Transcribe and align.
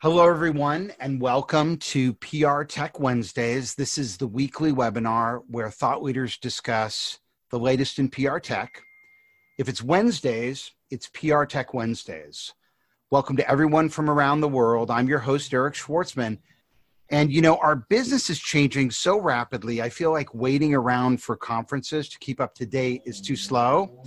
Hello, 0.00 0.28
everyone, 0.28 0.92
and 1.00 1.20
welcome 1.20 1.76
to 1.78 2.14
PR 2.14 2.62
Tech 2.62 3.00
Wednesdays. 3.00 3.74
This 3.74 3.98
is 3.98 4.16
the 4.16 4.28
weekly 4.28 4.70
webinar 4.70 5.42
where 5.48 5.70
thought 5.70 6.04
leaders 6.04 6.38
discuss 6.38 7.18
the 7.50 7.58
latest 7.58 7.98
in 7.98 8.08
PR 8.08 8.38
tech. 8.38 8.80
If 9.58 9.68
it's 9.68 9.82
Wednesdays, 9.82 10.70
it's 10.92 11.08
PR 11.08 11.42
Tech 11.46 11.74
Wednesdays. 11.74 12.54
Welcome 13.10 13.36
to 13.38 13.50
everyone 13.50 13.88
from 13.88 14.08
around 14.08 14.40
the 14.40 14.46
world. 14.46 14.88
I'm 14.88 15.08
your 15.08 15.18
host, 15.18 15.52
Eric 15.52 15.74
Schwartzman. 15.74 16.38
And 17.10 17.32
you 17.32 17.40
know, 17.40 17.56
our 17.56 17.74
business 17.74 18.30
is 18.30 18.38
changing 18.38 18.92
so 18.92 19.20
rapidly. 19.20 19.82
I 19.82 19.88
feel 19.88 20.12
like 20.12 20.32
waiting 20.32 20.76
around 20.76 21.20
for 21.20 21.36
conferences 21.36 22.08
to 22.10 22.20
keep 22.20 22.40
up 22.40 22.54
to 22.54 22.66
date 22.66 23.02
is 23.04 23.20
too 23.20 23.34
slow. 23.34 24.00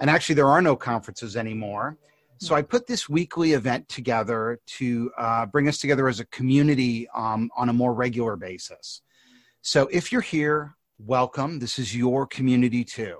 And 0.00 0.08
actually, 0.08 0.36
there 0.36 0.48
are 0.48 0.62
no 0.62 0.74
conferences 0.74 1.36
anymore. 1.36 1.98
So 2.38 2.54
I 2.54 2.62
put 2.62 2.86
this 2.86 3.08
weekly 3.08 3.52
event 3.52 3.88
together 3.88 4.60
to 4.78 5.10
uh, 5.16 5.46
bring 5.46 5.68
us 5.68 5.78
together 5.78 6.08
as 6.08 6.20
a 6.20 6.26
community 6.26 7.08
um, 7.14 7.50
on 7.56 7.68
a 7.68 7.72
more 7.72 7.94
regular 7.94 8.36
basis. 8.36 9.02
So 9.62 9.88
if 9.90 10.12
you're 10.12 10.20
here, 10.20 10.74
welcome. 10.98 11.58
This 11.58 11.78
is 11.78 11.96
your 11.96 12.26
community 12.26 12.84
too. 12.84 13.18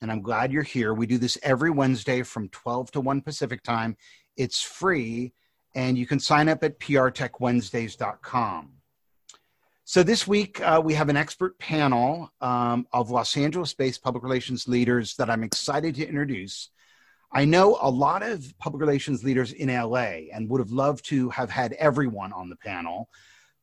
And 0.00 0.10
I'm 0.12 0.22
glad 0.22 0.52
you're 0.52 0.62
here. 0.62 0.94
We 0.94 1.06
do 1.06 1.18
this 1.18 1.38
every 1.42 1.70
Wednesday 1.70 2.22
from 2.22 2.48
12 2.50 2.92
to 2.92 3.00
1 3.00 3.20
Pacific 3.22 3.62
time. 3.62 3.96
It's 4.36 4.60
free, 4.60 5.32
and 5.74 5.96
you 5.96 6.06
can 6.06 6.20
sign 6.20 6.48
up 6.48 6.62
at 6.64 6.78
prtechwednesdays.com. 6.78 8.70
So 9.84 10.02
this 10.02 10.26
week, 10.26 10.60
uh, 10.60 10.80
we 10.84 10.94
have 10.94 11.08
an 11.08 11.16
expert 11.16 11.58
panel 11.58 12.30
um, 12.40 12.86
of 12.92 13.10
Los 13.10 13.36
Angeles 13.36 13.74
based 13.74 14.02
public 14.02 14.22
relations 14.22 14.68
leaders 14.68 15.16
that 15.16 15.28
I'm 15.28 15.42
excited 15.42 15.94
to 15.96 16.06
introduce. 16.06 16.70
I 17.34 17.44
know 17.44 17.78
a 17.80 17.88
lot 17.90 18.22
of 18.22 18.52
public 18.58 18.80
relations 18.80 19.24
leaders 19.24 19.52
in 19.52 19.68
LA 19.68 20.28
and 20.32 20.48
would 20.50 20.60
have 20.60 20.70
loved 20.70 21.04
to 21.06 21.30
have 21.30 21.50
had 21.50 21.72
everyone 21.74 22.32
on 22.32 22.48
the 22.50 22.56
panel, 22.56 23.08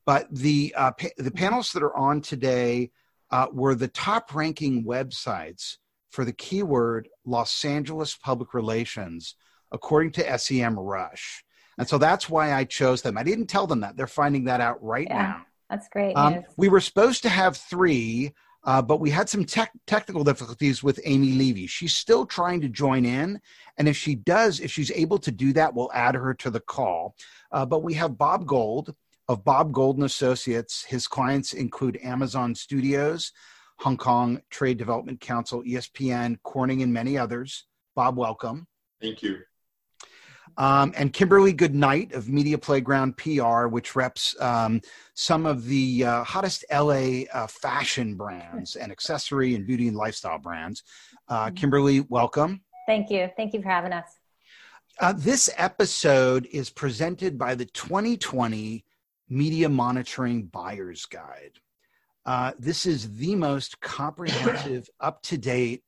but 0.06 0.26
the 0.30 0.74
uh, 0.76 0.92
pa- 0.92 1.08
the 1.18 1.30
panels 1.30 1.72
that 1.72 1.82
are 1.82 1.96
on 1.96 2.20
today 2.20 2.90
uh, 3.30 3.46
were 3.52 3.74
the 3.74 3.88
top 3.88 4.34
ranking 4.34 4.84
websites 4.84 5.76
for 6.10 6.24
the 6.24 6.32
keyword 6.32 7.08
Los 7.24 7.64
Angeles 7.64 8.16
public 8.16 8.54
relations, 8.54 9.36
according 9.70 10.10
to 10.12 10.24
SEMrush. 10.24 11.42
And 11.78 11.88
so 11.88 11.96
that's 11.96 12.28
why 12.28 12.52
I 12.52 12.64
chose 12.64 13.02
them. 13.02 13.16
I 13.16 13.22
didn't 13.22 13.46
tell 13.46 13.68
them 13.68 13.80
that; 13.80 13.96
they're 13.96 14.08
finding 14.08 14.44
that 14.44 14.60
out 14.60 14.82
right 14.82 15.06
Yeah. 15.08 15.22
now. 15.22 15.46
That's 15.70 15.88
great. 15.88 16.14
Um, 16.14 16.42
we 16.56 16.68
were 16.68 16.80
supposed 16.80 17.22
to 17.22 17.28
have 17.28 17.56
three, 17.56 18.34
uh, 18.64 18.82
but 18.82 19.00
we 19.00 19.10
had 19.10 19.28
some 19.28 19.44
tech 19.44 19.72
technical 19.86 20.24
difficulties 20.24 20.82
with 20.82 21.00
Amy 21.04 21.32
Levy. 21.32 21.66
She's 21.66 21.94
still 21.94 22.26
trying 22.26 22.60
to 22.60 22.68
join 22.68 23.04
in. 23.04 23.40
And 23.78 23.88
if 23.88 23.96
she 23.96 24.14
does, 24.14 24.60
if 24.60 24.70
she's 24.70 24.90
able 24.90 25.18
to 25.18 25.30
do 25.30 25.52
that, 25.54 25.74
we'll 25.74 25.90
add 25.94 26.14
her 26.14 26.34
to 26.34 26.50
the 26.50 26.60
call. 26.60 27.14
Uh, 27.52 27.64
but 27.64 27.82
we 27.82 27.94
have 27.94 28.18
Bob 28.18 28.46
Gold 28.46 28.94
of 29.28 29.44
Bob 29.44 29.72
Gold 29.72 29.96
and 29.96 30.04
Associates. 30.04 30.84
His 30.84 31.06
clients 31.06 31.54
include 31.54 31.98
Amazon 32.02 32.54
Studios, 32.54 33.32
Hong 33.78 33.96
Kong 33.96 34.42
Trade 34.50 34.76
Development 34.76 35.20
Council, 35.20 35.62
ESPN, 35.62 36.36
Corning, 36.42 36.82
and 36.82 36.92
many 36.92 37.16
others. 37.16 37.66
Bob, 37.94 38.16
welcome. 38.16 38.66
Thank 39.00 39.22
you. 39.22 39.38
Um, 40.56 40.92
and 40.96 41.12
Kimberly 41.12 41.52
Goodnight 41.52 42.12
of 42.12 42.28
Media 42.28 42.58
Playground 42.58 43.16
PR, 43.16 43.66
which 43.66 43.96
reps 43.96 44.34
um, 44.40 44.80
some 45.14 45.46
of 45.46 45.64
the 45.66 46.04
uh, 46.04 46.24
hottest 46.24 46.64
LA 46.72 47.22
uh, 47.32 47.46
fashion 47.46 48.14
brands 48.14 48.76
and 48.76 48.92
accessory 48.92 49.54
and 49.54 49.66
beauty 49.66 49.88
and 49.88 49.96
lifestyle 49.96 50.38
brands. 50.38 50.82
Uh, 51.28 51.50
Kimberly, 51.50 52.00
welcome. 52.08 52.60
Thank 52.86 53.10
you. 53.10 53.28
Thank 53.36 53.54
you 53.54 53.62
for 53.62 53.68
having 53.68 53.92
us. 53.92 54.06
Uh, 54.98 55.14
this 55.16 55.48
episode 55.56 56.46
is 56.52 56.68
presented 56.68 57.38
by 57.38 57.54
the 57.54 57.64
2020 57.64 58.84
Media 59.28 59.68
Monitoring 59.68 60.44
Buyer's 60.46 61.06
Guide. 61.06 61.52
Uh, 62.26 62.52
this 62.58 62.84
is 62.84 63.16
the 63.16 63.34
most 63.34 63.80
comprehensive, 63.80 64.90
up 65.00 65.22
to 65.22 65.38
date 65.38 65.82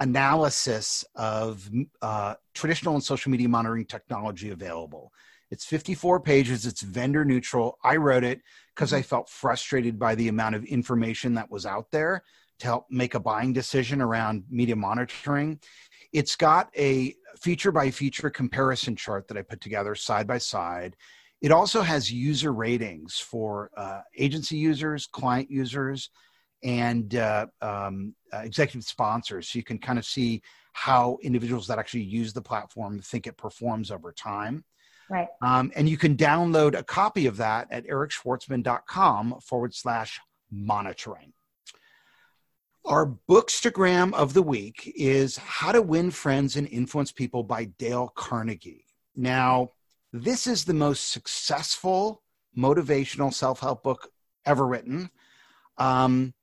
analysis 0.00 1.04
of 1.14 1.68
uh, 2.02 2.34
traditional 2.54 2.94
and 2.94 3.02
social 3.02 3.30
media 3.30 3.48
monitoring 3.48 3.86
technology 3.86 4.50
available. 4.50 5.12
It's 5.50 5.64
54 5.64 6.20
pages, 6.20 6.66
it's 6.66 6.82
vendor 6.82 7.24
neutral. 7.24 7.78
I 7.84 7.96
wrote 7.96 8.24
it 8.24 8.40
because 8.74 8.92
I 8.92 9.02
felt 9.02 9.28
frustrated 9.28 9.98
by 9.98 10.14
the 10.14 10.28
amount 10.28 10.56
of 10.56 10.64
information 10.64 11.34
that 11.34 11.50
was 11.50 11.66
out 11.66 11.90
there 11.90 12.24
to 12.58 12.66
help 12.66 12.86
make 12.90 13.14
a 13.14 13.20
buying 13.20 13.52
decision 13.52 14.00
around 14.00 14.44
media 14.50 14.76
monitoring. 14.76 15.60
It's 16.12 16.36
got 16.36 16.70
a 16.76 17.14
feature 17.40 17.72
by 17.72 17.90
feature 17.90 18.30
comparison 18.30 18.96
chart 18.96 19.28
that 19.28 19.36
I 19.36 19.42
put 19.42 19.60
together 19.60 19.94
side 19.94 20.26
by 20.26 20.38
side. 20.38 20.96
It 21.40 21.52
also 21.52 21.82
has 21.82 22.10
user 22.10 22.52
ratings 22.52 23.18
for 23.18 23.70
uh, 23.76 24.00
agency 24.16 24.56
users, 24.56 25.06
client 25.06 25.50
users, 25.50 26.10
and 26.64 27.14
uh, 27.14 27.46
um, 27.60 28.14
uh, 28.32 28.38
executive 28.38 28.84
sponsors. 28.84 29.48
So 29.48 29.58
you 29.58 29.62
can 29.62 29.78
kind 29.78 29.98
of 29.98 30.04
see 30.04 30.42
how 30.72 31.18
individuals 31.22 31.66
that 31.68 31.78
actually 31.78 32.02
use 32.02 32.32
the 32.32 32.42
platform 32.42 32.98
think 33.00 33.26
it 33.26 33.36
performs 33.36 33.90
over 33.90 34.12
time. 34.12 34.64
Right. 35.08 35.28
Um, 35.42 35.70
and 35.76 35.88
you 35.88 35.96
can 35.96 36.16
download 36.16 36.76
a 36.76 36.82
copy 36.82 37.26
of 37.26 37.36
that 37.36 37.68
at 37.70 37.86
ericschwartzman.com 37.86 39.40
forward 39.40 39.74
slash 39.74 40.18
monitoring. 40.50 41.32
Our 42.86 43.14
bookstagram 43.28 44.12
of 44.14 44.34
the 44.34 44.42
week 44.42 44.92
is 44.96 45.36
How 45.36 45.72
to 45.72 45.80
Win 45.80 46.10
Friends 46.10 46.56
and 46.56 46.68
Influence 46.68 47.12
People 47.12 47.42
by 47.42 47.64
Dale 47.64 48.12
Carnegie. 48.14 48.84
Now, 49.16 49.70
this 50.12 50.46
is 50.46 50.64
the 50.64 50.74
most 50.74 51.10
successful 51.10 52.22
motivational 52.56 53.32
self 53.32 53.60
help 53.60 53.82
book 53.82 54.10
ever 54.44 54.66
written. 54.66 55.10
Um, 55.78 56.34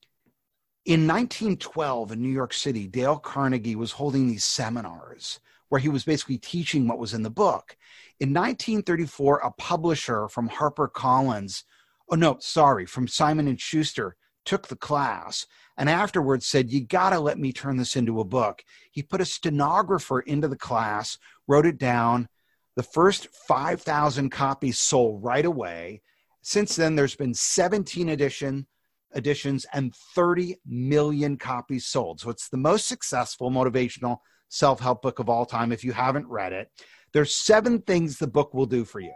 in 0.86 1.08
1912 1.08 2.12
in 2.12 2.22
New 2.22 2.30
York 2.30 2.54
City, 2.54 2.88
Dale 2.88 3.18
Carnegie 3.18 3.76
was 3.76 3.92
holding 3.92 4.28
these 4.28 4.44
seminars 4.44 5.40
where 5.70 5.80
he 5.80 5.90
was 5.90 6.04
basically 6.04 6.38
teaching 6.38 6.88
what 6.88 7.00
was 7.00 7.14
in 7.14 7.24
the 7.24 7.30
book. 7.30 7.78
In 8.20 8.34
1934, 8.34 9.38
a 9.38 9.52
publisher 9.52 10.28
from 10.28 10.50
HarperCollins, 10.50 11.64
oh 12.12 12.16
no, 12.16 12.38
sorry, 12.40 12.86
from 12.86 13.08
Simon 13.08 13.48
and 13.48 13.60
Schuster 13.60 14.18
took 14.44 14.68
the 14.68 14.76
class 14.76 15.46
and 15.78 15.90
afterwards 15.90 16.46
said, 16.46 16.72
You 16.72 16.86
got 16.86 17.12
to 17.12 17.20
let 17.20 17.40
me 17.40 17.54
turn 17.54 17.78
this 17.78 17.96
into 17.96 18.20
a 18.20 18.26
book. 18.26 18.64
He 18.92 19.02
put 19.02 19.22
a 19.22 19.26
stenographer 19.26 20.20
into 20.20 20.48
the 20.48 20.58
class, 20.58 21.18
wrote 21.48 21.66
it 21.66 21.78
down. 21.78 22.28
The 22.76 22.84
first 22.84 23.28
5,000 23.48 24.30
copies 24.30 24.78
sold 24.78 25.24
right 25.24 25.46
away. 25.46 26.02
Since 26.42 26.76
then, 26.76 26.96
there's 26.96 27.16
been 27.16 27.34
17 27.34 28.10
edition, 28.10 28.68
editions 29.16 29.66
and 29.74 29.96
30 30.16 30.58
million 30.66 31.38
copies 31.38 31.86
sold. 31.86 32.20
So 32.20 32.30
it's 32.30 32.50
the 32.50 32.58
most 32.58 32.88
successful 32.88 33.52
motivational 33.52 34.18
self 34.50 34.80
help 34.80 35.02
book 35.02 35.20
of 35.20 35.30
all 35.30 35.46
time 35.46 35.72
if 35.72 35.84
you 35.84 35.92
haven't 35.94 36.28
read 36.28 36.54
it. 36.54 36.70
There's 37.14 37.36
seven 37.36 37.82
things 37.82 38.18
the 38.18 38.28
book 38.28 38.54
will 38.54 38.66
do 38.66 38.86
for 38.86 39.00
you. 39.00 39.14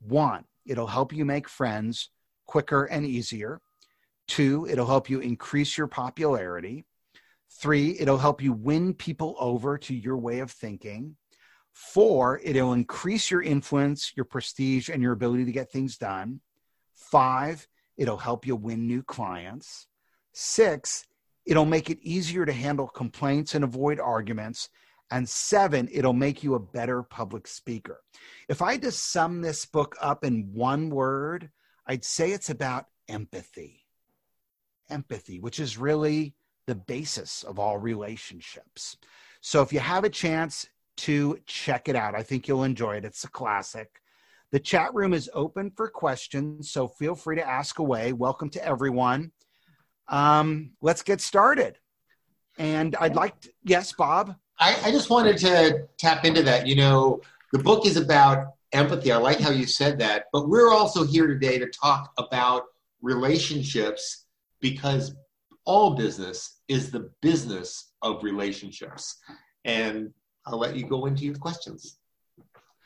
One, 0.00 0.44
it'll 0.66 0.86
help 0.86 1.12
you 1.12 1.24
make 1.24 1.48
friends 1.48 2.10
quicker 2.46 2.84
and 2.84 3.04
easier. 3.04 3.60
Two, 4.28 4.66
it'll 4.68 4.86
help 4.86 5.10
you 5.10 5.20
increase 5.20 5.76
your 5.76 5.86
popularity. 5.86 6.84
Three, 7.50 7.98
it'll 7.98 8.18
help 8.18 8.42
you 8.42 8.52
win 8.52 8.94
people 8.94 9.36
over 9.38 9.78
to 9.78 9.94
your 9.94 10.16
way 10.16 10.40
of 10.40 10.50
thinking. 10.50 11.16
Four, 11.72 12.40
it'll 12.42 12.72
increase 12.72 13.30
your 13.30 13.42
influence, 13.42 14.12
your 14.16 14.24
prestige, 14.24 14.88
and 14.88 15.02
your 15.02 15.12
ability 15.12 15.44
to 15.44 15.52
get 15.52 15.70
things 15.70 15.98
done. 15.98 16.40
Five, 16.94 17.66
it'll 17.96 18.18
help 18.18 18.46
you 18.46 18.56
win 18.56 18.86
new 18.86 19.02
clients. 19.02 19.86
Six, 20.32 21.06
it'll 21.46 21.64
make 21.64 21.90
it 21.90 21.98
easier 22.02 22.44
to 22.44 22.52
handle 22.52 22.88
complaints 22.88 23.54
and 23.54 23.64
avoid 23.64 24.00
arguments. 24.00 24.68
And 25.10 25.28
seven, 25.28 25.88
it'll 25.92 26.12
make 26.12 26.42
you 26.42 26.54
a 26.54 26.58
better 26.58 27.02
public 27.02 27.46
speaker. 27.46 28.00
If 28.48 28.62
I 28.62 28.72
had 28.72 28.82
to 28.82 28.90
sum 28.90 29.42
this 29.42 29.66
book 29.66 29.96
up 30.00 30.24
in 30.24 30.50
one 30.52 30.90
word, 30.90 31.50
I'd 31.86 32.04
say 32.04 32.32
it's 32.32 32.50
about 32.50 32.86
empathy. 33.08 33.84
Empathy, 34.90 35.38
which 35.38 35.60
is 35.60 35.78
really 35.78 36.34
the 36.66 36.74
basis 36.74 37.42
of 37.42 37.58
all 37.58 37.78
relationships. 37.78 38.96
So 39.40 39.60
if 39.60 39.72
you 39.72 39.80
have 39.80 40.04
a 40.04 40.10
chance 40.10 40.66
to 40.96 41.38
check 41.46 41.88
it 41.88 41.96
out, 41.96 42.14
I 42.14 42.22
think 42.22 42.48
you'll 42.48 42.64
enjoy 42.64 42.96
it. 42.96 43.04
It's 43.04 43.24
a 43.24 43.30
classic. 43.30 44.00
The 44.54 44.60
chat 44.60 44.94
room 44.94 45.12
is 45.14 45.28
open 45.34 45.72
for 45.72 45.88
questions, 45.88 46.70
so 46.70 46.86
feel 46.86 47.16
free 47.16 47.34
to 47.34 47.44
ask 47.44 47.80
away. 47.80 48.12
Welcome 48.12 48.50
to 48.50 48.64
everyone. 48.64 49.32
Um, 50.06 50.70
let's 50.80 51.02
get 51.02 51.20
started. 51.20 51.76
And 52.56 52.94
I'd 53.00 53.16
like 53.16 53.40
to, 53.40 53.50
yes, 53.64 53.92
Bob. 53.92 54.36
I, 54.60 54.78
I 54.84 54.92
just 54.92 55.10
wanted 55.10 55.38
to 55.38 55.88
tap 55.98 56.24
into 56.24 56.40
that. 56.44 56.68
You 56.68 56.76
know, 56.76 57.20
the 57.50 57.58
book 57.58 57.84
is 57.84 57.96
about 57.96 58.46
empathy. 58.70 59.10
I 59.10 59.16
like 59.16 59.40
how 59.40 59.50
you 59.50 59.66
said 59.66 59.98
that. 59.98 60.26
But 60.32 60.48
we're 60.48 60.70
also 60.70 61.02
here 61.04 61.26
today 61.26 61.58
to 61.58 61.66
talk 61.66 62.12
about 62.16 62.62
relationships 63.02 64.26
because 64.60 65.16
all 65.64 65.96
business 65.96 66.60
is 66.68 66.92
the 66.92 67.10
business 67.22 67.90
of 68.02 68.22
relationships. 68.22 69.18
And 69.64 70.12
I'll 70.46 70.58
let 70.58 70.76
you 70.76 70.86
go 70.86 71.06
into 71.06 71.24
your 71.24 71.34
questions. 71.34 71.98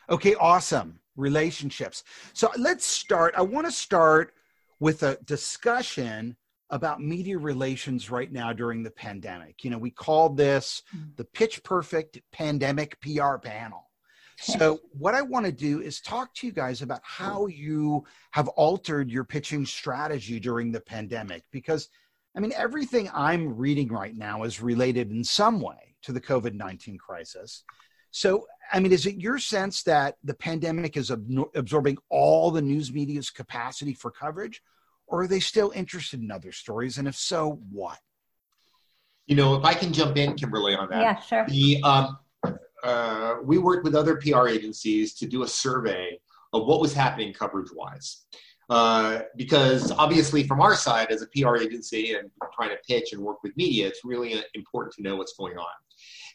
Okay, 0.08 0.34
awesome. 0.36 0.98
Relationships. 1.18 2.04
So 2.32 2.50
let's 2.56 2.86
start. 2.86 3.34
I 3.36 3.42
want 3.42 3.66
to 3.66 3.72
start 3.72 4.32
with 4.80 5.02
a 5.02 5.18
discussion 5.24 6.36
about 6.70 7.00
media 7.00 7.36
relations 7.38 8.10
right 8.10 8.30
now 8.30 8.52
during 8.52 8.82
the 8.82 8.90
pandemic. 8.90 9.64
You 9.64 9.70
know, 9.70 9.78
we 9.78 9.90
called 9.90 10.36
this 10.36 10.82
Mm. 10.94 11.16
the 11.16 11.24
Pitch 11.24 11.62
Perfect 11.62 12.20
Pandemic 12.32 13.00
PR 13.00 13.36
panel. 13.38 13.84
So, 14.40 14.78
what 14.92 15.16
I 15.16 15.22
want 15.22 15.46
to 15.46 15.52
do 15.52 15.80
is 15.80 16.00
talk 16.00 16.32
to 16.34 16.46
you 16.46 16.52
guys 16.52 16.80
about 16.80 17.00
how 17.02 17.48
you 17.48 18.04
have 18.30 18.46
altered 18.48 19.10
your 19.10 19.24
pitching 19.24 19.66
strategy 19.66 20.38
during 20.38 20.70
the 20.70 20.80
pandemic. 20.80 21.42
Because, 21.50 21.88
I 22.36 22.40
mean, 22.40 22.52
everything 22.52 23.10
I'm 23.12 23.56
reading 23.56 23.88
right 23.88 24.16
now 24.16 24.44
is 24.44 24.60
related 24.62 25.10
in 25.10 25.24
some 25.24 25.60
way 25.60 25.96
to 26.02 26.12
the 26.12 26.20
COVID 26.20 26.54
19 26.54 26.98
crisis. 26.98 27.64
So, 28.10 28.46
I 28.72 28.80
mean, 28.80 28.92
is 28.92 29.06
it 29.06 29.16
your 29.16 29.38
sense 29.38 29.82
that 29.84 30.16
the 30.24 30.34
pandemic 30.34 30.96
is 30.96 31.10
ab- 31.10 31.28
absorbing 31.54 31.98
all 32.10 32.50
the 32.50 32.62
news 32.62 32.92
media's 32.92 33.30
capacity 33.30 33.94
for 33.94 34.10
coverage? 34.10 34.62
Or 35.06 35.22
are 35.22 35.26
they 35.26 35.40
still 35.40 35.72
interested 35.74 36.20
in 36.20 36.30
other 36.30 36.52
stories? 36.52 36.98
And 36.98 37.08
if 37.08 37.16
so, 37.16 37.60
what? 37.72 37.98
You 39.26 39.36
know, 39.36 39.54
if 39.56 39.64
I 39.64 39.74
can 39.74 39.92
jump 39.92 40.16
in, 40.16 40.34
Kimberly, 40.34 40.74
on 40.74 40.88
that. 40.90 41.00
Yeah, 41.00 41.20
sure. 41.20 41.46
The 41.48 41.82
um, 41.82 42.18
uh, 42.82 43.36
we 43.42 43.58
worked 43.58 43.84
with 43.84 43.94
other 43.94 44.16
PR 44.16 44.48
agencies 44.48 45.14
to 45.14 45.26
do 45.26 45.42
a 45.42 45.48
survey 45.48 46.18
of 46.52 46.66
what 46.66 46.80
was 46.80 46.94
happening 46.94 47.32
coverage 47.32 47.70
wise. 47.74 48.24
Uh, 48.70 49.20
because 49.36 49.92
obviously, 49.92 50.46
from 50.46 50.60
our 50.60 50.74
side 50.74 51.10
as 51.10 51.22
a 51.22 51.26
PR 51.28 51.56
agency 51.56 52.14
and 52.14 52.30
trying 52.54 52.68
to 52.68 52.76
pitch 52.86 53.12
and 53.12 53.22
work 53.22 53.42
with 53.42 53.56
media, 53.56 53.86
it's 53.86 54.00
really 54.04 54.34
uh, 54.34 54.42
important 54.54 54.94
to 54.94 55.02
know 55.02 55.16
what's 55.16 55.34
going 55.34 55.56
on. 55.56 55.66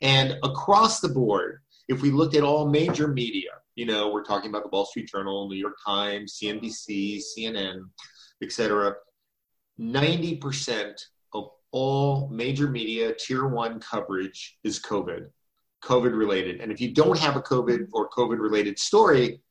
And 0.04 0.38
across 0.44 1.00
the 1.00 1.08
board, 1.08 1.62
if 1.88 2.02
we 2.02 2.12
looked 2.12 2.36
at 2.36 2.44
all 2.44 2.68
major 2.68 3.08
media, 3.08 3.52
you 3.76 3.86
know, 3.86 4.12
we're 4.12 4.26
talking 4.26 4.50
about 4.50 4.64
the 4.64 4.70
Wall 4.70 4.86
Street 4.86 5.08
Journal, 5.08 5.50
New 5.50 5.56
York 5.56 5.78
Times, 5.86 6.38
CNBC, 6.42 7.22
CNN, 7.22 7.84
etc. 8.44 8.96
90% 9.80 11.02
of 11.34 11.50
all 11.72 12.28
major 12.30 12.68
media 12.68 13.14
tier 13.18 13.48
one 13.48 13.80
coverage 13.80 14.58
is 14.66 14.80
COVID, 14.80 15.30
COVID 15.84 16.16
related. 16.16 16.60
And 16.60 16.70
if 16.70 16.82
you 16.82 16.94
don't 16.94 17.18
have 17.18 17.38
a 17.38 17.42
COVID 17.42 17.88
or 17.94 18.10
COVID 18.10 18.40
related 18.40 18.78
story, 18.78 19.42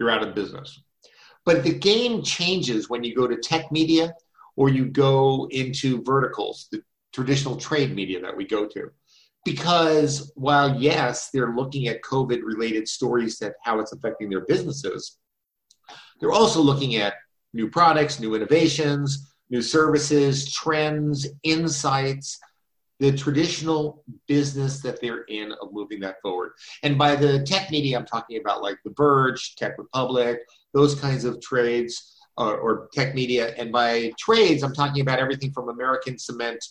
you're 0.00 0.10
out 0.10 0.26
of 0.26 0.34
business. 0.34 0.82
But 1.44 1.62
the 1.62 1.74
game 1.74 2.22
changes 2.22 2.88
when 2.88 3.04
you 3.04 3.14
go 3.14 3.26
to 3.26 3.36
tech 3.36 3.70
media 3.70 4.14
or 4.56 4.70
you 4.70 4.86
go 4.86 5.48
into 5.50 6.02
verticals, 6.02 6.68
the 6.72 6.82
traditional 7.12 7.56
trade 7.56 7.94
media 7.94 8.20
that 8.22 8.36
we 8.36 8.46
go 8.46 8.66
to. 8.66 8.90
Because 9.48 10.30
while, 10.34 10.78
yes, 10.78 11.30
they're 11.30 11.54
looking 11.54 11.88
at 11.88 12.02
COVID 12.02 12.40
related 12.42 12.86
stories 12.86 13.38
that 13.38 13.54
how 13.62 13.80
it's 13.80 13.92
affecting 13.92 14.28
their 14.28 14.44
businesses, 14.44 15.16
they're 16.20 16.32
also 16.32 16.60
looking 16.60 16.96
at 16.96 17.14
new 17.54 17.70
products, 17.70 18.20
new 18.20 18.34
innovations, 18.34 19.32
new 19.48 19.62
services, 19.62 20.52
trends, 20.52 21.26
insights, 21.44 22.38
the 23.00 23.10
traditional 23.16 24.04
business 24.26 24.82
that 24.82 25.00
they're 25.00 25.22
in 25.28 25.52
of 25.62 25.72
moving 25.72 26.00
that 26.00 26.20
forward. 26.20 26.50
And 26.82 26.98
by 26.98 27.16
the 27.16 27.42
tech 27.44 27.70
media, 27.70 27.98
I'm 27.98 28.04
talking 28.04 28.38
about 28.38 28.60
like 28.60 28.76
The 28.84 28.92
Verge, 28.98 29.56
TechRepublic, 29.56 30.40
those 30.74 30.94
kinds 30.94 31.24
of 31.24 31.40
trades 31.40 32.18
uh, 32.36 32.52
or 32.52 32.90
tech 32.92 33.14
media. 33.14 33.54
And 33.56 33.72
by 33.72 34.12
trades, 34.18 34.62
I'm 34.62 34.74
talking 34.74 35.00
about 35.00 35.20
everything 35.20 35.52
from 35.52 35.70
American 35.70 36.18
Cement 36.18 36.62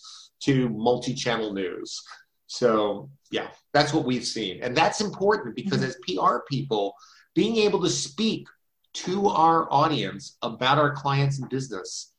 to 0.42 0.68
multi 0.68 1.12
channel 1.12 1.52
news. 1.52 2.00
So, 2.48 3.10
yeah, 3.30 3.48
that's 3.72 3.92
what 3.92 4.04
we've 4.04 4.26
seen. 4.26 4.60
And 4.62 4.76
that's 4.76 5.00
important 5.00 5.54
because 5.54 5.82
as 5.82 5.96
PR 6.06 6.38
people, 6.50 6.94
being 7.34 7.56
able 7.56 7.80
to 7.82 7.90
speak 7.90 8.48
to 8.94 9.28
our 9.28 9.70
audience 9.70 10.38
about 10.42 10.78
our 10.78 10.92
clients 10.92 11.38
and 11.38 11.48
business 11.48 12.12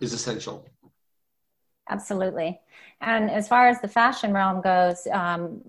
is 0.00 0.12
essential. 0.12 0.66
Absolutely. 1.90 2.58
And 3.02 3.30
as 3.30 3.48
far 3.48 3.68
as 3.68 3.80
the 3.80 3.88
fashion 3.88 4.32
realm 4.32 4.62
goes, 4.62 5.06
um, 5.12 5.62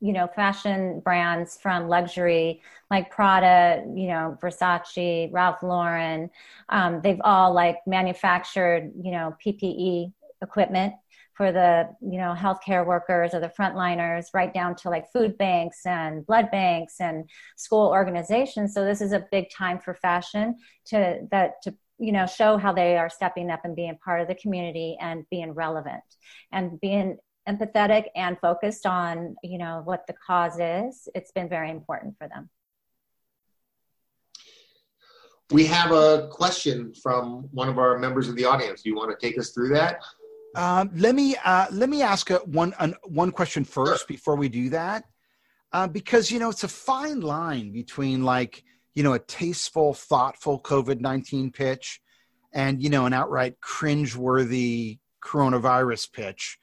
you 0.00 0.12
know, 0.12 0.28
fashion 0.28 1.00
brands 1.00 1.58
from 1.60 1.88
luxury 1.88 2.60
like 2.90 3.10
Prada, 3.10 3.84
you 3.94 4.06
know, 4.06 4.38
Versace, 4.40 5.32
Ralph 5.32 5.62
Lauren, 5.62 6.30
um, 6.68 7.00
they've 7.02 7.20
all 7.24 7.52
like 7.52 7.78
manufactured, 7.86 8.92
you 9.02 9.12
know, 9.12 9.34
PPE 9.44 10.12
equipment 10.42 10.94
for 11.34 11.50
the, 11.50 11.88
you 12.00 12.18
know, 12.18 12.34
healthcare 12.36 12.84
workers 12.84 13.34
or 13.34 13.40
the 13.40 13.52
frontliners, 13.58 14.26
right 14.34 14.52
down 14.52 14.76
to 14.76 14.90
like 14.90 15.10
food 15.12 15.38
banks 15.38 15.86
and 15.86 16.26
blood 16.26 16.50
banks 16.50 17.00
and 17.00 17.28
school 17.56 17.88
organizations. 17.88 18.74
So 18.74 18.84
this 18.84 19.00
is 19.00 19.12
a 19.12 19.26
big 19.32 19.50
time 19.50 19.78
for 19.78 19.94
fashion 19.94 20.56
to 20.86 21.26
that 21.30 21.62
to 21.62 21.74
you 21.98 22.12
know 22.12 22.26
show 22.26 22.58
how 22.58 22.72
they 22.72 22.96
are 22.96 23.08
stepping 23.08 23.50
up 23.50 23.64
and 23.64 23.76
being 23.76 23.96
part 24.04 24.20
of 24.20 24.28
the 24.28 24.34
community 24.34 24.96
and 25.00 25.24
being 25.30 25.52
relevant 25.52 26.02
and 26.50 26.80
being 26.80 27.16
empathetic 27.48 28.06
and 28.14 28.38
focused 28.40 28.86
on 28.86 29.36
you 29.42 29.58
know 29.58 29.82
what 29.84 30.06
the 30.06 30.14
cause 30.26 30.58
is. 30.58 31.08
It's 31.14 31.32
been 31.32 31.48
very 31.48 31.70
important 31.70 32.18
for 32.18 32.28
them. 32.28 32.50
We 35.50 35.66
have 35.66 35.92
a 35.92 36.28
question 36.30 36.94
from 36.94 37.48
one 37.52 37.68
of 37.68 37.78
our 37.78 37.98
members 37.98 38.28
of 38.28 38.36
the 38.36 38.44
audience. 38.46 38.82
Do 38.82 38.90
you 38.90 38.96
want 38.96 39.18
to 39.18 39.26
take 39.26 39.38
us 39.38 39.50
through 39.50 39.68
that 39.70 40.02
um, 40.54 40.90
let 40.94 41.14
me 41.14 41.36
uh, 41.44 41.66
let 41.70 41.88
me 41.88 42.02
ask 42.02 42.30
a, 42.30 42.36
one 42.38 42.74
an, 42.78 42.94
one 43.04 43.30
question 43.30 43.64
first 43.64 44.06
before 44.08 44.36
we 44.36 44.48
do 44.48 44.70
that 44.70 45.04
uh, 45.72 45.86
because 45.86 46.30
you 46.30 46.38
know 46.38 46.50
it's 46.50 46.64
a 46.64 46.68
fine 46.68 47.20
line 47.20 47.72
between 47.72 48.22
like 48.24 48.62
you 48.94 49.02
know, 49.02 49.14
a 49.14 49.18
tasteful, 49.18 49.94
thoughtful 49.94 50.60
COVID 50.60 51.00
19 51.00 51.50
pitch 51.50 52.00
and, 52.52 52.82
you 52.82 52.90
know, 52.90 53.06
an 53.06 53.12
outright 53.12 53.60
cringe-worthy 53.60 54.98
coronavirus 55.24 56.12
pitch. 56.12 56.58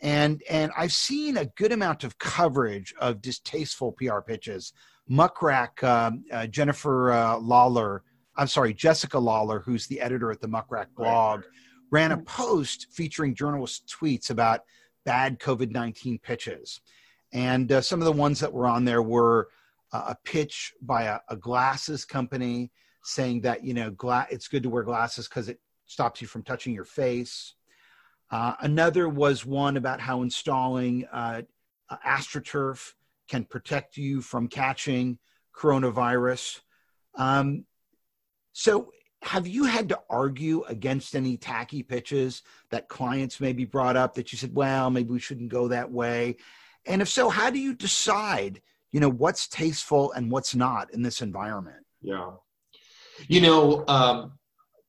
And, 0.00 0.42
and 0.48 0.72
I've 0.76 0.92
seen 0.92 1.36
a 1.36 1.46
good 1.46 1.72
amount 1.72 2.04
of 2.04 2.18
coverage 2.18 2.94
of 3.00 3.22
distasteful 3.22 3.92
PR 3.92 4.20
pitches. 4.20 4.72
Muck 5.08 5.42
Rack, 5.42 5.82
um, 5.82 6.24
uh, 6.32 6.46
Jennifer 6.46 7.12
uh, 7.12 7.38
Lawlor, 7.38 8.02
I'm 8.36 8.46
sorry, 8.46 8.72
Jessica 8.72 9.18
Lawlor, 9.18 9.62
who's 9.62 9.86
the 9.86 10.00
editor 10.00 10.30
at 10.30 10.40
the 10.40 10.48
Muck 10.48 10.66
Rack 10.70 10.88
blog, 10.96 11.40
right. 11.40 11.48
Ran 11.92 12.10
a 12.10 12.16
post 12.16 12.88
featuring 12.90 13.34
journalist 13.34 13.86
tweets 13.86 14.30
about 14.30 14.64
bad 15.04 15.38
COVID 15.38 15.70
19 15.70 16.18
pitches. 16.18 16.80
And 17.32 17.70
uh, 17.70 17.80
some 17.80 18.00
of 18.00 18.06
the 18.06 18.12
ones 18.12 18.40
that 18.40 18.52
were 18.52 18.66
on 18.66 18.84
there 18.84 19.02
were 19.02 19.48
uh, 19.92 20.06
a 20.08 20.16
pitch 20.24 20.72
by 20.82 21.04
a, 21.04 21.18
a, 21.28 21.36
glasses 21.36 22.04
company 22.04 22.72
saying 23.04 23.42
that 23.42 23.62
you 23.62 23.74
know 23.74 23.90
gla- 23.90 24.26
it's 24.30 24.48
good 24.48 24.62
to 24.62 24.70
wear 24.70 24.82
glasses 24.82 25.28
because 25.28 25.48
it 25.48 25.60
stops 25.86 26.20
you 26.20 26.26
from 26.26 26.42
touching 26.42 26.74
your 26.74 26.84
face. 26.84 27.54
Uh, 28.30 28.54
another 28.60 29.08
was 29.08 29.44
one 29.44 29.76
about 29.76 30.00
how 30.00 30.22
installing 30.22 31.04
uh, 31.12 31.42
astroturf 32.06 32.94
can 33.28 33.44
protect 33.44 33.98
you 33.98 34.22
from 34.22 34.48
catching 34.48 35.18
coronavirus. 35.54 36.60
Um, 37.16 37.66
so, 38.52 38.92
have 39.22 39.46
you 39.46 39.64
had 39.64 39.88
to 39.88 40.00
argue 40.10 40.64
against 40.64 41.14
any 41.14 41.36
tacky 41.36 41.82
pitches 41.82 42.42
that 42.70 42.88
clients 42.88 43.40
maybe 43.40 43.64
brought 43.64 43.96
up 43.96 44.14
that 44.14 44.32
you 44.32 44.38
said, 44.38 44.54
well, 44.54 44.90
maybe 44.90 45.10
we 45.10 45.20
shouldn't 45.20 45.48
go 45.48 45.68
that 45.68 45.90
way? 45.90 46.36
And 46.86 47.00
if 47.00 47.08
so, 47.08 47.28
how 47.28 47.50
do 47.50 47.58
you 47.58 47.74
decide? 47.74 48.60
you 48.92 49.00
know 49.00 49.10
what's 49.10 49.48
tasteful 49.48 50.12
and 50.12 50.30
what's 50.30 50.54
not 50.54 50.92
in 50.94 51.02
this 51.02 51.20
environment 51.20 51.84
yeah 52.02 52.30
you 53.28 53.40
know 53.40 53.84
um, 53.88 54.32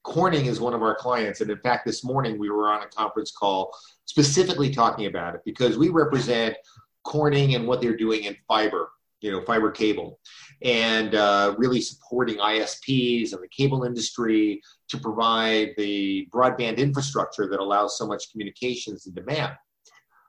corning 0.04 0.46
is 0.46 0.60
one 0.60 0.74
of 0.74 0.84
our 0.84 0.96
clients 0.96 1.42
and 1.42 1.50
in 1.50 1.58
fact 1.60 1.86
this 1.86 2.04
morning 2.04 2.38
we 2.38 2.50
were 2.50 2.72
on 2.72 2.84
a 2.84 2.88
conference 2.88 3.32
call 3.32 3.76
specifically 4.06 4.70
talking 4.70 5.08
about 5.08 5.34
it 5.34 5.42
because 5.46 5.78
we 5.78 5.90
represent 5.90 6.56
corning 7.04 7.56
and 7.56 7.66
what 7.68 7.82
they're 7.82 7.98
doing 7.98 8.26
in 8.26 8.36
fiber 8.48 8.92
you 9.22 9.32
know 9.32 9.42
fiber 9.46 9.72
cable 9.72 10.20
and 10.64 11.16
uh, 11.16 11.54
really 11.58 11.82
supporting 11.82 12.38
isps 12.38 13.34
and 13.34 13.44
the 13.44 13.50
cable 13.50 13.84
industry 13.84 14.62
to 14.90 14.98
provide 14.98 15.70
the 15.78 16.28
broadband 16.34 16.78
infrastructure 16.78 17.48
that 17.48 17.60
allows 17.60 17.98
so 17.98 18.08
much 18.08 18.32
communications 18.32 19.06
and 19.06 19.16
demand 19.16 19.54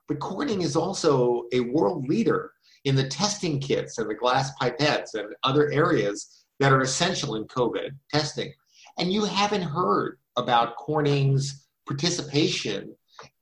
but 0.07 0.19
corning 0.19 0.61
is 0.61 0.75
also 0.75 1.45
a 1.51 1.61
world 1.61 2.07
leader 2.07 2.51
in 2.83 2.95
the 2.95 3.07
testing 3.07 3.59
kits 3.59 3.97
and 3.97 4.09
the 4.09 4.15
glass 4.15 4.51
pipettes 4.61 5.15
and 5.15 5.33
other 5.43 5.71
areas 5.71 6.45
that 6.59 6.71
are 6.71 6.81
essential 6.81 7.35
in 7.35 7.45
COVID 7.45 7.91
testing. 8.11 8.53
And 8.97 9.11
you 9.11 9.25
haven't 9.25 9.63
heard 9.63 10.19
about 10.37 10.77
Corning's 10.77 11.67
participation, 11.87 12.95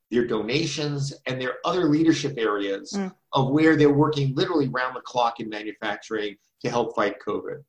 their 0.09 0.25
donations, 0.25 1.13
and 1.27 1.39
their 1.39 1.55
other 1.65 1.85
leadership 1.89 2.35
areas 2.37 2.93
mm. 2.93 3.13
Of 3.33 3.49
where 3.49 3.75
they're 3.75 3.89
working 3.89 4.33
literally 4.35 4.67
round 4.69 4.95
the 4.95 5.01
clock 5.01 5.39
in 5.39 5.49
manufacturing 5.49 6.35
to 6.61 6.69
help 6.69 6.95
fight 6.95 7.15
COVID. 7.25 7.63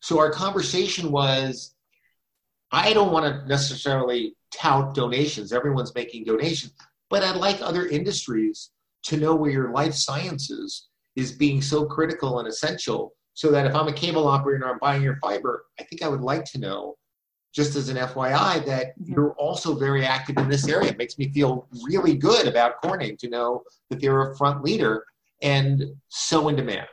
So 0.00 0.18
our 0.18 0.30
conversation 0.30 1.12
was 1.12 1.74
I 2.72 2.92
don't 2.92 3.12
want 3.12 3.26
to 3.26 3.48
necessarily 3.48 4.34
tout 4.52 4.94
donations, 4.94 5.52
everyone's 5.52 5.94
making 5.94 6.24
donations, 6.24 6.72
but 7.08 7.22
I'd 7.22 7.36
like 7.36 7.60
other 7.60 7.86
industries 7.86 8.70
to 9.04 9.16
know 9.16 9.34
where 9.34 9.50
your 9.50 9.72
life 9.72 9.94
sciences 9.94 10.88
is 11.16 11.32
being 11.32 11.60
so 11.60 11.84
critical 11.84 12.38
and 12.38 12.48
essential 12.48 13.12
so 13.34 13.50
that 13.50 13.66
if 13.66 13.74
I'm 13.74 13.88
a 13.88 13.92
cable 13.92 14.28
operator 14.28 14.62
and 14.62 14.72
I'm 14.72 14.78
buying 14.78 15.02
your 15.02 15.16
fiber, 15.16 15.64
I 15.78 15.84
think 15.84 16.02
I 16.02 16.08
would 16.08 16.20
like 16.20 16.44
to 16.46 16.58
know, 16.58 16.96
just 17.52 17.74
as 17.74 17.88
an 17.88 17.96
FYI, 17.96 18.64
that 18.66 18.92
you're 19.02 19.32
also 19.32 19.74
very 19.74 20.04
active 20.04 20.36
in 20.38 20.48
this 20.48 20.68
area. 20.68 20.90
It 20.90 20.98
makes 20.98 21.18
me 21.18 21.28
feel 21.30 21.66
really 21.82 22.16
good 22.16 22.46
about 22.46 22.80
Corning 22.82 23.16
to 23.18 23.28
know 23.28 23.62
that 23.88 24.00
they're 24.00 24.30
a 24.30 24.36
front 24.36 24.62
leader 24.62 25.04
and 25.42 25.82
so 26.08 26.48
in 26.48 26.56
demand. 26.56 26.88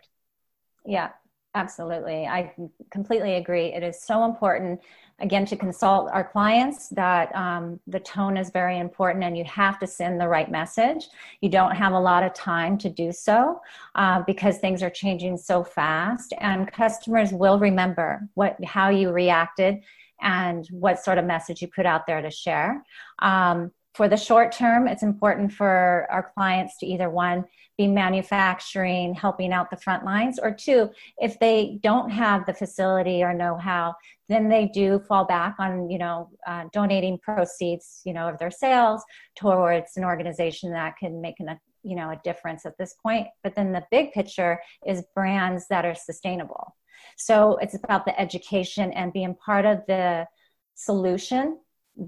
Yeah, 0.86 1.10
absolutely. 1.56 2.26
I 2.26 2.54
completely 2.92 3.36
agree. 3.36 3.74
It 3.74 3.84
is 3.84 4.02
so 4.02 4.24
important, 4.24 4.80
again, 5.20 5.46
to 5.48 5.58
consult 5.58 6.10
our 6.12 6.24
clients 6.24 6.90
that 6.90 7.36
um, 7.36 7.80
the 7.88 8.00
tone 8.00 8.38
is 8.38 8.52
very 8.52 8.80
important 8.80 9.24
and 9.24 9.38
you 9.38 9.44
have 9.46 9.80
to 9.80 9.88
send 9.88 10.22
the 10.22 10.28
right 10.28 10.50
message. 10.50 11.08
You 11.42 11.50
don't 11.50 11.76
have 11.76 11.94
a 11.94 12.00
lot 12.00 12.24
of 12.24 12.34
time 12.34 12.78
to 12.80 12.90
do 12.90 13.12
so 13.12 13.60
uh, 13.96 14.22
because 14.26 14.60
things 14.60 14.82
are 14.82 14.90
changing 14.90 15.38
so 15.38 15.64
fast, 15.64 16.34
and 16.40 16.72
customers 16.72 17.32
will 17.32 17.60
remember 17.60 18.28
what 18.36 18.64
how 18.64 18.90
you 18.90 19.12
reacted 19.12 19.84
and 20.22 20.68
what 20.72 21.04
sort 21.04 21.18
of 21.18 21.26
message 21.26 21.62
you 21.62 21.68
put 21.68 21.86
out 21.86 22.08
there 22.08 22.22
to 22.22 22.32
share. 22.32 22.84
Um, 23.20 23.72
for 23.98 24.08
the 24.08 24.16
short 24.16 24.52
term, 24.52 24.88
it's 24.88 25.02
important 25.02 25.52
for 25.52 26.06
our 26.12 26.32
clients 26.36 26.78
to 26.78 26.86
either 26.86 27.10
one, 27.10 27.44
be 27.80 27.88
manufacturing, 27.88 29.16
helping 29.16 29.52
out 29.52 29.72
the 29.72 29.78
front 29.78 30.06
lines, 30.06 30.38
or 30.38 30.52
two, 30.52 30.92
if 31.18 31.40
they 31.40 31.80
don't 31.82 32.12
have 32.12 32.46
the 32.46 32.54
facility 32.54 33.24
or 33.24 33.34
know 33.34 33.58
how, 33.58 33.96
then 34.30 34.50
they 34.50 34.68
do 34.68 35.00
fall 35.08 35.26
back 35.26 35.56
on, 35.58 35.90
you 35.90 35.98
know, 35.98 36.30
uh, 36.46 36.66
donating 36.72 37.18
proceeds, 37.18 38.02
you 38.06 38.14
know, 38.14 38.30
of 38.30 38.38
their 38.38 38.52
sales 38.52 39.04
towards 39.36 39.98
an 39.98 40.04
organization 40.04 40.72
that 40.72 40.96
can 40.98 41.20
make 41.20 41.40
an, 41.40 41.60
you 41.82 41.96
know, 41.96 42.12
a 42.12 42.22
difference 42.24 42.68
at 42.68 42.78
this 42.78 42.94
point. 43.02 43.26
But 43.44 43.56
then 43.56 43.72
the 43.72 43.84
big 43.90 44.12
picture 44.12 44.60
is 44.86 45.04
brands 45.16 45.66
that 45.72 45.86
are 45.86 45.96
sustainable. 45.96 46.76
So 47.18 47.58
it's 47.58 47.74
about 47.74 48.06
the 48.06 48.20
education 48.20 48.92
and 48.94 49.12
being 49.12 49.34
part 49.34 49.66
of 49.66 49.82
the 49.88 50.28
solution 50.76 51.58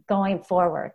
going 0.08 0.44
forward. 0.44 0.92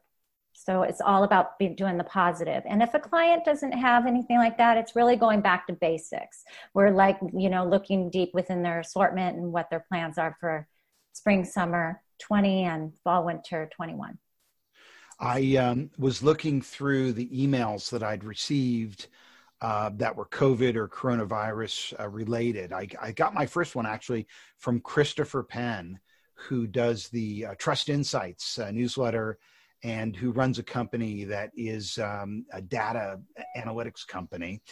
So 0.64 0.82
it's 0.82 1.02
all 1.02 1.24
about 1.24 1.58
doing 1.58 1.98
the 1.98 2.04
positive. 2.04 2.62
And 2.66 2.82
if 2.82 2.94
a 2.94 2.98
client 2.98 3.44
doesn't 3.44 3.72
have 3.72 4.06
anything 4.06 4.38
like 4.38 4.56
that, 4.56 4.78
it's 4.78 4.96
really 4.96 5.14
going 5.14 5.42
back 5.42 5.66
to 5.66 5.74
basics. 5.74 6.42
We're 6.72 6.90
like, 6.90 7.18
you 7.34 7.50
know, 7.50 7.66
looking 7.66 8.08
deep 8.08 8.30
within 8.32 8.62
their 8.62 8.80
assortment 8.80 9.36
and 9.36 9.52
what 9.52 9.68
their 9.68 9.84
plans 9.90 10.16
are 10.16 10.36
for 10.40 10.66
spring, 11.12 11.44
summer 11.44 12.00
20 12.20 12.64
and 12.64 12.92
fall, 13.04 13.26
winter 13.26 13.68
21. 13.76 14.18
I 15.20 15.56
um, 15.56 15.90
was 15.98 16.22
looking 16.22 16.62
through 16.62 17.12
the 17.12 17.28
emails 17.28 17.90
that 17.90 18.02
I'd 18.02 18.24
received 18.24 19.08
uh, 19.60 19.90
that 19.96 20.16
were 20.16 20.26
COVID 20.26 20.76
or 20.76 20.88
coronavirus 20.88 22.00
uh, 22.00 22.08
related. 22.08 22.72
I, 22.72 22.88
I, 23.00 23.12
got 23.12 23.32
my 23.32 23.46
first 23.46 23.76
one 23.76 23.86
actually 23.86 24.26
from 24.58 24.80
Christopher 24.80 25.42
Penn, 25.42 26.00
who 26.34 26.66
does 26.66 27.08
the 27.08 27.46
uh, 27.46 27.54
Trust 27.56 27.88
Insights 27.88 28.58
uh, 28.58 28.70
newsletter 28.72 29.38
and 29.84 30.16
who 30.16 30.32
runs 30.32 30.58
a 30.58 30.62
company 30.62 31.24
that 31.24 31.50
is 31.56 31.98
um, 31.98 32.46
a 32.52 32.62
data 32.62 33.20
analytics 33.56 34.06
company. 34.06 34.62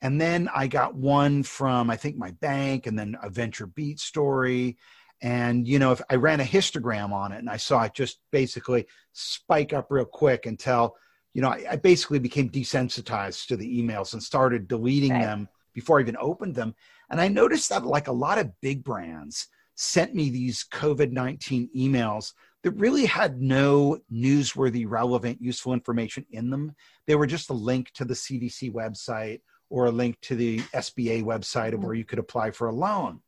And 0.00 0.20
then 0.20 0.48
I 0.52 0.66
got 0.66 0.94
one 0.96 1.42
from, 1.42 1.90
I 1.90 1.96
think, 1.96 2.16
my 2.16 2.32
bank, 2.32 2.86
and 2.86 2.98
then 2.98 3.16
a 3.22 3.30
VentureBeat 3.30 4.00
story. 4.00 4.78
And, 5.20 5.68
you 5.68 5.78
know, 5.78 5.92
if 5.92 6.00
I 6.10 6.16
ran 6.16 6.40
a 6.40 6.44
histogram 6.44 7.12
on 7.12 7.32
it 7.32 7.38
and 7.38 7.50
I 7.50 7.58
saw 7.58 7.84
it 7.84 7.94
just 7.94 8.18
basically 8.32 8.86
spike 9.12 9.72
up 9.74 9.86
real 9.90 10.06
quick 10.06 10.46
until, 10.46 10.96
you 11.34 11.42
know, 11.42 11.50
I, 11.50 11.64
I 11.72 11.76
basically 11.76 12.18
became 12.18 12.50
desensitized 12.50 13.46
to 13.48 13.56
the 13.56 13.82
emails 13.82 14.14
and 14.14 14.22
started 14.22 14.66
deleting 14.66 15.12
Right. 15.12 15.22
them 15.22 15.48
before 15.74 15.98
I 15.98 16.02
even 16.02 16.16
opened 16.18 16.54
them. 16.54 16.74
And 17.10 17.20
I 17.20 17.28
noticed 17.28 17.68
that, 17.68 17.84
like 17.84 18.08
a 18.08 18.12
lot 18.12 18.38
of 18.38 18.58
big 18.62 18.82
brands, 18.82 19.48
sent 19.74 20.14
me 20.14 20.30
these 20.30 20.64
COVID 20.72 21.12
19 21.12 21.68
emails 21.76 22.32
that 22.62 22.72
really 22.72 23.06
had 23.06 23.40
no 23.40 23.98
newsworthy, 24.12 24.84
relevant, 24.88 25.40
useful 25.40 25.72
information 25.72 26.24
in 26.30 26.50
them. 26.50 26.74
They 27.06 27.14
were 27.14 27.26
just 27.26 27.50
a 27.50 27.54
link 27.54 27.90
to 27.94 28.04
the 28.04 28.14
CDC 28.14 28.72
website 28.72 29.40
or 29.68 29.86
a 29.86 29.90
link 29.90 30.20
to 30.22 30.36
the 30.36 30.58
SBA 30.58 31.24
website 31.24 31.68
of 31.68 31.74
mm-hmm. 31.74 31.86
where 31.86 31.94
you 31.94 32.04
could 32.04 32.18
apply 32.18 32.52
for 32.52 32.68
a 32.68 32.74
loan. 32.74 33.20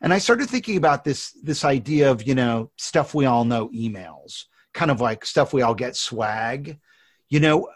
And 0.00 0.12
I 0.12 0.18
started 0.18 0.48
thinking 0.48 0.76
about 0.76 1.04
this 1.04 1.32
this 1.42 1.64
idea 1.64 2.10
of, 2.10 2.22
you 2.22 2.34
know, 2.34 2.70
stuff 2.76 3.14
we 3.14 3.24
all 3.24 3.44
know 3.44 3.70
emails, 3.70 4.44
kind 4.74 4.90
of 4.90 5.00
like 5.00 5.24
stuff 5.24 5.52
we 5.52 5.62
all 5.62 5.74
get 5.74 5.96
swag. 5.96 6.78
You 7.28 7.40
know, 7.40 7.68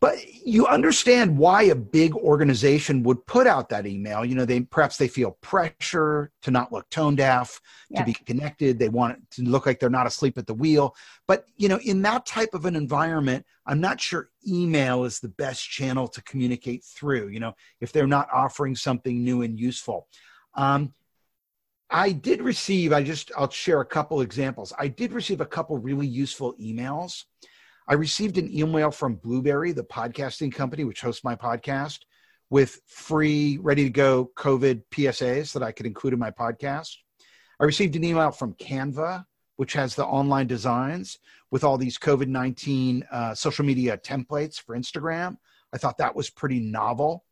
but 0.00 0.18
you 0.44 0.66
understand 0.66 1.38
why 1.38 1.62
a 1.62 1.74
big 1.74 2.14
organization 2.14 3.02
would 3.02 3.24
put 3.26 3.46
out 3.46 3.70
that 3.70 3.86
email. 3.86 4.24
You 4.24 4.34
know 4.34 4.44
they 4.44 4.60
perhaps 4.60 4.96
they 4.98 5.08
feel 5.08 5.32
pressure 5.40 6.30
to 6.42 6.50
not 6.50 6.70
look 6.72 6.88
tone 6.90 7.16
deaf 7.16 7.60
Yeah. 7.88 8.00
to 8.00 8.04
be 8.06 8.12
connected. 8.12 8.78
They 8.78 8.88
want 8.90 9.14
it 9.14 9.30
to 9.36 9.42
look 9.42 9.64
like 9.66 9.80
they're 9.80 9.88
not 9.90 10.06
asleep 10.06 10.36
at 10.38 10.46
the 10.46 10.54
wheel. 10.54 10.94
But 11.26 11.46
you 11.56 11.68
know 11.68 11.78
in 11.78 12.02
that 12.02 12.26
type 12.26 12.52
of 12.54 12.66
an 12.66 12.76
environment 12.76 13.44
i'm 13.68 13.80
not 13.80 14.00
sure 14.00 14.30
email 14.46 15.04
is 15.04 15.18
the 15.18 15.28
best 15.28 15.68
channel 15.68 16.06
to 16.06 16.22
communicate 16.22 16.84
through 16.84 17.28
you 17.28 17.40
know 17.40 17.52
if 17.80 17.90
they're 17.90 18.06
not 18.06 18.28
offering 18.32 18.76
something 18.76 19.24
new 19.24 19.42
and 19.42 19.58
useful. 19.58 20.06
Um, 20.54 20.92
i 21.90 22.12
did 22.12 22.42
receive 22.42 22.92
i 22.92 23.02
just 23.02 23.30
i'll 23.36 23.50
share 23.50 23.80
a 23.80 23.84
couple 23.86 24.20
examples. 24.20 24.72
I 24.78 24.88
did 24.88 25.12
receive 25.12 25.40
a 25.40 25.46
couple 25.46 25.78
really 25.78 26.06
useful 26.06 26.54
emails 26.60 27.24
I 27.88 27.94
received 27.94 28.36
an 28.36 28.52
email 28.52 28.90
from 28.90 29.14
Blubrry, 29.14 29.70
the 29.70 29.84
podcasting 29.84 30.52
company 30.52 30.82
which 30.82 31.02
hosts 31.02 31.22
my 31.22 31.36
podcast, 31.36 32.00
with 32.50 32.80
free, 32.86 33.58
ready 33.58 33.84
to 33.84 33.90
go 33.90 34.30
COVID 34.36 34.82
PSAs 34.90 35.52
that 35.52 35.62
I 35.62 35.70
could 35.70 35.86
include 35.86 36.12
in 36.12 36.18
my 36.18 36.32
podcast. 36.32 36.96
I 37.60 37.64
received 37.64 37.94
an 37.94 38.02
email 38.02 38.32
from 38.32 38.54
Canva, 38.54 39.24
which 39.54 39.72
has 39.74 39.94
the 39.94 40.04
online 40.04 40.48
designs 40.48 41.20
with 41.52 41.62
all 41.62 41.78
these 41.78 41.96
COVID 41.96 42.26
19 42.26 43.04
uh, 43.10 43.34
social 43.34 43.64
media 43.64 43.96
templates 43.96 44.60
for 44.60 44.76
Instagram. 44.76 45.36
I 45.72 45.78
thought 45.78 45.98
that 45.98 46.16
was 46.16 46.28
pretty 46.28 46.58
novel. 46.58 47.24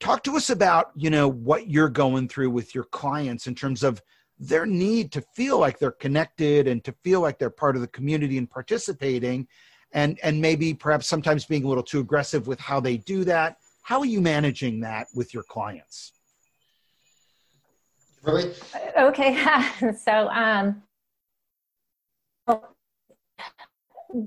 Talk 0.00 0.24
to 0.24 0.36
us 0.36 0.48
about, 0.48 0.90
you 0.96 1.10
know, 1.10 1.28
what 1.28 1.68
you're 1.68 1.90
going 1.90 2.28
through 2.28 2.50
with 2.50 2.74
your 2.74 2.84
clients 2.84 3.46
in 3.46 3.54
terms 3.54 3.82
of 3.82 4.02
their 4.38 4.64
need 4.64 5.12
to 5.12 5.20
feel 5.36 5.58
like 5.58 5.78
they're 5.78 5.90
connected 5.90 6.66
and 6.66 6.82
to 6.84 6.92
feel 7.04 7.20
like 7.20 7.38
they're 7.38 7.50
part 7.50 7.76
of 7.76 7.82
the 7.82 7.88
community 7.88 8.38
and 8.38 8.50
participating 8.50 9.46
and 9.92 10.18
and 10.22 10.40
maybe 10.40 10.74
perhaps 10.74 11.06
sometimes 11.06 11.44
being 11.44 11.64
a 11.64 11.68
little 11.68 11.82
too 11.82 12.00
aggressive 12.00 12.46
with 12.46 12.60
how 12.60 12.80
they 12.80 12.96
do 12.96 13.24
that 13.24 13.56
how 13.82 13.98
are 13.98 14.06
you 14.06 14.20
managing 14.20 14.80
that 14.80 15.06
with 15.14 15.32
your 15.34 15.42
clients 15.44 16.12
Really? 18.22 18.52
Okay, 18.96 19.44
so 20.04 20.28
um, 20.28 20.82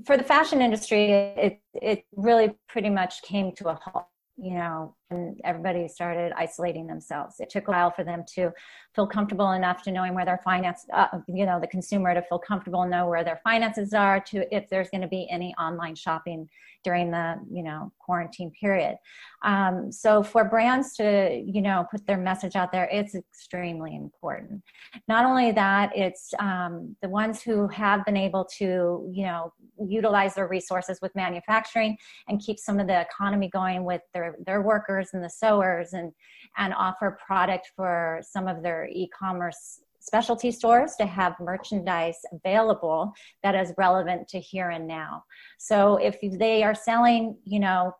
for 0.04 0.16
the 0.16 0.24
fashion 0.24 0.60
industry, 0.60 1.10
it 1.10 1.60
it 1.74 2.04
really 2.14 2.54
pretty 2.68 2.90
much 2.90 3.22
came 3.22 3.52
to 3.52 3.68
a 3.68 3.74
halt. 3.74 4.06
You 4.36 4.54
know, 4.54 4.95
and 5.10 5.40
everybody 5.44 5.86
started 5.86 6.32
isolating 6.36 6.86
themselves. 6.86 7.36
It 7.38 7.48
took 7.48 7.68
a 7.68 7.70
while 7.70 7.90
for 7.90 8.02
them 8.02 8.24
to 8.34 8.50
feel 8.94 9.06
comfortable 9.06 9.52
enough 9.52 9.82
to 9.82 9.92
knowing 9.92 10.14
where 10.14 10.24
their 10.24 10.40
finance, 10.42 10.84
uh, 10.92 11.06
you 11.28 11.46
know, 11.46 11.60
the 11.60 11.66
consumer 11.68 12.12
to 12.12 12.22
feel 12.22 12.38
comfortable 12.38 12.84
know 12.86 13.08
where 13.08 13.22
their 13.22 13.40
finances 13.44 13.94
are. 13.94 14.20
To 14.20 14.54
if 14.54 14.68
there's 14.68 14.90
going 14.90 15.02
to 15.02 15.08
be 15.08 15.28
any 15.30 15.54
online 15.58 15.94
shopping 15.94 16.48
during 16.82 17.10
the 17.10 17.36
you 17.50 17.62
know 17.62 17.92
quarantine 17.98 18.50
period. 18.60 18.96
Um, 19.42 19.92
so 19.92 20.22
for 20.22 20.44
brands 20.44 20.94
to 20.94 21.42
you 21.44 21.62
know 21.62 21.84
put 21.90 22.06
their 22.06 22.16
message 22.16 22.56
out 22.56 22.72
there, 22.72 22.88
it's 22.90 23.14
extremely 23.14 23.94
important. 23.94 24.62
Not 25.08 25.24
only 25.24 25.52
that, 25.52 25.90
it's 25.96 26.32
um, 26.38 26.96
the 27.02 27.08
ones 27.08 27.42
who 27.42 27.68
have 27.68 28.04
been 28.04 28.16
able 28.16 28.44
to 28.58 29.08
you 29.12 29.24
know 29.26 29.52
utilize 29.84 30.34
their 30.34 30.48
resources 30.48 30.98
with 31.02 31.14
manufacturing 31.14 31.96
and 32.28 32.40
keep 32.40 32.58
some 32.58 32.80
of 32.80 32.86
the 32.86 33.00
economy 33.00 33.48
going 33.48 33.84
with 33.84 34.02
their 34.14 34.36
their 34.46 34.62
workers 34.62 34.95
and 35.12 35.22
the 35.22 35.30
sewers 35.30 35.92
and 35.92 36.12
and 36.56 36.74
offer 36.74 37.18
product 37.24 37.70
for 37.76 38.20
some 38.22 38.48
of 38.48 38.62
their 38.62 38.88
e-commerce 38.92 39.80
specialty 40.00 40.52
stores 40.52 40.94
to 40.96 41.04
have 41.04 41.34
merchandise 41.40 42.18
available 42.32 43.12
that 43.42 43.54
is 43.54 43.72
relevant 43.76 44.28
to 44.28 44.38
here 44.38 44.70
and 44.70 44.86
now. 44.86 45.24
So 45.58 45.96
if 45.96 46.16
they 46.22 46.62
are 46.62 46.74
selling, 46.74 47.36
you 47.44 47.58
know, 47.58 47.92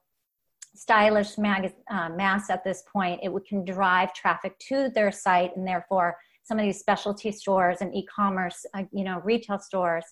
stylish 0.76 1.36
mag- 1.36 1.74
uh, 1.90 2.10
at 2.48 2.64
this 2.64 2.84
point, 2.92 3.20
it 3.22 3.32
can 3.48 3.64
drive 3.64 4.14
traffic 4.14 4.56
to 4.68 4.90
their 4.90 5.10
site, 5.10 5.56
and 5.56 5.66
therefore 5.66 6.16
some 6.44 6.58
of 6.58 6.64
these 6.64 6.78
specialty 6.78 7.32
stores 7.32 7.78
and 7.80 7.94
e-commerce, 7.94 8.64
uh, 8.74 8.84
you 8.92 9.02
know, 9.02 9.20
retail 9.24 9.58
stores 9.58 10.04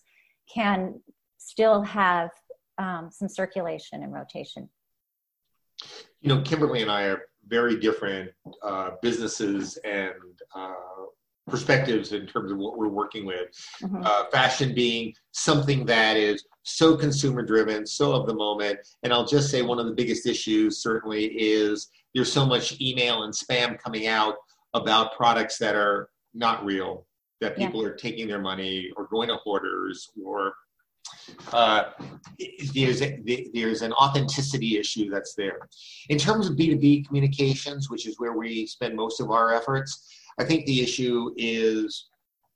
can 0.52 1.00
still 1.38 1.82
have 1.82 2.30
um, 2.78 3.08
some 3.12 3.28
circulation 3.28 4.02
and 4.02 4.12
rotation. 4.12 4.68
You 6.24 6.34
know, 6.34 6.40
Kimberly 6.40 6.80
and 6.80 6.90
I 6.90 7.02
are 7.02 7.26
very 7.46 7.78
different 7.78 8.30
uh, 8.62 8.92
businesses 9.02 9.76
and 9.84 10.14
uh, 10.54 10.72
perspectives 11.46 12.12
in 12.12 12.26
terms 12.26 12.50
of 12.50 12.56
what 12.56 12.78
we're 12.78 12.88
working 12.88 13.26
with. 13.26 13.48
Mhm. 13.82 14.02
Uh, 14.02 14.24
fashion 14.32 14.74
being 14.74 15.12
something 15.32 15.84
that 15.84 16.16
is 16.16 16.42
so 16.62 16.96
consumer 16.96 17.42
driven, 17.42 17.86
so 17.86 18.14
of 18.14 18.26
the 18.26 18.32
moment. 18.32 18.78
And 19.02 19.12
I'll 19.12 19.26
just 19.26 19.50
say 19.50 19.60
one 19.60 19.78
of 19.78 19.84
the 19.84 19.92
biggest 19.92 20.26
issues 20.26 20.78
certainly 20.78 21.26
is 21.26 21.88
there's 22.14 22.32
so 22.32 22.46
much 22.46 22.80
email 22.80 23.24
and 23.24 23.34
spam 23.34 23.78
coming 23.78 24.06
out 24.06 24.36
about 24.72 25.14
products 25.14 25.58
that 25.58 25.76
are 25.76 26.08
not 26.32 26.64
real, 26.64 27.06
that 27.42 27.54
people 27.54 27.82
yeah. 27.82 27.88
are 27.88 27.94
taking 27.96 28.28
their 28.28 28.40
money 28.40 28.90
or 28.96 29.08
going 29.08 29.28
to 29.28 29.36
hoarders 29.36 30.10
or 30.24 30.54
uh, 31.52 31.90
there's 32.74 33.02
a, 33.02 33.48
there's 33.52 33.82
an 33.82 33.92
authenticity 33.92 34.78
issue 34.78 35.10
that's 35.10 35.34
there. 35.34 35.68
In 36.08 36.18
terms 36.18 36.48
of 36.48 36.56
B2B 36.56 37.06
communications, 37.06 37.90
which 37.90 38.06
is 38.06 38.18
where 38.18 38.32
we 38.32 38.66
spend 38.66 38.96
most 38.96 39.20
of 39.20 39.30
our 39.30 39.52
efforts, 39.54 40.08
I 40.38 40.44
think 40.44 40.66
the 40.66 40.82
issue 40.82 41.32
is 41.36 42.08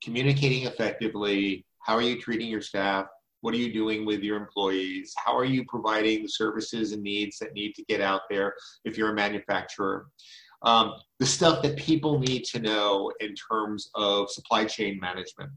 communicating 0.02 0.66
effectively. 0.66 1.64
How 1.80 1.96
are 1.96 2.02
you 2.02 2.20
treating 2.20 2.48
your 2.48 2.62
staff? 2.62 3.06
What 3.40 3.54
are 3.54 3.58
you 3.58 3.72
doing 3.72 4.04
with 4.04 4.20
your 4.20 4.36
employees? 4.36 5.14
How 5.16 5.36
are 5.36 5.44
you 5.44 5.64
providing 5.66 6.22
the 6.22 6.28
services 6.28 6.92
and 6.92 7.02
needs 7.02 7.38
that 7.38 7.52
need 7.52 7.74
to 7.74 7.84
get 7.84 8.00
out 8.00 8.22
there 8.28 8.54
if 8.84 8.98
you're 8.98 9.10
a 9.10 9.14
manufacturer? 9.14 10.08
Um, 10.62 10.94
the 11.20 11.26
stuff 11.26 11.62
that 11.62 11.76
people 11.76 12.18
need 12.18 12.44
to 12.46 12.58
know 12.58 13.12
in 13.20 13.34
terms 13.34 13.90
of 13.94 14.28
supply 14.30 14.64
chain 14.64 14.98
management. 15.00 15.52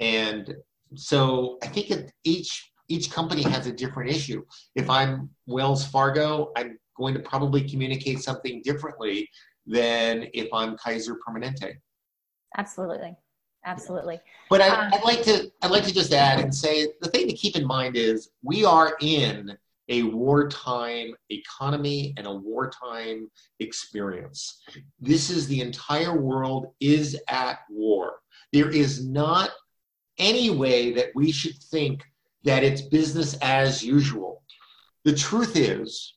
And 0.00 0.54
so 0.94 1.58
I 1.62 1.66
think 1.66 1.90
at 1.90 2.10
each 2.24 2.69
each 2.90 3.10
company 3.10 3.42
has 3.42 3.66
a 3.66 3.72
different 3.72 4.10
issue. 4.10 4.44
If 4.74 4.90
I'm 4.90 5.30
Wells 5.46 5.86
Fargo, 5.86 6.52
I'm 6.56 6.78
going 6.96 7.14
to 7.14 7.20
probably 7.20 7.66
communicate 7.66 8.20
something 8.20 8.60
differently 8.62 9.28
than 9.66 10.26
if 10.34 10.48
I'm 10.52 10.76
Kaiser 10.76 11.16
Permanente. 11.26 11.74
Absolutely. 12.58 13.16
Absolutely. 13.64 14.20
But 14.48 14.62
I, 14.62 14.86
would 14.86 14.94
um, 14.94 15.00
like 15.04 15.22
to 15.24 15.50
I'd 15.62 15.70
like 15.70 15.84
to 15.84 15.94
just 15.94 16.12
add 16.12 16.40
and 16.40 16.54
say 16.54 16.88
the 17.02 17.10
thing 17.10 17.28
to 17.28 17.34
keep 17.34 17.56
in 17.56 17.66
mind 17.66 17.94
is 17.94 18.30
we 18.42 18.64
are 18.64 18.96
in 19.00 19.56
a 19.90 20.04
wartime 20.04 21.14
economy 21.28 22.14
and 22.16 22.26
a 22.26 22.32
wartime 22.32 23.30
experience. 23.58 24.62
This 24.98 25.28
is 25.28 25.46
the 25.46 25.60
entire 25.60 26.16
world 26.16 26.68
is 26.80 27.20
at 27.28 27.58
war. 27.68 28.20
There 28.52 28.70
is 28.70 29.06
not 29.06 29.50
any 30.18 30.50
way 30.50 30.92
that 30.92 31.08
we 31.14 31.30
should 31.30 31.56
think 31.70 32.02
that 32.44 32.64
it's 32.64 32.82
business 32.82 33.36
as 33.42 33.82
usual. 33.84 34.42
The 35.04 35.14
truth 35.14 35.56
is, 35.56 36.14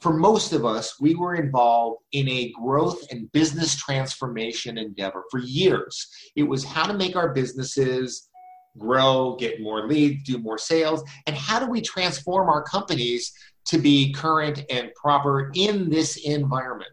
for 0.00 0.12
most 0.12 0.52
of 0.52 0.64
us, 0.64 1.00
we 1.00 1.14
were 1.14 1.36
involved 1.36 2.02
in 2.10 2.28
a 2.28 2.52
growth 2.60 3.06
and 3.12 3.30
business 3.30 3.76
transformation 3.76 4.76
endeavor 4.76 5.24
for 5.30 5.38
years. 5.38 6.08
It 6.34 6.42
was 6.42 6.64
how 6.64 6.86
to 6.86 6.94
make 6.94 7.14
our 7.14 7.32
businesses 7.32 8.28
grow, 8.78 9.36
get 9.38 9.60
more 9.60 9.86
leads, 9.86 10.24
do 10.24 10.38
more 10.38 10.58
sales, 10.58 11.04
and 11.26 11.36
how 11.36 11.60
do 11.60 11.70
we 11.70 11.80
transform 11.80 12.48
our 12.48 12.62
companies 12.62 13.32
to 13.66 13.78
be 13.78 14.12
current 14.12 14.64
and 14.70 14.92
proper 14.94 15.52
in 15.54 15.88
this 15.88 16.16
environment. 16.16 16.90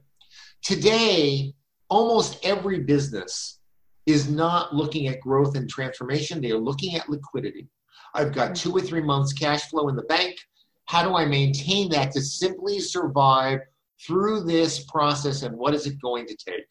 Today, 0.61 1.53
almost 1.89 2.37
every 2.45 2.81
business 2.81 3.59
is 4.05 4.29
not 4.29 4.75
looking 4.75 5.07
at 5.07 5.19
growth 5.21 5.55
and 5.55 5.69
transformation. 5.69 6.41
They 6.41 6.51
are 6.51 6.59
looking 6.59 6.95
at 6.95 7.09
liquidity. 7.09 7.67
I've 8.13 8.33
got 8.33 8.55
two 8.55 8.75
or 8.75 8.81
three 8.81 9.01
months 9.01 9.33
cash 9.33 9.69
flow 9.69 9.89
in 9.89 9.95
the 9.95 10.03
bank. 10.03 10.37
How 10.85 11.03
do 11.03 11.15
I 11.15 11.25
maintain 11.25 11.89
that 11.91 12.11
to 12.13 12.21
simply 12.21 12.79
survive 12.79 13.59
through 14.05 14.43
this 14.43 14.83
process 14.85 15.43
and 15.43 15.55
what 15.55 15.73
is 15.73 15.85
it 15.85 16.01
going 16.01 16.25
to 16.27 16.35
take? 16.35 16.65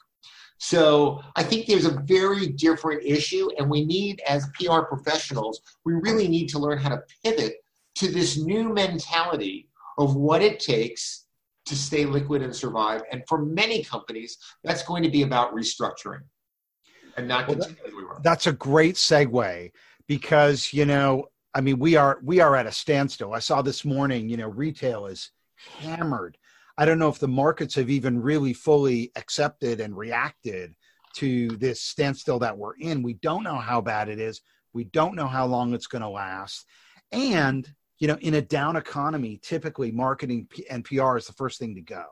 So 0.58 1.20
I 1.36 1.44
think 1.44 1.66
there's 1.66 1.84
a 1.84 2.00
very 2.04 2.48
different 2.48 3.04
issue, 3.04 3.48
and 3.58 3.70
we 3.70 3.84
need, 3.84 4.20
as 4.28 4.48
PR 4.54 4.80
professionals, 4.80 5.60
we 5.84 5.94
really 5.94 6.26
need 6.26 6.48
to 6.48 6.58
learn 6.58 6.78
how 6.78 6.88
to 6.88 7.02
pivot 7.24 7.54
to 7.96 8.08
this 8.10 8.36
new 8.36 8.72
mentality 8.72 9.68
of 9.98 10.16
what 10.16 10.42
it 10.42 10.58
takes 10.58 11.26
to 11.66 11.76
stay 11.76 12.04
liquid 12.06 12.42
and 12.42 12.54
survive. 12.54 13.02
And 13.12 13.22
for 13.28 13.44
many 13.44 13.84
companies, 13.84 14.38
that's 14.64 14.82
going 14.82 15.02
to 15.04 15.10
be 15.10 15.22
about 15.22 15.54
restructuring 15.54 16.22
and 17.16 17.28
not 17.28 17.46
well, 17.46 17.56
continue 17.56 17.76
that, 17.82 17.88
as 17.88 17.94
we 17.94 18.04
were. 18.04 18.18
That's 18.22 18.46
a 18.46 18.52
great 18.52 18.96
segue 18.96 19.70
because 20.08 20.72
you 20.72 20.84
know, 20.84 21.26
I 21.54 21.60
mean, 21.60 21.78
we 21.78 21.94
are 21.96 22.18
we 22.22 22.40
are 22.40 22.56
at 22.56 22.66
a 22.66 22.72
standstill. 22.72 23.34
I 23.34 23.38
saw 23.38 23.62
this 23.62 23.84
morning, 23.84 24.28
you 24.28 24.36
know, 24.36 24.48
retail 24.48 25.06
is 25.06 25.30
hammered. 25.80 26.36
I 26.76 26.84
don't 26.84 26.98
know 26.98 27.08
if 27.08 27.18
the 27.18 27.28
markets 27.28 27.74
have 27.74 27.90
even 27.90 28.20
really 28.20 28.52
fully 28.52 29.10
accepted 29.16 29.80
and 29.80 29.96
reacted 29.96 30.74
to 31.16 31.48
this 31.56 31.82
standstill 31.82 32.38
that 32.38 32.56
we're 32.56 32.76
in. 32.76 33.02
We 33.02 33.14
don't 33.14 33.42
know 33.42 33.56
how 33.56 33.80
bad 33.80 34.08
it 34.08 34.20
is. 34.20 34.40
We 34.72 34.84
don't 34.84 35.16
know 35.16 35.26
how 35.26 35.46
long 35.46 35.74
it's 35.74 35.88
going 35.88 36.02
to 36.02 36.08
last. 36.08 36.66
And, 37.10 37.68
you 37.98 38.06
know, 38.06 38.16
in 38.20 38.34
a 38.34 38.42
down 38.42 38.76
economy, 38.76 39.40
typically 39.42 39.90
marketing 39.90 40.48
and 40.70 40.84
PR 40.84 41.16
is 41.16 41.26
the 41.26 41.32
first 41.32 41.58
thing 41.58 41.74
to 41.74 41.80
go. 41.80 42.04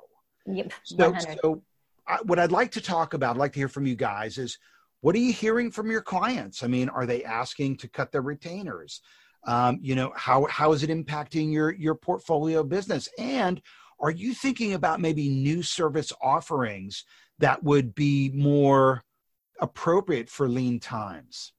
Yep. 0.47 0.73
So, 0.83 1.15
so 1.43 1.63
I, 2.09 2.19
what 2.25 2.41
I'd 2.41 2.51
like 2.51 2.73
to 2.73 2.81
talk 2.81 3.15
about, 3.15 3.37
I'd 3.37 3.41
like 3.41 3.53
to 3.53 3.61
hear 3.61 3.69
from 3.69 3.87
you 3.87 3.95
guys 3.95 4.39
is 4.39 4.59
what 5.01 5.15
are 5.15 5.19
you 5.19 5.33
hearing 5.33 5.71
from 5.71 5.91
your 5.91 6.03
clients? 6.03 6.63
I 6.63 6.67
mean, 6.67 6.89
are 6.89 7.07
they 7.07 7.25
asking 7.25 7.77
to 7.79 7.89
cut 7.89 8.13
their 8.13 8.23
retainers? 8.23 9.01
Um, 9.47 9.79
you 9.81 9.95
know, 9.95 10.13
how 10.17 10.47
how 10.47 10.73
is 10.73 10.83
it 10.83 10.91
impacting 10.91 11.53
your 11.53 11.73
your 11.73 11.95
portfolio 11.95 12.63
business? 12.63 13.09
And 13.19 13.61
are 14.01 14.11
you 14.11 14.35
thinking 14.35 14.75
about 14.75 15.01
maybe 15.01 15.29
new 15.29 15.63
service 15.63 16.13
offerings 16.21 17.05
that 17.39 17.63
would 17.63 17.95
be 17.95 18.31
more 18.35 19.05
appropriate 19.61 20.29
for 20.29 20.49
lean 20.49 20.81
times? 20.81 21.53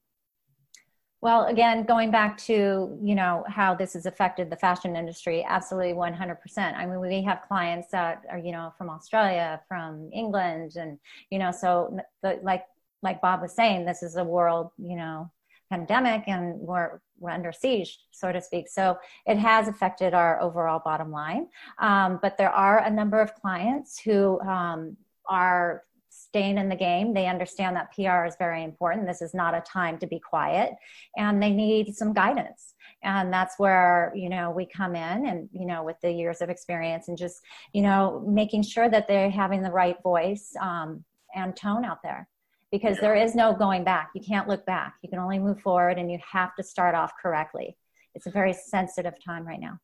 Well, 1.19 1.45
again, 1.45 1.83
going 1.83 2.11
back 2.11 2.37
to 2.39 2.97
you 3.01 3.15
know 3.15 3.43
how 3.47 3.73
this 3.73 3.93
has 3.93 4.05
affected 4.05 4.49
the 4.49 4.55
fashion 4.55 4.95
industry, 4.95 5.43
absolutely 5.47 5.93
100%. 5.93 6.37
I 6.77 6.85
mean, 6.85 6.99
we 6.99 7.23
have 7.23 7.41
clients 7.47 7.87
that 7.91 8.23
are 8.29 8.37
you 8.37 8.51
know 8.51 8.73
from 8.77 8.89
Australia, 8.89 9.61
from 9.67 10.09
England, 10.13 10.75
and 10.75 10.99
you 11.31 11.39
know, 11.39 11.51
so 11.51 11.97
the, 12.21 12.39
like 12.43 12.65
like 13.03 13.21
Bob 13.21 13.41
was 13.41 13.53
saying, 13.53 13.85
this 13.85 14.03
is 14.03 14.15
a 14.15 14.23
world, 14.23 14.71
you 14.77 14.95
know, 14.95 15.31
pandemic 15.69 16.23
and 16.27 16.59
we're, 16.59 16.99
we're 17.19 17.31
under 17.31 17.51
siege, 17.51 17.99
so 18.11 18.31
to 18.31 18.41
speak. 18.41 18.69
So 18.69 18.97
it 19.25 19.37
has 19.37 19.67
affected 19.67 20.13
our 20.13 20.41
overall 20.41 20.81
bottom 20.83 21.11
line. 21.11 21.47
Um, 21.79 22.19
but 22.21 22.37
there 22.37 22.51
are 22.51 22.79
a 22.79 22.89
number 22.89 23.19
of 23.19 23.33
clients 23.35 23.99
who 23.99 24.39
um, 24.41 24.97
are 25.27 25.83
staying 26.09 26.57
in 26.57 26.69
the 26.69 26.75
game. 26.75 27.13
They 27.13 27.27
understand 27.27 27.75
that 27.75 27.93
PR 27.93 28.25
is 28.25 28.35
very 28.39 28.63
important. 28.63 29.07
This 29.07 29.21
is 29.21 29.33
not 29.33 29.53
a 29.53 29.61
time 29.61 29.97
to 29.99 30.07
be 30.07 30.19
quiet 30.19 30.71
and 31.15 31.41
they 31.41 31.51
need 31.51 31.95
some 31.95 32.13
guidance. 32.13 32.73
And 33.03 33.31
that's 33.31 33.59
where, 33.59 34.11
you 34.15 34.29
know, 34.29 34.49
we 34.49 34.65
come 34.65 34.95
in 34.95 35.27
and, 35.27 35.49
you 35.51 35.65
know, 35.67 35.83
with 35.83 35.97
the 36.01 36.11
years 36.11 36.41
of 36.41 36.49
experience 36.49 37.07
and 37.07 37.17
just, 37.17 37.41
you 37.73 37.81
know, 37.81 38.23
making 38.27 38.63
sure 38.63 38.89
that 38.89 39.07
they're 39.07 39.29
having 39.29 39.61
the 39.61 39.71
right 39.71 39.97
voice 40.01 40.53
um, 40.59 41.03
and 41.35 41.55
tone 41.55 41.85
out 41.85 42.01
there 42.03 42.27
because 42.71 42.95
yeah. 42.97 43.01
there 43.01 43.15
is 43.15 43.35
no 43.35 43.53
going 43.53 43.83
back. 43.83 44.09
You 44.13 44.21
can't 44.21 44.47
look 44.47 44.65
back. 44.65 44.95
You 45.01 45.09
can 45.09 45.19
only 45.19 45.39
move 45.39 45.59
forward 45.61 45.97
and 45.97 46.11
you 46.11 46.19
have 46.31 46.55
to 46.55 46.63
start 46.63 46.95
off 46.95 47.11
correctly. 47.21 47.77
It's 48.15 48.25
a 48.25 48.31
very 48.31 48.53
sensitive 48.53 49.13
time 49.23 49.45
right 49.45 49.59
now. 49.59 49.79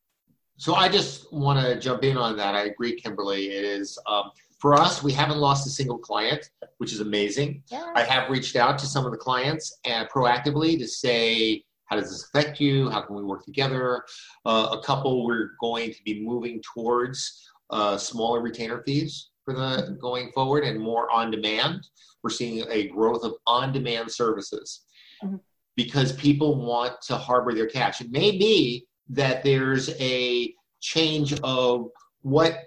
So 0.58 0.76
I 0.76 0.88
just 0.88 1.32
want 1.34 1.60
to 1.66 1.80
jump 1.80 2.04
in 2.04 2.18
on 2.18 2.38
that. 2.38 2.56
I 2.56 2.66
agree, 2.66 2.96
Kimberly. 2.96 3.48
It 3.48 3.66
is 3.66 3.98
um, 4.08 4.32
for 4.60 4.76
us. 4.76 5.02
We 5.02 5.12
haven't 5.12 5.38
lost 5.38 5.66
a 5.66 5.70
single 5.70 5.98
client, 5.98 6.50
which 6.78 6.94
is 6.94 7.00
amazing. 7.00 7.64
Yeah. 7.72 7.92
I 7.96 8.04
have 8.04 8.30
reached 8.30 8.56
out 8.56 8.78
to 8.80 8.86
some 8.86 9.06
of 9.06 9.12
the 9.12 9.18
clients 9.18 9.80
and 9.86 10.08
proactively 10.10 10.78
to 10.78 10.88
say, 10.88 11.64
how 11.86 11.96
does 11.96 12.10
this 12.10 12.26
affect 12.26 12.60
you? 12.60 12.90
How 12.90 13.02
can 13.02 13.16
we 13.16 13.24
work 13.24 13.46
together? 13.46 14.04
Uh, 14.46 14.78
a 14.80 14.84
couple 14.84 15.26
we're 15.26 15.52
going 15.60 15.92
to 15.92 16.04
be 16.04 16.24
moving 16.24 16.62
towards 16.74 17.50
uh, 17.70 17.98
smaller 17.98 18.42
retainer 18.42 18.84
fees 18.84 19.32
for 19.44 19.54
the 19.54 19.98
going 20.02 20.32
forward 20.32 20.64
and 20.64 20.80
more 20.80 21.12
on 21.12 21.32
demand. 21.32 21.88
We're 22.24 22.30
seeing 22.30 22.66
a 22.70 22.88
growth 22.88 23.24
of 23.24 23.34
on 23.46 23.74
demand 23.74 24.12
services 24.12 24.86
mm-hmm. 25.24 25.38
because 25.76 26.14
people 26.14 26.66
want 26.66 26.94
to 27.08 27.18
harbor 27.18 27.54
their 27.54 27.68
cash. 27.68 28.02
It 28.02 28.12
may 28.12 28.32
be 28.32 28.86
that 29.10 29.44
there's 29.44 29.90
a 30.00 30.54
change 30.82 31.40
of 31.42 31.90
what 32.22 32.64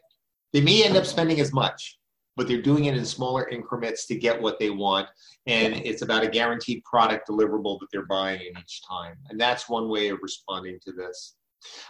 they 0.53 0.61
may 0.61 0.85
end 0.85 0.97
up 0.97 1.07
spending 1.07 1.41
as 1.41 1.53
much, 1.53 1.99
but 2.37 2.47
they're 2.47 2.62
doing 2.62 2.85
it 2.87 2.97
in 2.97 3.05
smaller 3.05 3.49
increments 3.49 4.07
to 4.07 4.17
get 4.17 4.41
what 4.41 4.59
they 4.59 4.71
want. 4.71 5.09
And 5.47 5.75
it's 5.75 6.03
about 6.03 6.25
a 6.25 6.29
guaranteed 6.29 6.85
product 6.85 7.29
deliverable 7.29 7.79
that 7.81 7.89
they're 7.93 8.07
buying 8.07 8.41
each 8.41 8.83
time. 8.87 9.17
And 9.29 9.41
that's 9.41 9.69
one 9.69 9.89
way 9.89 10.09
of 10.09 10.19
responding 10.23 10.79
to 10.85 10.93
this. 10.93 11.37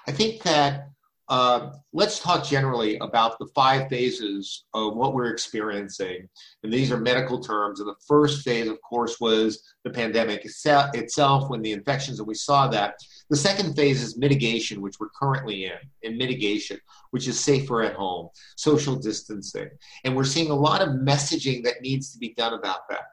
I 0.07 0.13
think 0.13 0.43
that 0.43 0.91
uh, 1.29 1.71
let's 1.93 2.21
talk 2.21 2.45
generally 2.45 2.99
about 2.99 3.39
the 3.39 3.49
five 3.55 3.89
phases 3.89 4.65
of 4.75 4.95
what 4.95 5.13
we're 5.13 5.33
experiencing. 5.33 6.29
And 6.63 6.73
these 6.73 6.93
are 6.93 6.99
medical 6.99 7.41
terms. 7.41 7.81
And 7.81 7.89
the 7.89 7.97
first 8.07 8.45
phase, 8.45 8.69
of 8.69 8.81
course, 8.83 9.19
was 9.21 9.63
the 9.83 9.91
pandemic 9.91 10.45
itself 10.45 11.51
when 11.51 11.63
the 11.63 11.73
infections, 11.73 12.21
and 12.21 12.29
we 12.29 12.35
saw 12.35 12.69
that. 12.69 12.95
The 13.29 13.37
second 13.37 13.75
phase 13.75 14.03
is 14.03 14.17
mitigation, 14.17 14.81
which 14.81 15.01
we're 15.01 15.09
currently 15.09 15.65
in, 15.65 15.79
in 16.03 16.17
mitigation, 16.17 16.79
which 17.11 17.27
is 17.27 17.41
safer 17.41 17.83
at 17.83 17.95
home, 17.95 18.29
social 18.57 18.95
distancing. 18.95 19.69
And 20.05 20.15
we're 20.15 20.25
seeing 20.25 20.51
a 20.53 20.55
lot 20.55 20.81
of 20.81 20.91
messaging 20.91 21.65
that 21.65 21.83
needs 21.83 22.13
to 22.13 22.19
be 22.19 22.35
done 22.35 22.55
about 22.55 22.89
that. 22.89 23.07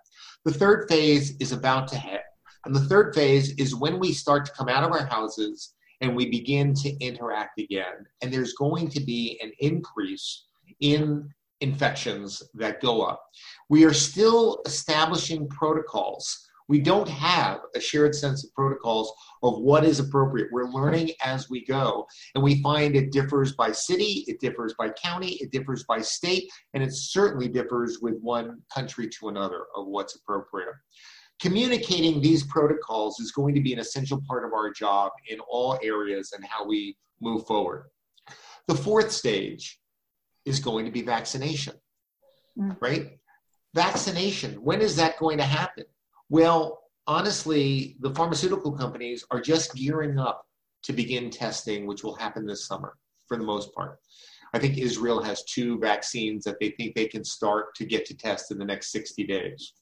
The 0.45 0.53
third 0.53 0.87
phase 0.87 1.35
is 1.37 1.51
about 1.51 1.87
to 1.89 1.97
hit. 1.97 2.21
And 2.65 2.75
the 2.75 2.81
third 2.81 3.15
phase 3.15 3.55
is 3.55 3.75
when 3.75 3.99
we 3.99 4.13
start 4.13 4.45
to 4.45 4.51
come 4.51 4.69
out 4.69 4.83
of 4.83 4.91
our 4.91 5.05
houses 5.05 5.73
and 6.03 6.13
we 6.13 6.29
begin 6.29 6.73
to 6.73 6.89
interact 6.99 7.59
again. 7.59 8.05
And 8.21 8.31
there's 8.31 8.53
going 8.53 8.89
to 8.89 8.99
be 8.99 9.39
an 9.41 9.53
increase 9.59 10.47
in 10.81 11.29
infections 11.61 12.43
that 12.55 12.81
go 12.81 13.01
up. 13.01 13.23
We 13.69 13.85
are 13.85 13.93
still 13.93 14.61
establishing 14.65 15.47
protocols. 15.47 16.49
We 16.67 16.81
don't 16.81 17.07
have 17.07 17.61
a 17.73 17.79
shared 17.79 18.15
sense 18.15 18.43
of 18.43 18.53
protocols 18.53 19.13
of 19.43 19.59
what 19.59 19.85
is 19.85 19.99
appropriate. 19.99 20.49
We're 20.51 20.71
learning 20.71 21.11
as 21.23 21.49
we 21.49 21.63
go. 21.65 22.05
And 22.35 22.43
we 22.43 22.61
find 22.61 22.97
it 22.97 23.13
differs 23.13 23.53
by 23.53 23.71
city, 23.71 24.25
it 24.27 24.41
differs 24.41 24.73
by 24.77 24.89
county, 24.89 25.35
it 25.35 25.51
differs 25.51 25.85
by 25.85 26.01
state, 26.01 26.51
and 26.73 26.83
it 26.83 26.91
certainly 26.91 27.47
differs 27.47 27.99
with 28.01 28.19
one 28.19 28.61
country 28.73 29.07
to 29.07 29.29
another 29.29 29.67
of 29.73 29.87
what's 29.87 30.15
appropriate. 30.15 30.69
Communicating 31.41 32.21
these 32.21 32.43
protocols 32.43 33.19
is 33.19 33.31
going 33.31 33.53
to 33.55 33.61
be 33.61 33.73
an 33.73 33.79
essential 33.79 34.21
part 34.27 34.45
of 34.45 34.53
our 34.53 34.71
job 34.71 35.11
in 35.29 35.39
all 35.41 35.77
areas 35.83 36.31
and 36.33 36.45
how 36.45 36.65
we 36.65 36.95
move 37.21 37.45
forward. 37.45 37.85
The 38.67 38.75
fourth 38.75 39.11
stage 39.11 39.79
is 40.45 40.59
going 40.59 40.85
to 40.85 40.91
be 40.91 41.01
vaccination, 41.01 41.75
mm. 42.57 42.77
right? 42.81 43.17
Vaccination, 43.73 44.53
when 44.63 44.81
is 44.81 44.95
that 44.95 45.17
going 45.17 45.37
to 45.37 45.43
happen? 45.43 45.85
Well, 46.29 46.83
honestly, 47.07 47.97
the 47.99 48.13
pharmaceutical 48.13 48.71
companies 48.71 49.25
are 49.31 49.41
just 49.41 49.73
gearing 49.75 50.19
up 50.19 50.45
to 50.83 50.93
begin 50.93 51.29
testing, 51.29 51.87
which 51.87 52.03
will 52.03 52.15
happen 52.15 52.45
this 52.45 52.65
summer 52.65 52.97
for 53.27 53.37
the 53.37 53.43
most 53.43 53.73
part. 53.73 53.99
I 54.53 54.59
think 54.59 54.77
Israel 54.77 55.21
has 55.23 55.43
two 55.45 55.79
vaccines 55.79 56.43
that 56.43 56.59
they 56.59 56.69
think 56.71 56.93
they 56.93 57.07
can 57.07 57.23
start 57.23 57.73
to 57.75 57.85
get 57.85 58.05
to 58.05 58.15
test 58.15 58.51
in 58.51 58.59
the 58.59 58.65
next 58.65 58.91
60 58.91 59.25
days. 59.25 59.73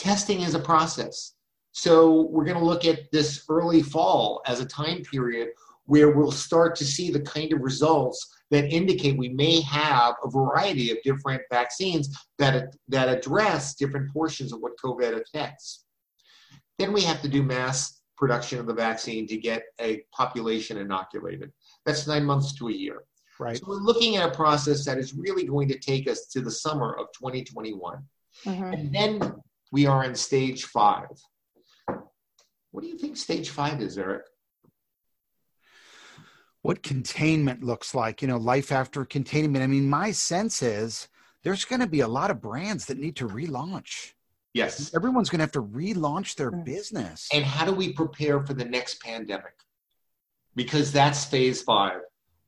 Testing 0.00 0.40
is 0.40 0.54
a 0.54 0.58
process. 0.58 1.34
So 1.72 2.22
we're 2.30 2.46
going 2.46 2.56
to 2.56 2.64
look 2.64 2.86
at 2.86 3.12
this 3.12 3.44
early 3.50 3.82
fall 3.82 4.40
as 4.46 4.58
a 4.58 4.64
time 4.64 5.02
period 5.02 5.50
where 5.84 6.12
we'll 6.12 6.32
start 6.32 6.74
to 6.76 6.86
see 6.86 7.10
the 7.10 7.20
kind 7.20 7.52
of 7.52 7.60
results 7.60 8.26
that 8.50 8.72
indicate 8.72 9.18
we 9.18 9.28
may 9.28 9.60
have 9.60 10.14
a 10.24 10.30
variety 10.30 10.90
of 10.90 10.96
different 11.04 11.42
vaccines 11.52 12.16
that, 12.38 12.74
that 12.88 13.10
address 13.10 13.74
different 13.74 14.10
portions 14.10 14.54
of 14.54 14.60
what 14.60 14.72
COVID 14.82 15.20
affects. 15.20 15.84
Then 16.78 16.94
we 16.94 17.02
have 17.02 17.20
to 17.20 17.28
do 17.28 17.42
mass 17.42 18.00
production 18.16 18.58
of 18.58 18.66
the 18.66 18.72
vaccine 18.72 19.26
to 19.26 19.36
get 19.36 19.64
a 19.82 20.02
population 20.12 20.78
inoculated. 20.78 21.52
That's 21.84 22.06
nine 22.06 22.24
months 22.24 22.54
to 22.54 22.68
a 22.68 22.72
year. 22.72 23.02
Right. 23.38 23.58
So 23.58 23.64
we're 23.68 23.76
looking 23.76 24.16
at 24.16 24.26
a 24.26 24.34
process 24.34 24.82
that 24.86 24.96
is 24.96 25.12
really 25.12 25.44
going 25.44 25.68
to 25.68 25.78
take 25.78 26.08
us 26.08 26.24
to 26.28 26.40
the 26.40 26.50
summer 26.50 26.94
of 26.94 27.08
2021. 27.18 28.02
Mm-hmm. 28.46 28.64
And 28.64 28.94
then 28.94 29.42
we 29.72 29.86
are 29.86 30.04
in 30.04 30.14
stage 30.14 30.64
five. 30.64 31.08
What 32.72 32.82
do 32.82 32.88
you 32.88 32.98
think 32.98 33.16
stage 33.16 33.50
five 33.50 33.80
is, 33.80 33.98
Eric? 33.98 34.22
what 36.62 36.82
containment 36.82 37.62
looks 37.62 37.94
like, 37.94 38.20
you 38.20 38.28
know, 38.28 38.36
life 38.36 38.70
after 38.70 39.04
containment. 39.04 39.64
I 39.64 39.66
mean, 39.66 39.88
my 39.88 40.10
sense 40.10 40.62
is 40.62 41.08
there's 41.42 41.64
going 41.64 41.80
to 41.80 41.86
be 41.86 42.00
a 42.00 42.08
lot 42.08 42.30
of 42.30 42.40
brands 42.40 42.86
that 42.86 42.98
need 42.98 43.16
to 43.16 43.28
relaunch. 43.28 44.12
Yes. 44.52 44.94
Everyone's 44.94 45.30
going 45.30 45.38
to 45.38 45.44
have 45.44 45.52
to 45.52 45.62
relaunch 45.62 46.34
their 46.34 46.50
business. 46.50 47.28
And 47.32 47.44
how 47.44 47.64
do 47.64 47.72
we 47.72 47.92
prepare 47.92 48.44
for 48.44 48.52
the 48.52 48.64
next 48.64 49.00
pandemic? 49.00 49.54
Because 50.54 50.92
that's 50.92 51.24
phase 51.24 51.62
five. 51.62 52.00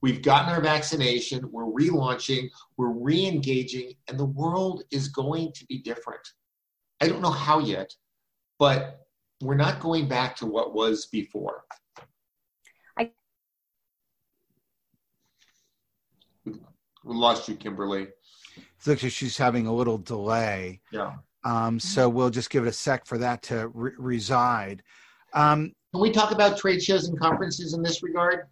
We've 0.02 0.20
gotten 0.20 0.52
our 0.52 0.60
vaccination, 0.60 1.48
we're 1.52 1.64
relaunching, 1.64 2.48
we're 2.76 2.90
re 2.90 3.24
engaging, 3.24 3.92
and 4.08 4.18
the 4.18 4.26
world 4.26 4.82
is 4.90 5.06
going 5.06 5.52
to 5.52 5.64
be 5.66 5.78
different. 5.78 6.28
I 7.02 7.08
don't 7.08 7.20
know 7.20 7.30
how 7.30 7.58
yet, 7.58 7.92
but 8.60 9.00
we're 9.40 9.56
not 9.56 9.80
going 9.80 10.06
back 10.06 10.36
to 10.36 10.46
what 10.46 10.72
was 10.72 11.06
before. 11.06 11.64
I 12.96 13.10
We 16.44 16.54
lost 17.04 17.48
you, 17.48 17.56
Kimberly. 17.56 18.02
It 18.02 18.86
looks 18.86 19.02
like 19.02 19.10
she's 19.10 19.36
having 19.36 19.66
a 19.66 19.74
little 19.74 19.98
delay. 19.98 20.80
Yeah. 20.92 21.14
Um, 21.42 21.80
so 21.80 22.08
we'll 22.08 22.30
just 22.30 22.50
give 22.50 22.64
it 22.64 22.68
a 22.68 22.72
sec 22.72 23.04
for 23.04 23.18
that 23.18 23.42
to 23.44 23.66
re- 23.74 23.90
reside. 23.98 24.84
Um, 25.32 25.72
Can 25.92 26.00
we 26.00 26.12
talk 26.12 26.30
about 26.30 26.56
trade 26.56 26.80
shows 26.80 27.08
and 27.08 27.18
conferences 27.18 27.74
in 27.74 27.82
this 27.82 28.04
regard? 28.04 28.46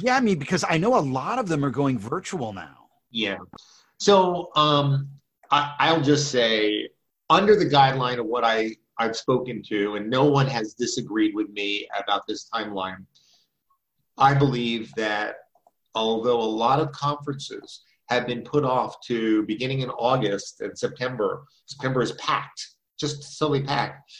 Yeah, 0.00 0.16
I 0.16 0.20
mean, 0.20 0.40
because 0.40 0.64
I 0.68 0.78
know 0.78 0.98
a 0.98 1.00
lot 1.00 1.38
of 1.38 1.46
them 1.46 1.64
are 1.64 1.70
going 1.70 1.96
virtual 1.96 2.52
now. 2.52 2.88
Yeah. 3.12 3.36
So 3.98 4.50
um, 4.56 5.08
I, 5.50 5.92
will 5.92 6.02
just 6.02 6.30
say, 6.30 6.87
under 7.30 7.56
the 7.56 7.66
guideline 7.66 8.18
of 8.18 8.26
what 8.26 8.44
I, 8.44 8.76
I've 8.98 9.16
spoken 9.16 9.62
to, 9.68 9.96
and 9.96 10.08
no 10.08 10.24
one 10.24 10.46
has 10.46 10.74
disagreed 10.74 11.34
with 11.34 11.50
me 11.50 11.88
about 12.02 12.22
this 12.26 12.48
timeline, 12.52 13.04
I 14.16 14.34
believe 14.34 14.92
that 14.96 15.36
although 15.94 16.40
a 16.40 16.42
lot 16.42 16.80
of 16.80 16.92
conferences 16.92 17.82
have 18.08 18.26
been 18.26 18.42
put 18.42 18.64
off 18.64 19.00
to 19.02 19.42
beginning 19.44 19.80
in 19.80 19.90
August 19.90 20.60
and 20.60 20.76
September. 20.76 21.44
September 21.66 22.02
is 22.02 22.12
packed, 22.12 22.68
just 22.98 23.22
silly 23.22 23.62
packed. 23.62 24.10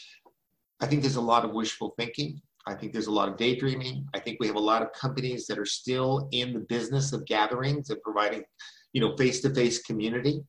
I 0.79 0.85
think 0.85 1.01
there's 1.01 1.15
a 1.15 1.21
lot 1.21 1.43
of 1.43 1.51
wishful 1.51 1.93
thinking. 1.97 2.41
I 2.67 2.75
think 2.75 2.93
there's 2.93 3.07
a 3.07 3.11
lot 3.11 3.29
of 3.29 3.37
daydreaming. 3.37 4.07
I 4.13 4.19
think 4.19 4.37
we 4.39 4.47
have 4.47 4.55
a 4.55 4.59
lot 4.59 4.83
of 4.83 4.93
companies 4.93 5.47
that 5.47 5.57
are 5.57 5.65
still 5.65 6.29
in 6.31 6.53
the 6.53 6.59
business 6.59 7.13
of 7.13 7.25
gatherings 7.25 7.89
and 7.89 8.01
providing, 8.01 8.43
you 8.93 9.01
know, 9.01 9.15
face-to-face 9.17 9.81
community. 9.83 10.43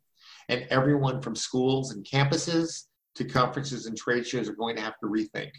And 0.50 0.66
everyone 0.68 1.22
from 1.22 1.36
schools 1.36 1.92
and 1.92 2.04
campuses 2.04 2.86
to 3.14 3.24
conferences 3.24 3.86
and 3.86 3.96
trade 3.96 4.26
shows 4.26 4.48
are 4.48 4.54
going 4.54 4.76
to 4.76 4.82
have 4.82 4.98
to 5.02 5.06
rethink. 5.06 5.52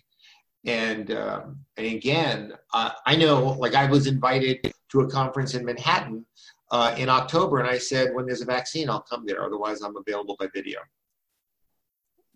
And, 0.65 1.11
um, 1.11 1.59
and 1.77 1.87
again, 1.87 2.53
uh, 2.73 2.91
I 3.05 3.15
know, 3.15 3.57
like 3.63 3.73
I 3.73 3.85
was 3.89 4.05
invited 4.05 4.71
to 4.91 4.99
a 5.01 5.09
conference 5.09 5.55
in 5.55 5.65
Manhattan 5.65 6.25
uh, 6.71 6.93
in 6.97 7.07
October, 7.09 7.59
and 7.59 7.69
I 7.69 7.77
said, 7.77 8.13
when 8.13 8.25
there's 8.25 8.41
a 8.41 8.45
vaccine, 8.45 8.89
I'll 8.89 9.01
come 9.01 9.25
there. 9.25 9.43
Otherwise, 9.43 9.81
I'm 9.81 9.95
available 9.95 10.35
by 10.37 10.47
video. 10.53 10.79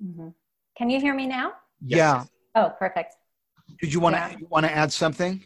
Mm-hmm. 0.04 0.30
Can 0.78 0.90
you 0.90 1.00
hear 1.00 1.14
me 1.14 1.28
now? 1.28 1.54
Yes. 1.82 1.98
Yeah. 1.98 2.24
Oh, 2.56 2.74
perfect. 2.80 3.16
Did 3.82 3.94
you 3.94 4.00
want 4.00 4.16
to 4.16 4.22
yeah. 4.32 4.48
want 4.50 4.66
to 4.66 4.72
add 4.72 4.92
something? 4.92 5.44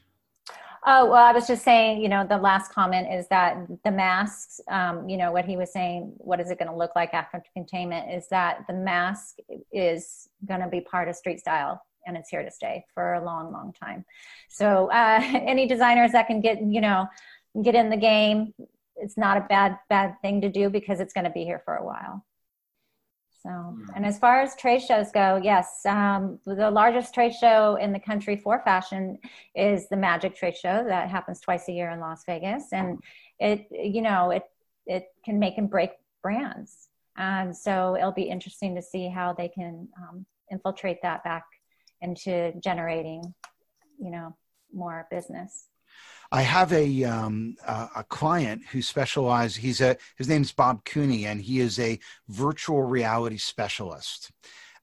Oh 0.86 1.06
well, 1.06 1.26
I 1.26 1.32
was 1.32 1.48
just 1.48 1.64
saying. 1.64 2.02
You 2.02 2.10
know, 2.10 2.26
the 2.26 2.38
last 2.38 2.72
comment 2.72 3.08
is 3.12 3.28
that 3.30 3.58
the 3.84 3.92
masks. 3.92 4.62
Um, 4.70 5.08
you 5.10 5.18
know, 5.18 5.32
what 5.32 5.46
he 5.46 5.58
was 5.58 5.72
saying. 5.74 6.14
What 6.18 6.40
is 6.40 6.52
it 6.52 6.60
going 6.60 6.72
to 6.72 6.78
look 6.78 6.96
like 6.96 7.14
after 7.14 7.44
containment? 7.54 8.12
Is 8.12 8.28
that 8.30 8.66
the 8.68 8.74
mask 8.74 9.38
is 9.72 10.30
going 10.46 10.62
to 10.62 10.68
be 10.68 10.82
part 10.82 11.10
of 11.10 11.16
street 11.16 11.40
style 11.40 11.82
and 12.06 12.18
it's 12.18 12.30
here 12.30 12.44
to 12.44 12.52
stay 12.52 12.86
for 12.94 13.14
a 13.14 13.24
long, 13.24 13.52
long 13.54 13.74
time. 13.74 14.04
So 14.50 14.92
uh, 14.92 15.22
any 15.24 15.68
designers 15.68 16.12
that 16.12 16.28
can 16.28 16.42
get, 16.42 16.62
you 16.62 16.82
know, 16.82 17.08
get 17.64 17.76
in 17.76 17.90
the 17.90 17.98
game, 17.98 18.54
it's 18.98 19.18
not 19.18 19.38
a 19.38 19.42
bad, 19.42 19.78
bad 19.90 20.16
thing 20.22 20.42
to 20.42 20.50
do 20.50 20.70
because 20.70 21.00
it's 21.00 21.14
going 21.14 21.24
to 21.24 21.30
be 21.30 21.44
here 21.44 21.62
for 21.64 21.76
a 21.76 21.86
while. 21.86 22.26
So, 23.42 23.50
hmm. 23.50 23.86
and 23.96 24.06
as 24.06 24.20
far 24.20 24.42
as 24.42 24.56
trade 24.56 24.82
shows 24.82 25.12
go, 25.12 25.40
yes, 25.42 25.86
um, 25.86 26.40
the 26.46 26.70
largest 26.70 27.14
trade 27.14 27.34
show 27.34 27.76
in 27.76 27.94
the 27.94 28.00
country 28.00 28.36
for 28.36 28.62
fashion 28.64 29.18
is 29.56 29.88
the 29.88 29.96
Magic 29.96 30.36
Trade 30.36 30.58
Show 30.58 30.84
that 30.86 31.10
happens 31.10 31.40
twice 31.40 31.68
a 31.70 31.72
year 31.72 31.90
in 31.92 32.00
Las 32.00 32.24
Vegas, 32.26 32.74
and 32.74 33.00
it, 33.40 33.68
you 33.72 34.02
know, 34.02 34.32
it 34.32 34.44
it 34.86 35.06
can 35.24 35.40
make 35.40 35.58
and 35.58 35.70
break 35.70 35.92
brands, 36.22 36.90
and 37.18 37.56
so 37.56 37.96
it'll 37.96 38.12
be 38.12 38.24
interesting 38.24 38.76
to 38.76 38.82
see 38.82 39.08
how 39.08 39.34
they 39.34 39.48
can 39.48 39.88
um, 39.98 40.26
infiltrate 40.52 41.02
that 41.04 41.24
back 41.24 41.46
into 42.02 42.52
generating, 42.62 43.34
you 44.00 44.12
know, 44.12 44.36
more 44.74 45.08
business. 45.10 45.68
I 46.32 46.44
have 46.44 46.72
a 46.74 47.04
um, 47.06 47.56
a 47.66 48.04
client 48.04 48.62
who 48.72 48.82
specializes. 48.82 49.58
He's 49.58 49.82
a 49.82 49.98
his 50.18 50.30
name's 50.30 50.52
Bob 50.52 50.86
Cooney, 50.86 51.26
and 51.26 51.42
he 51.42 51.60
is 51.60 51.80
a 51.80 52.00
virtual 52.28 52.84
reality 52.84 53.38
specialist. 53.38 54.32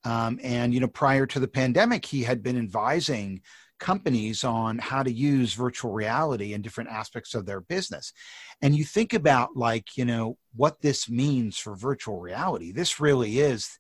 Um, 0.04 0.40
and 0.42 0.74
you 0.74 0.80
know, 0.80 0.88
prior 0.88 1.26
to 1.26 1.40
the 1.40 1.48
pandemic, 1.48 2.04
he 2.04 2.24
had 2.24 2.42
been 2.42 2.58
advising 2.58 3.42
companies 3.78 4.42
on 4.42 4.78
how 4.78 5.02
to 5.02 5.12
use 5.12 5.54
virtual 5.54 5.92
reality 5.92 6.54
in 6.54 6.62
different 6.62 6.90
aspects 6.90 7.34
of 7.34 7.46
their 7.46 7.60
business. 7.60 8.12
And 8.62 8.74
you 8.74 8.84
think 8.84 9.12
about 9.12 9.56
like 9.56 9.96
you 9.96 10.04
know 10.04 10.38
what 10.56 10.80
this 10.80 11.08
means 11.08 11.58
for 11.58 11.76
virtual 11.76 12.18
reality. 12.18 12.72
This 12.72 12.98
really 12.98 13.38
is 13.38 13.78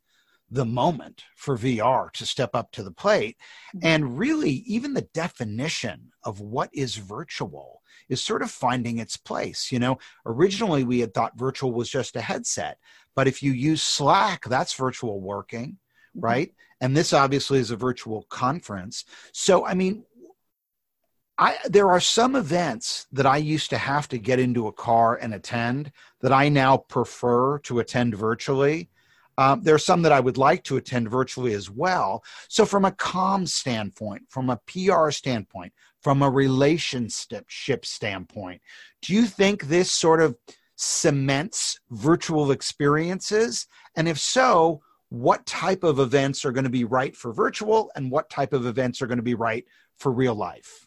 the 0.50 0.64
moment 0.64 1.24
for 1.34 1.56
VR 1.56 2.10
to 2.12 2.26
step 2.26 2.50
up 2.54 2.70
to 2.72 2.82
the 2.82 2.90
plate. 2.90 3.36
Mm-hmm. 3.74 3.86
And 3.86 4.18
really, 4.18 4.50
even 4.66 4.94
the 4.94 5.08
definition 5.12 6.12
of 6.24 6.40
what 6.40 6.70
is 6.72 6.96
virtual 6.96 7.82
is 8.08 8.22
sort 8.22 8.42
of 8.42 8.50
finding 8.50 8.98
its 8.98 9.16
place. 9.16 9.72
You 9.72 9.78
know, 9.78 9.98
originally 10.24 10.84
we 10.84 11.00
had 11.00 11.14
thought 11.14 11.38
virtual 11.38 11.72
was 11.72 11.90
just 11.90 12.16
a 12.16 12.20
headset, 12.20 12.78
but 13.14 13.26
if 13.26 13.42
you 13.42 13.52
use 13.52 13.82
Slack, 13.82 14.44
that's 14.44 14.74
virtual 14.74 15.20
working, 15.20 15.78
mm-hmm. 16.16 16.20
right? 16.20 16.54
And 16.80 16.96
this 16.96 17.12
obviously 17.12 17.58
is 17.58 17.70
a 17.70 17.76
virtual 17.76 18.22
conference. 18.24 19.04
So, 19.32 19.66
I 19.66 19.74
mean, 19.74 20.04
I, 21.38 21.56
there 21.64 21.90
are 21.90 22.00
some 22.00 22.34
events 22.34 23.06
that 23.12 23.26
I 23.26 23.36
used 23.36 23.70
to 23.70 23.78
have 23.78 24.08
to 24.08 24.18
get 24.18 24.38
into 24.38 24.68
a 24.68 24.72
car 24.72 25.16
and 25.16 25.34
attend 25.34 25.92
that 26.20 26.32
I 26.32 26.48
now 26.48 26.78
prefer 26.78 27.58
to 27.60 27.78
attend 27.78 28.14
virtually 28.14 28.88
um, 29.38 29.62
there 29.62 29.74
are 29.74 29.78
some 29.78 30.02
that 30.02 30.12
I 30.12 30.20
would 30.20 30.38
like 30.38 30.64
to 30.64 30.76
attend 30.76 31.10
virtually 31.10 31.52
as 31.52 31.70
well. 31.70 32.24
So, 32.48 32.64
from 32.64 32.84
a 32.84 32.92
com 32.92 33.46
standpoint, 33.46 34.22
from 34.28 34.50
a 34.50 34.60
PR 34.66 35.10
standpoint, 35.10 35.72
from 36.00 36.22
a 36.22 36.30
relationship 36.30 37.84
standpoint, 37.84 38.62
do 39.02 39.12
you 39.12 39.26
think 39.26 39.64
this 39.64 39.92
sort 39.92 40.20
of 40.20 40.36
cements 40.76 41.78
virtual 41.90 42.50
experiences? 42.50 43.66
And 43.96 44.08
if 44.08 44.18
so, 44.18 44.82
what 45.08 45.46
type 45.46 45.84
of 45.84 46.00
events 46.00 46.44
are 46.44 46.52
going 46.52 46.64
to 46.64 46.70
be 46.70 46.84
right 46.84 47.14
for 47.14 47.32
virtual 47.32 47.90
and 47.94 48.10
what 48.10 48.30
type 48.30 48.52
of 48.52 48.66
events 48.66 49.00
are 49.02 49.06
going 49.06 49.18
to 49.18 49.22
be 49.22 49.34
right 49.34 49.64
for 49.96 50.12
real 50.12 50.34
life? 50.34 50.86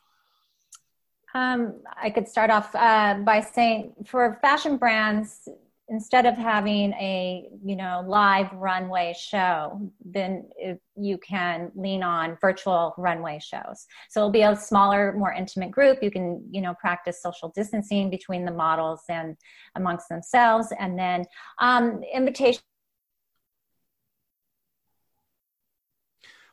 Um, 1.34 1.76
I 2.02 2.10
could 2.10 2.28
start 2.28 2.50
off 2.50 2.74
uh, 2.74 3.16
by 3.24 3.42
saying 3.42 3.94
for 4.06 4.40
fashion 4.42 4.78
brands, 4.78 5.48
instead 5.90 6.26
of 6.26 6.36
having 6.36 6.94
a 6.94 7.50
you 7.66 7.76
know 7.76 8.04
live 8.08 8.52
runway 8.54 9.14
show 9.18 9.82
then 10.06 10.48
you 10.96 11.18
can 11.18 11.72
lean 11.76 12.04
on 12.04 12.38
virtual 12.42 12.94
runway 12.98 13.40
shows. 13.42 13.88
So 14.10 14.22
it'll 14.22 14.32
be 14.32 14.42
a 14.42 14.56
smaller 14.56 15.14
more 15.14 15.34
intimate 15.34 15.72
group. 15.72 16.00
You 16.02 16.12
can 16.12 16.44
you 16.52 16.62
know 16.62 16.74
practice 16.80 17.22
social 17.22 17.52
distancing 17.56 18.10
between 18.10 18.46
the 18.46 18.52
models 18.52 19.02
and 19.10 19.36
amongst 19.76 20.10
themselves. 20.10 20.68
And 20.78 20.98
then 20.98 21.26
um, 21.60 22.04
invitation. 22.14 22.62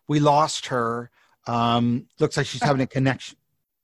We 0.08 0.20
lost 0.20 0.66
her. 0.66 1.10
Um, 1.48 2.06
looks 2.18 2.36
like 2.36 2.46
she's 2.46 2.62
having 2.62 2.82
a 2.82 2.86
connection 2.86 3.36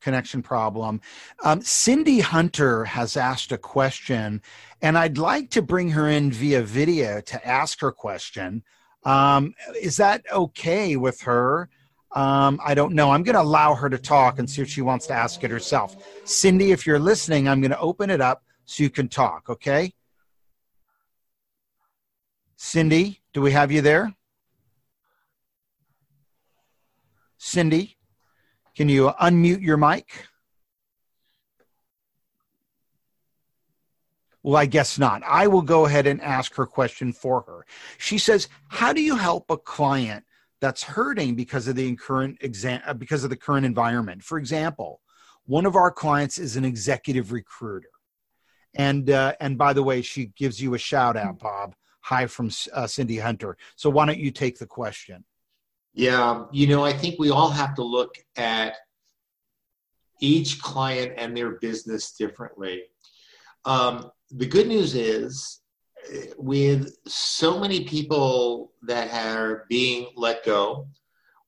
connection 0.03 0.43
problem. 0.43 1.01
Um, 1.43 1.63
Cindy 1.63 2.21
Hunter 2.21 2.85
has 2.85 3.17
asked 3.17 3.53
a 3.53 3.59
question, 3.59 4.43
and 4.83 4.99
I'd 4.99 5.17
like 5.17 5.51
to 5.51 5.63
bring 5.63 5.91
her 5.91 6.09
in 6.09 6.31
via 6.31 6.63
video 6.63 7.21
to 7.23 7.47
ask 7.47 7.81
her 7.81 7.93
question. 7.93 8.63
Um, 9.05 9.55
is 9.81 9.97
that 9.97 10.25
okay 10.31 10.97
with 10.97 11.21
her? 11.23 11.69
Um, 12.15 12.61
I 12.63 12.75
don't 12.75 12.95
know. 12.95 13.11
I'm 13.11 13.23
going 13.23 13.35
to 13.35 13.41
allow 13.41 13.75
her 13.75 13.89
to 13.89 13.99
talk 13.99 14.39
and 14.39 14.49
see 14.49 14.61
if 14.61 14.69
she 14.69 14.83
wants 14.83 15.07
to 15.07 15.15
ask 15.15 15.43
it 15.45 15.51
herself. 15.51 15.97
Cindy, 16.25 16.73
if 16.73 16.87
you're 16.87 16.99
listening, 16.99 17.49
I'm 17.49 17.61
going 17.61 17.71
to 17.71 17.81
open 17.81 18.11
it 18.11 18.21
up 18.21 18.45
so 18.67 18.83
you 18.83 18.91
can 18.91 19.09
talk, 19.09 19.49
okay? 19.49 19.95
Cindy, 22.57 23.23
do 23.33 23.41
we 23.41 23.53
have 23.53 23.73
you 23.73 23.81
there? 23.81 24.15
Cindy? 27.39 27.97
Can 28.77 28.89
you 28.89 29.11
unmute 29.21 29.63
your 29.63 29.77
mic? 29.77 30.27
Well, 34.43 34.57
I 34.57 34.67
guess 34.67 34.99
not. 34.99 35.23
I 35.25 35.47
will 35.47 35.63
go 35.63 35.87
ahead 35.87 36.07
and 36.07 36.21
ask 36.21 36.55
her 36.57 36.67
question 36.67 37.13
for 37.13 37.43
her. 37.43 37.65
She 37.99 38.19
says, 38.19 38.49
"How 38.69 38.93
do 38.93 39.01
you 39.01 39.17
help 39.17 39.51
a 39.51 39.57
client 39.57 40.25
that's 40.61 40.83
hurting 40.83 41.37
because 41.37 41.69
of 41.69 41.77
the 41.77 41.95
current 41.97 42.39
exam 42.41 42.81
uh, 42.87 42.95
because 42.95 43.23
of 43.25 43.31
the 43.31 43.37
current 43.37 43.67
environment? 43.67 44.25
For 44.25 44.39
example, 44.39 45.01
one 45.47 45.67
of 45.67 45.77
our 45.77 45.93
clients 45.93 46.39
is 46.39 46.57
an 46.57 46.65
executive 46.65 47.31
recruiter, 47.31 47.91
and 48.75 49.11
uh, 49.11 49.35
and 49.41 49.57
by 49.57 49.73
the 49.75 49.83
way, 49.83 50.03
she 50.03 50.33
gives 50.37 50.61
you 50.61 50.75
a 50.75 50.79
shout 50.79 51.17
out, 51.17 51.39
Bob. 51.39 51.77
Hi 52.01 52.27
from 52.27 52.51
uh, 52.73 52.89
Cindy 52.89 53.19
Hunter. 53.19 53.57
So 53.77 53.91
why 53.91 54.07
don't 54.07 54.19
you 54.19 54.33
take 54.33 54.59
the 54.59 54.67
question? 54.67 55.25
Yeah, 55.95 56.45
you 56.53 56.67
know, 56.69 56.85
I 56.85 56.93
think 56.93 57.19
we 57.19 57.31
all 57.31 57.51
have 57.51 57.75
to 57.75 57.85
look 57.85 58.17
at 58.37 58.77
each 60.21 60.61
client 60.63 61.15
and 61.19 61.37
their 61.37 61.59
business 61.59 62.13
differently. 62.13 62.85
Um, 63.65 64.11
the 64.31 64.47
good 64.47 64.69
news 64.69 64.95
is, 64.95 65.61
with 66.37 66.97
so 67.07 67.61
many 67.61 67.85
people 67.85 68.73
that 68.83 69.13
are 69.13 69.67
being 69.69 70.09
let 70.17 70.45
go, 70.45 70.89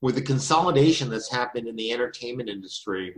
with 0.01 0.15
the 0.15 0.21
consolidation 0.21 1.09
that's 1.09 1.31
happened 1.31 1.67
in 1.67 1.75
the 1.75 1.91
entertainment 1.91 2.49
industry, 2.49 3.15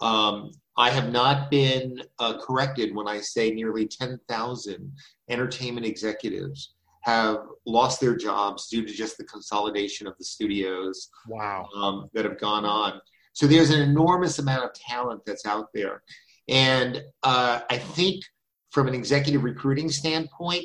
um, 0.00 0.50
I 0.76 0.90
have 0.90 1.10
not 1.10 1.50
been 1.50 2.02
uh, 2.18 2.38
corrected 2.38 2.94
when 2.94 3.08
I 3.08 3.20
say 3.20 3.50
nearly 3.50 3.88
10,000 3.88 4.92
entertainment 5.30 5.86
executives 5.86 6.74
have 7.06 7.38
lost 7.66 8.00
their 8.00 8.16
jobs 8.16 8.66
due 8.66 8.84
to 8.84 8.92
just 8.92 9.16
the 9.16 9.22
consolidation 9.24 10.08
of 10.08 10.14
the 10.18 10.24
studios 10.24 11.08
wow. 11.28 11.68
um, 11.76 12.10
that 12.12 12.24
have 12.24 12.38
gone 12.40 12.64
on. 12.64 13.00
So 13.32 13.46
there's 13.46 13.70
an 13.70 13.80
enormous 13.80 14.40
amount 14.40 14.64
of 14.64 14.74
talent 14.74 15.22
that's 15.24 15.46
out 15.46 15.68
there. 15.72 16.02
And 16.48 17.00
uh, 17.22 17.60
I 17.70 17.78
think 17.78 18.24
from 18.72 18.88
an 18.88 18.94
executive 18.94 19.44
recruiting 19.44 19.88
standpoint, 19.88 20.64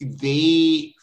they 0.00 0.94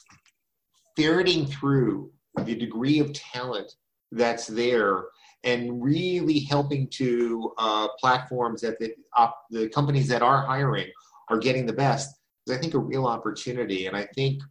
ferreting 0.97 1.45
through 1.45 2.11
the 2.43 2.55
degree 2.55 2.97
of 2.97 3.13
talent 3.13 3.71
that's 4.11 4.47
there 4.47 5.03
and 5.43 5.83
really 5.83 6.39
helping 6.39 6.87
to 6.87 7.53
uh, 7.59 7.87
platforms 7.99 8.61
that 8.61 8.79
the, 8.79 8.95
the 9.51 9.69
companies 9.69 10.07
that 10.07 10.23
are 10.23 10.43
hiring 10.47 10.87
are 11.29 11.37
getting 11.37 11.67
the 11.67 11.73
best 11.73 12.20
is 12.47 12.55
I 12.55 12.59
think 12.59 12.73
a 12.73 12.79
real 12.79 13.05
opportunity. 13.05 13.87
And 13.87 13.95
I 13.95 14.07
think 14.15 14.41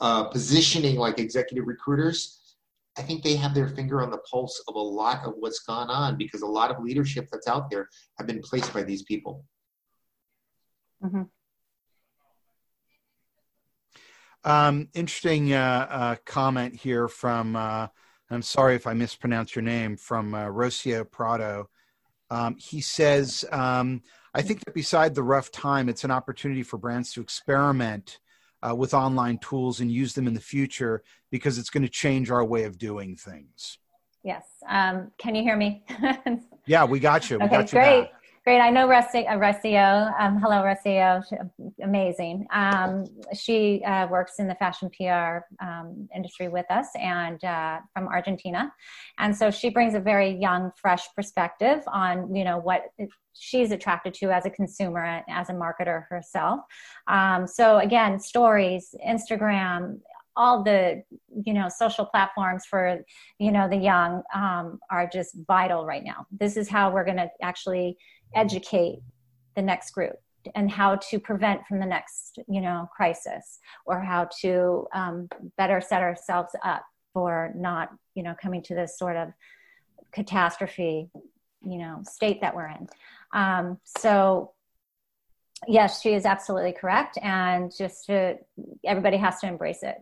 uh, 0.00 0.24
positioning 0.24 0.96
like 0.96 1.18
executive 1.18 1.66
recruiters, 1.66 2.56
I 2.98 3.02
think 3.02 3.22
they 3.22 3.36
have 3.36 3.54
their 3.54 3.68
finger 3.68 4.02
on 4.02 4.10
the 4.10 4.18
pulse 4.18 4.62
of 4.68 4.74
a 4.74 4.78
lot 4.78 5.24
of 5.24 5.34
what's 5.38 5.60
gone 5.60 5.90
on 5.90 6.16
because 6.16 6.42
a 6.42 6.46
lot 6.46 6.70
of 6.70 6.82
leadership 6.82 7.28
that's 7.32 7.48
out 7.48 7.70
there 7.70 7.88
have 8.18 8.26
been 8.26 8.40
placed 8.40 8.74
by 8.74 8.82
these 8.82 9.02
people. 9.04 9.44
Mm-hmm. 11.02 11.22
Um, 14.42 14.88
interesting 14.92 15.52
uh, 15.52 15.86
uh, 15.88 16.16
comment 16.26 16.74
here 16.74 17.08
from, 17.08 17.56
uh, 17.56 17.86
I'm 18.30 18.42
sorry 18.42 18.74
if 18.74 18.86
I 18.86 18.92
mispronounced 18.92 19.54
your 19.54 19.62
name, 19.62 19.96
from 19.96 20.34
uh, 20.34 20.46
Rocio 20.46 21.10
Prado. 21.10 21.69
Um, 22.30 22.56
he 22.58 22.80
says, 22.80 23.44
um, 23.52 24.02
I 24.34 24.42
think 24.42 24.64
that 24.64 24.74
beside 24.74 25.14
the 25.14 25.22
rough 25.22 25.50
time, 25.50 25.88
it's 25.88 26.04
an 26.04 26.10
opportunity 26.10 26.62
for 26.62 26.78
brands 26.78 27.12
to 27.14 27.20
experiment 27.20 28.18
uh, 28.62 28.74
with 28.74 28.94
online 28.94 29.38
tools 29.38 29.80
and 29.80 29.90
use 29.90 30.14
them 30.14 30.26
in 30.26 30.34
the 30.34 30.40
future 30.40 31.02
because 31.30 31.58
it's 31.58 31.70
going 31.70 31.82
to 31.82 31.88
change 31.88 32.30
our 32.30 32.44
way 32.44 32.64
of 32.64 32.78
doing 32.78 33.16
things. 33.16 33.78
Yes. 34.22 34.44
Um, 34.68 35.10
can 35.18 35.34
you 35.34 35.42
hear 35.42 35.56
me? 35.56 35.82
yeah, 36.66 36.84
we 36.84 37.00
got 37.00 37.30
you. 37.30 37.38
We 37.38 37.46
okay, 37.46 37.56
got 37.56 37.72
you 37.72 37.78
great. 37.78 38.02
Back. 38.02 38.19
Great. 38.50 38.58
I 38.58 38.70
know 38.70 38.88
Rusty, 38.88 39.28
uh. 39.28 40.10
Um, 40.18 40.40
hello, 40.40 40.64
Ruscio. 40.64 41.22
Amazing. 41.84 42.48
Um, 42.52 43.04
she 43.32 43.80
uh, 43.84 44.08
works 44.08 44.40
in 44.40 44.48
the 44.48 44.56
fashion 44.56 44.90
PR 44.90 45.44
um, 45.64 46.08
industry 46.12 46.48
with 46.48 46.66
us 46.68 46.88
and 47.00 47.44
uh, 47.44 47.78
from 47.94 48.08
Argentina. 48.08 48.72
And 49.18 49.36
so 49.36 49.52
she 49.52 49.70
brings 49.70 49.94
a 49.94 50.00
very 50.00 50.32
young, 50.34 50.72
fresh 50.74 51.06
perspective 51.14 51.84
on, 51.86 52.34
you 52.34 52.42
know, 52.42 52.58
what 52.58 52.86
she's 53.34 53.70
attracted 53.70 54.14
to 54.14 54.32
as 54.32 54.46
a 54.46 54.50
consumer, 54.50 55.22
as 55.28 55.48
a 55.48 55.52
marketer 55.52 56.06
herself. 56.08 56.58
Um, 57.06 57.46
so 57.46 57.78
again, 57.78 58.18
stories, 58.18 58.96
Instagram, 59.06 60.00
all 60.36 60.62
the 60.62 61.02
you 61.44 61.52
know 61.52 61.68
social 61.68 62.06
platforms 62.06 62.64
for 62.64 63.00
you 63.38 63.50
know 63.50 63.68
the 63.68 63.76
young 63.76 64.22
um, 64.34 64.78
are 64.90 65.08
just 65.12 65.36
vital 65.46 65.84
right 65.84 66.04
now 66.04 66.24
this 66.30 66.56
is 66.56 66.68
how 66.68 66.90
we're 66.90 67.04
going 67.04 67.16
to 67.16 67.28
actually 67.42 67.96
educate 68.34 69.00
the 69.56 69.62
next 69.62 69.92
group 69.92 70.16
and 70.54 70.70
how 70.70 70.96
to 70.96 71.18
prevent 71.18 71.66
from 71.66 71.80
the 71.80 71.86
next 71.86 72.38
you 72.48 72.60
know 72.60 72.88
crisis 72.94 73.58
or 73.86 74.00
how 74.00 74.28
to 74.40 74.86
um, 74.94 75.28
better 75.56 75.80
set 75.80 76.02
ourselves 76.02 76.54
up 76.64 76.84
for 77.12 77.52
not 77.54 77.90
you 78.14 78.22
know 78.22 78.34
coming 78.40 78.62
to 78.62 78.74
this 78.74 78.98
sort 78.98 79.16
of 79.16 79.28
catastrophe 80.12 81.10
you 81.62 81.78
know 81.78 82.00
state 82.04 82.40
that 82.40 82.54
we're 82.54 82.68
in. 82.68 82.88
Um, 83.32 83.78
so 83.98 84.52
yes 85.68 86.00
she 86.00 86.14
is 86.14 86.24
absolutely 86.24 86.72
correct. 86.72 87.18
And 87.22 87.70
just 87.76 88.06
to, 88.06 88.36
everybody 88.84 89.18
has 89.18 89.40
to 89.40 89.46
embrace 89.46 89.82
it. 89.82 89.96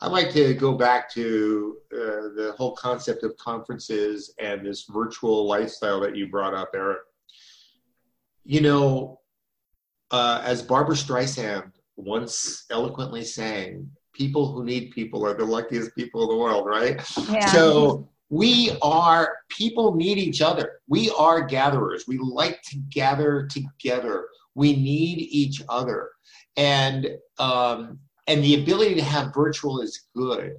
I'd 0.00 0.10
like 0.10 0.32
to 0.32 0.52
go 0.54 0.72
back 0.72 1.08
to 1.12 1.76
uh, 1.92 2.34
the 2.34 2.54
whole 2.58 2.74
concept 2.74 3.22
of 3.22 3.36
conferences 3.36 4.34
and 4.40 4.66
this 4.66 4.84
virtual 4.92 5.46
lifestyle 5.46 6.00
that 6.00 6.16
you 6.16 6.26
brought 6.26 6.54
up, 6.54 6.70
Eric 6.74 6.98
you 8.44 8.60
know, 8.60 9.20
uh, 10.10 10.40
as 10.44 10.62
Barbra 10.62 10.94
Streisand 10.94 11.72
once 11.96 12.64
eloquently 12.70 13.24
sang, 13.24 13.90
people 14.12 14.52
who 14.52 14.64
need 14.64 14.90
people 14.90 15.24
are 15.24 15.34
the 15.34 15.44
luckiest 15.44 15.94
people 15.94 16.22
in 16.22 16.28
the 16.28 16.36
world, 16.36 16.66
right? 16.66 17.00
Yeah. 17.30 17.46
So 17.46 18.08
we 18.28 18.76
are, 18.82 19.36
people 19.48 19.94
need 19.94 20.18
each 20.18 20.42
other. 20.42 20.80
We 20.88 21.10
are 21.18 21.42
gatherers. 21.42 22.04
We 22.06 22.18
like 22.18 22.62
to 22.62 22.78
gather 22.90 23.46
together. 23.46 24.26
We 24.54 24.74
need 24.74 25.18
each 25.18 25.62
other. 25.68 26.10
And, 26.56 27.08
um, 27.38 27.98
and 28.26 28.42
the 28.44 28.62
ability 28.62 28.94
to 28.96 29.02
have 29.02 29.34
virtual 29.34 29.80
is 29.80 30.08
good 30.14 30.56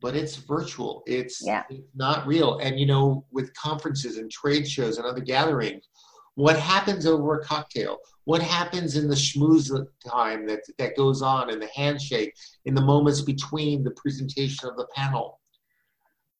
but 0.00 0.16
it's 0.16 0.36
virtual 0.36 1.02
it's, 1.06 1.44
yeah. 1.44 1.62
it's 1.68 1.94
not 1.94 2.26
real 2.26 2.58
and 2.58 2.80
you 2.80 2.86
know 2.86 3.24
with 3.30 3.52
conferences 3.54 4.16
and 4.16 4.30
trade 4.30 4.66
shows 4.66 4.98
and 4.98 5.06
other 5.06 5.20
gatherings 5.20 5.88
what 6.34 6.58
happens 6.58 7.06
over 7.06 7.38
a 7.38 7.44
cocktail? 7.44 7.98
What 8.24 8.42
happens 8.42 8.96
in 8.96 9.08
the 9.08 9.16
schmooze 9.16 9.70
time 10.06 10.46
that, 10.46 10.60
that 10.78 10.96
goes 10.96 11.22
on, 11.22 11.50
in 11.50 11.58
the 11.58 11.68
handshake, 11.74 12.34
in 12.64 12.74
the 12.74 12.80
moments 12.80 13.20
between 13.22 13.82
the 13.82 13.90
presentation 13.92 14.68
of 14.68 14.76
the 14.76 14.86
panel? 14.94 15.40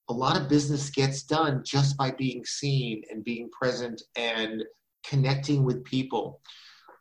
A 0.09 0.12
lot 0.12 0.37
of 0.40 0.48
business 0.48 0.90
gets 0.90 1.22
done 1.22 1.62
just 1.64 1.96
by 1.96 2.11
being 2.12 2.44
seen 2.44 3.03
and 3.11 3.24
being 3.24 3.48
present 3.50 4.03
and 4.16 4.64
connecting 5.07 5.64
with 5.64 5.85
people. 5.85 6.40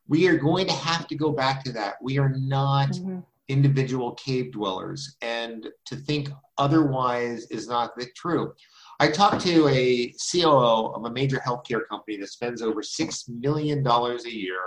we 0.07 0.27
are 0.27 0.37
going 0.37 0.65
to 0.65 0.73
have 0.73 1.07
to 1.07 1.13
go 1.13 1.31
back 1.31 1.63
to 1.63 1.71
that. 1.71 1.93
We 2.01 2.17
are 2.17 2.29
not 2.29 2.89
Mhm. 2.93 3.23
individual 3.47 4.13
cave 4.13 4.51
dwellers, 4.51 5.15
and 5.21 5.67
to 5.85 5.95
think 5.95 6.31
otherwise 6.57 7.45
is 7.51 7.67
not 7.67 7.95
the 7.95 8.07
true. 8.15 8.55
I 9.01 9.07
talked 9.07 9.41
to 9.43 9.67
a 9.69 10.13
COO 10.31 10.93
of 10.93 11.05
a 11.05 11.11
major 11.11 11.41
healthcare 11.45 11.87
company 11.89 12.17
that 12.17 12.27
spends 12.27 12.61
over 12.61 12.81
$6 12.81 13.29
million 13.29 13.85
a 13.87 14.29
year 14.29 14.59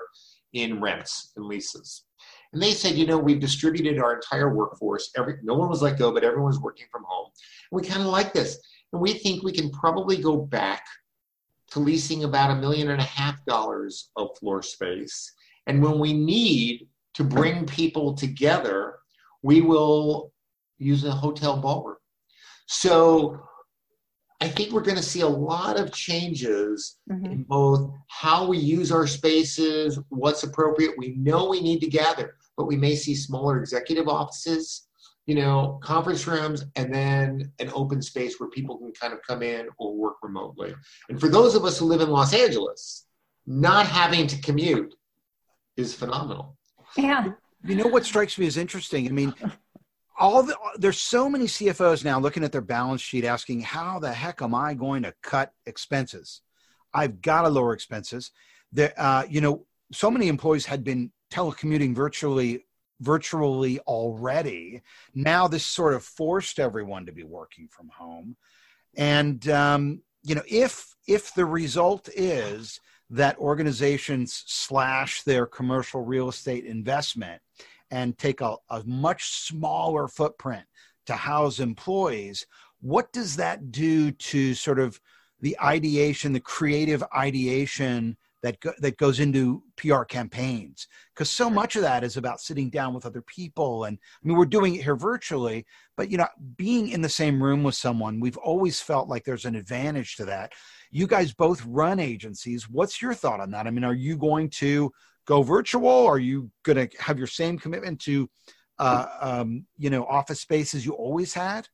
in 0.54 0.80
rents 0.80 1.32
and 1.36 1.44
leases. 1.44 2.04
And 2.52 2.62
they 2.62 2.72
said, 2.72 2.94
you 2.94 3.06
know, 3.06 3.18
we've 3.18 3.40
distributed 3.40 3.98
our 3.98 4.14
entire 4.14 4.54
workforce. 4.54 5.10
Every 5.16 5.36
no 5.42 5.54
one 5.54 5.68
was 5.68 5.82
let 5.82 5.98
go, 5.98 6.12
but 6.12 6.24
everyone's 6.24 6.60
working 6.60 6.86
from 6.90 7.04
home. 7.06 7.30
We 7.70 7.82
kind 7.82 8.02
of 8.02 8.08
like 8.08 8.32
this. 8.32 8.58
And 8.92 9.00
we 9.00 9.14
think 9.14 9.42
we 9.42 9.52
can 9.52 9.70
probably 9.70 10.16
go 10.18 10.36
back 10.36 10.84
to 11.70 11.80
leasing 11.80 12.24
about 12.24 12.50
a 12.50 12.60
million 12.60 12.90
and 12.90 13.00
a 13.00 13.04
half 13.04 13.42
dollars 13.46 14.10
of 14.16 14.36
floor 14.38 14.62
space. 14.62 15.32
And 15.66 15.82
when 15.82 15.98
we 15.98 16.12
need 16.12 16.88
to 17.14 17.24
bring 17.24 17.66
people 17.66 18.14
together, 18.14 18.98
we 19.42 19.62
will 19.62 20.32
use 20.78 21.04
a 21.04 21.10
hotel 21.10 21.56
ballroom. 21.58 21.96
So 22.66 23.42
I 24.42 24.48
think 24.48 24.72
we're 24.72 24.82
going 24.82 24.96
to 24.96 25.02
see 25.04 25.20
a 25.20 25.28
lot 25.28 25.78
of 25.78 25.92
changes 25.92 26.98
Mhm. 27.08 27.24
in 27.32 27.42
both 27.44 27.92
how 28.08 28.44
we 28.48 28.58
use 28.58 28.90
our 28.90 29.06
spaces, 29.06 30.00
what's 30.08 30.42
appropriate. 30.42 30.98
We 30.98 31.10
know 31.14 31.48
we 31.48 31.60
need 31.60 31.78
to 31.82 31.86
gather, 31.86 32.34
but 32.56 32.66
we 32.66 32.76
may 32.76 32.96
see 32.96 33.14
smaller 33.14 33.60
executive 33.60 34.08
offices, 34.08 34.88
you 35.26 35.36
know, 35.36 35.78
conference 35.80 36.26
rooms, 36.26 36.64
and 36.74 36.92
then 36.92 37.52
an 37.60 37.70
open 37.72 38.02
space 38.02 38.40
where 38.40 38.48
people 38.50 38.78
can 38.78 38.90
kind 39.00 39.12
of 39.12 39.20
come 39.22 39.44
in 39.44 39.68
or 39.78 39.94
work 39.96 40.16
remotely. 40.24 40.74
And 41.08 41.20
for 41.20 41.28
those 41.28 41.54
of 41.54 41.64
us 41.64 41.78
who 41.78 41.84
live 41.84 42.00
in 42.00 42.10
Los 42.10 42.34
Angeles, 42.34 43.06
not 43.46 43.86
having 43.86 44.26
to 44.26 44.40
commute 44.40 44.92
is 45.76 45.94
phenomenal. 45.94 46.56
Yeah. 46.96 47.28
You 47.64 47.76
know 47.76 47.86
what 47.86 48.04
strikes 48.04 48.36
me 48.38 48.46
as 48.48 48.56
interesting? 48.56 49.06
I 49.06 49.12
mean, 49.12 49.32
all 50.22 50.44
the 50.44 50.56
there's 50.78 51.00
so 51.00 51.28
many 51.28 51.46
CFOs 51.46 52.04
now 52.04 52.20
looking 52.20 52.44
at 52.44 52.52
their 52.52 52.60
balance 52.60 53.00
sheet 53.00 53.24
asking, 53.24 53.60
how 53.60 53.98
the 53.98 54.12
heck 54.12 54.40
am 54.40 54.54
I 54.54 54.72
going 54.72 55.02
to 55.02 55.12
cut 55.20 55.52
expenses? 55.66 56.42
I've 56.94 57.20
got 57.20 57.42
to 57.42 57.48
lower 57.48 57.72
expenses. 57.72 58.30
There, 58.70 58.94
uh, 58.96 59.24
you 59.28 59.40
know, 59.40 59.66
so 59.90 60.12
many 60.12 60.28
employees 60.28 60.64
had 60.64 60.84
been 60.84 61.10
telecommuting 61.32 61.92
virtually 61.94 62.64
virtually 63.00 63.80
already. 63.80 64.82
Now 65.12 65.48
this 65.48 65.66
sort 65.66 65.92
of 65.92 66.04
forced 66.04 66.60
everyone 66.60 67.04
to 67.06 67.12
be 67.12 67.24
working 67.24 67.66
from 67.68 67.88
home. 67.88 68.36
And 68.96 69.46
um, 69.48 70.02
you 70.22 70.36
know, 70.36 70.44
if 70.48 70.94
if 71.08 71.34
the 71.34 71.46
result 71.46 72.08
is 72.14 72.78
that 73.10 73.36
organizations 73.38 74.44
slash 74.46 75.22
their 75.22 75.46
commercial 75.46 76.02
real 76.02 76.28
estate 76.28 76.64
investment 76.64 77.42
and 77.92 78.16
take 78.16 78.40
a, 78.40 78.56
a 78.70 78.82
much 78.84 79.30
smaller 79.46 80.08
footprint 80.08 80.64
to 81.06 81.12
house 81.12 81.60
employees, 81.60 82.46
what 82.80 83.12
does 83.12 83.36
that 83.36 83.70
do 83.70 84.10
to 84.10 84.54
sort 84.54 84.80
of 84.80 84.98
the 85.40 85.56
ideation, 85.60 86.32
the 86.32 86.40
creative 86.40 87.04
ideation 87.14 88.16
that 88.42 88.58
go, 88.60 88.72
that 88.78 88.96
goes 88.96 89.20
into 89.20 89.62
PR 89.76 90.04
campaigns? 90.04 90.88
Because 91.14 91.30
so 91.30 91.50
much 91.50 91.76
of 91.76 91.82
that 91.82 92.02
is 92.02 92.16
about 92.16 92.40
sitting 92.40 92.70
down 92.70 92.94
with 92.94 93.04
other 93.04 93.22
people, 93.22 93.84
and 93.84 93.98
I 93.98 94.26
mean 94.26 94.38
we're 94.38 94.46
doing 94.46 94.74
it 94.74 94.82
here 94.82 94.96
virtually, 94.96 95.66
but 95.94 96.10
you 96.10 96.16
know 96.16 96.28
being 96.56 96.88
in 96.88 97.02
the 97.02 97.10
same 97.10 97.42
room 97.42 97.62
with 97.62 97.74
someone, 97.74 98.20
we've 98.20 98.38
always 98.38 98.80
felt 98.80 99.08
like 99.08 99.24
there's 99.24 99.44
an 99.44 99.54
advantage 99.54 100.16
to 100.16 100.24
that. 100.24 100.54
You 100.90 101.06
guys 101.06 101.34
both 101.34 101.62
run 101.66 102.00
agencies. 102.00 102.70
What's 102.70 103.02
your 103.02 103.12
thought 103.12 103.40
on 103.40 103.50
that? 103.50 103.66
I 103.66 103.70
mean, 103.70 103.84
are 103.84 103.94
you 103.94 104.16
going 104.16 104.48
to 104.50 104.92
go 105.26 105.42
virtual? 105.42 106.06
Are 106.06 106.18
you 106.18 106.50
going 106.62 106.88
to 106.88 106.96
have 106.98 107.18
your 107.18 107.26
same 107.26 107.58
commitment 107.58 108.00
to, 108.00 108.28
uh, 108.78 109.06
um, 109.20 109.66
you 109.76 109.90
know, 109.90 110.04
office 110.04 110.40
space 110.40 110.74
as 110.74 110.84
you 110.84 110.92
always 110.92 111.32
had? 111.34 111.68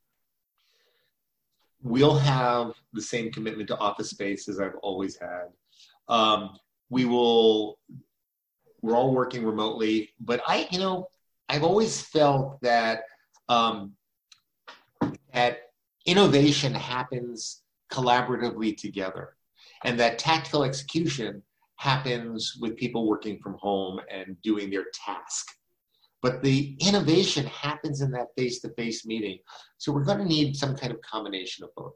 We'll 1.82 2.18
have 2.18 2.72
the 2.92 3.02
same 3.02 3.30
commitment 3.30 3.68
to 3.68 3.78
office 3.78 4.10
space 4.10 4.48
as 4.48 4.58
I've 4.60 4.74
always 4.82 5.16
had. 5.16 5.46
Um, 6.08 6.58
we 6.90 7.04
will, 7.04 7.78
we're 8.82 8.96
all 8.96 9.14
working 9.14 9.44
remotely, 9.44 10.10
but 10.20 10.40
I, 10.46 10.66
you 10.70 10.78
know, 10.78 11.08
I've 11.48 11.64
always 11.64 12.00
felt 12.00 12.60
that 12.62 13.02
um, 13.48 13.92
that 15.32 15.58
innovation 16.04 16.74
happens 16.74 17.62
collaboratively 17.92 18.76
together, 18.76 19.36
and 19.84 19.98
that 19.98 20.18
tactical 20.18 20.64
execution 20.64 21.42
happens 21.78 22.58
with 22.60 22.76
people 22.76 23.08
working 23.08 23.38
from 23.40 23.54
home 23.54 24.00
and 24.10 24.36
doing 24.42 24.68
their 24.68 24.86
task. 24.92 25.46
But 26.20 26.42
the 26.42 26.76
innovation 26.80 27.46
happens 27.46 28.00
in 28.00 28.10
that 28.10 28.28
face 28.36 28.60
to 28.60 28.70
face 28.70 29.06
meeting. 29.06 29.38
So 29.78 29.92
we're 29.92 30.04
going 30.04 30.18
to 30.18 30.24
need 30.24 30.56
some 30.56 30.76
kind 30.76 30.92
of 30.92 31.00
combination 31.02 31.64
of 31.64 31.70
both. 31.76 31.94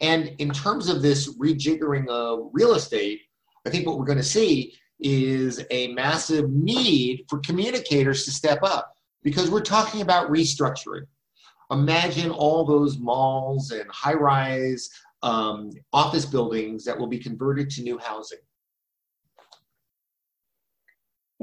And 0.00 0.32
in 0.38 0.50
terms 0.50 0.88
of 0.88 1.02
this 1.02 1.36
rejiggering 1.36 2.08
of 2.08 2.50
real 2.52 2.74
estate, 2.74 3.20
I 3.66 3.70
think 3.70 3.86
what 3.86 3.98
we're 3.98 4.04
going 4.04 4.18
to 4.18 4.24
see 4.24 4.74
is 5.00 5.64
a 5.70 5.88
massive 5.88 6.50
need 6.50 7.24
for 7.28 7.40
communicators 7.40 8.24
to 8.24 8.30
step 8.30 8.60
up 8.62 8.92
because 9.24 9.50
we're 9.50 9.60
talking 9.60 10.00
about 10.00 10.30
restructuring. 10.30 11.06
Imagine 11.72 12.30
all 12.30 12.64
those 12.64 12.98
malls 12.98 13.72
and 13.72 13.90
high 13.90 14.14
rise 14.14 14.88
um, 15.22 15.70
office 15.92 16.24
buildings 16.24 16.84
that 16.84 16.96
will 16.96 17.08
be 17.08 17.18
converted 17.18 17.68
to 17.70 17.82
new 17.82 17.98
housing. 17.98 18.38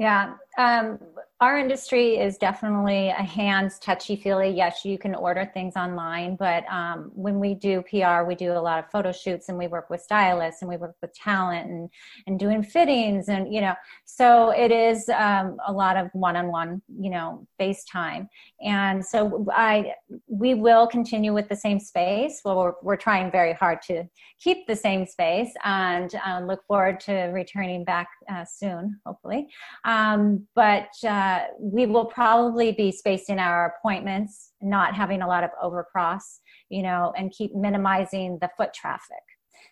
Yeah. 0.02 0.34
Um, 0.58 0.98
our 1.42 1.58
industry 1.58 2.18
is 2.18 2.38
definitely 2.38 3.08
a 3.08 3.14
hands 3.14 3.80
touchy 3.80 4.14
feely. 4.14 4.48
Yes, 4.48 4.84
you 4.84 4.96
can 4.96 5.12
order 5.12 5.50
things 5.52 5.74
online, 5.74 6.36
but 6.36 6.62
um, 6.70 7.10
when 7.14 7.40
we 7.40 7.52
do 7.52 7.82
PR, 7.90 8.22
we 8.22 8.36
do 8.36 8.52
a 8.52 8.62
lot 8.62 8.78
of 8.78 8.88
photo 8.92 9.10
shoots 9.10 9.48
and 9.48 9.58
we 9.58 9.66
work 9.66 9.90
with 9.90 10.00
stylists 10.00 10.62
and 10.62 10.68
we 10.68 10.76
work 10.76 10.94
with 11.02 11.12
talent 11.14 11.68
and, 11.68 11.90
and 12.28 12.38
doing 12.38 12.62
fittings 12.62 13.28
and, 13.28 13.52
you 13.52 13.60
know, 13.60 13.74
so 14.04 14.50
it 14.50 14.70
is 14.70 15.08
um, 15.08 15.56
a 15.66 15.72
lot 15.72 15.96
of 15.96 16.10
one 16.12 16.36
on 16.36 16.46
one, 16.46 16.80
you 17.00 17.10
know, 17.10 17.44
face 17.58 17.84
time. 17.86 18.28
And 18.64 19.04
so 19.04 19.44
I, 19.52 19.94
we 20.28 20.54
will 20.54 20.86
continue 20.86 21.34
with 21.34 21.48
the 21.48 21.56
same 21.56 21.80
space. 21.80 22.40
Well, 22.44 22.56
we're, 22.56 22.74
we're 22.84 22.96
trying 22.96 23.32
very 23.32 23.54
hard 23.54 23.82
to 23.88 24.04
keep 24.38 24.68
the 24.68 24.76
same 24.76 25.06
space 25.06 25.52
and 25.64 26.14
uh, 26.24 26.40
look 26.46 26.64
forward 26.68 27.00
to 27.00 27.14
returning 27.32 27.82
back 27.82 28.10
uh, 28.30 28.44
soon, 28.44 29.00
hopefully. 29.04 29.48
Um, 29.84 30.46
but 30.54 30.88
uh, 31.04 31.31
we 31.58 31.86
will 31.86 32.04
probably 32.04 32.72
be 32.72 32.92
spacing 32.92 33.38
our 33.38 33.74
appointments, 33.76 34.52
not 34.60 34.94
having 34.94 35.22
a 35.22 35.26
lot 35.26 35.44
of 35.44 35.50
overcross, 35.62 36.40
you 36.68 36.82
know, 36.82 37.12
and 37.16 37.30
keep 37.30 37.54
minimizing 37.54 38.38
the 38.40 38.50
foot 38.56 38.72
traffic. 38.74 39.22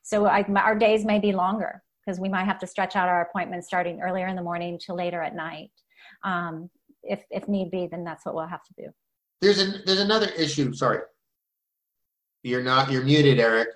So 0.03 0.27
I, 0.27 0.43
our 0.57 0.79
days 0.79 1.05
may 1.05 1.19
be 1.19 1.33
longer 1.33 1.83
because 2.05 2.21
we 2.21 2.29
might 2.29 2.45
have 2.45 2.59
to 2.61 2.67
stretch 2.67 2.97
out 2.97 3.09
our 3.09 3.23
appointments 3.23 3.67
starting 3.67 4.01
earlier 4.01 4.27
in 4.27 4.37
the 4.37 4.43
morning 4.43 4.79
to 4.87 4.95
later 4.95 5.23
at 5.23 5.35
night. 5.35 5.71
Um, 6.25 6.71
if, 7.03 7.25
if 7.31 7.49
need 7.49 7.71
be, 7.71 7.89
then 7.91 8.05
that's 8.05 8.25
what 8.25 8.35
we'll 8.35 8.47
have 8.47 8.65
to 8.65 8.75
do. 8.77 8.89
There's 9.41 9.59
an 9.59 9.83
there's 9.87 10.01
another 10.01 10.29
issue. 10.37 10.73
Sorry, 10.75 11.01
you're 12.43 12.63
not 12.63 12.91
you're 12.91 13.05
muted, 13.05 13.41
Eric. 13.41 13.69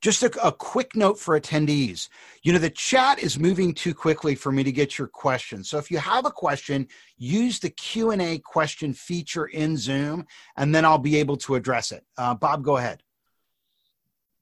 Just 0.00 0.22
a, 0.22 0.46
a, 0.46 0.52
quick 0.52 0.94
note 0.94 1.18
for 1.18 1.38
attendees. 1.38 2.08
You 2.42 2.52
know, 2.52 2.58
the 2.58 2.70
chat 2.70 3.18
is 3.18 3.38
moving 3.38 3.74
too 3.74 3.94
quickly 3.94 4.34
for 4.34 4.52
me 4.52 4.62
to 4.62 4.70
get 4.70 4.96
your 4.96 5.08
questions. 5.08 5.68
So 5.68 5.78
if 5.78 5.90
you 5.90 5.98
have 5.98 6.24
a 6.24 6.30
question, 6.30 6.86
use 7.16 7.58
the 7.58 7.70
Q&A 7.70 8.38
question 8.38 8.92
feature 8.92 9.46
in 9.46 9.76
Zoom, 9.76 10.24
and 10.56 10.74
then 10.74 10.84
I'll 10.84 10.98
be 10.98 11.16
able 11.16 11.36
to 11.38 11.56
address 11.56 11.90
it. 11.90 12.04
Uh, 12.16 12.34
Bob, 12.34 12.62
go 12.62 12.76
ahead. 12.76 13.02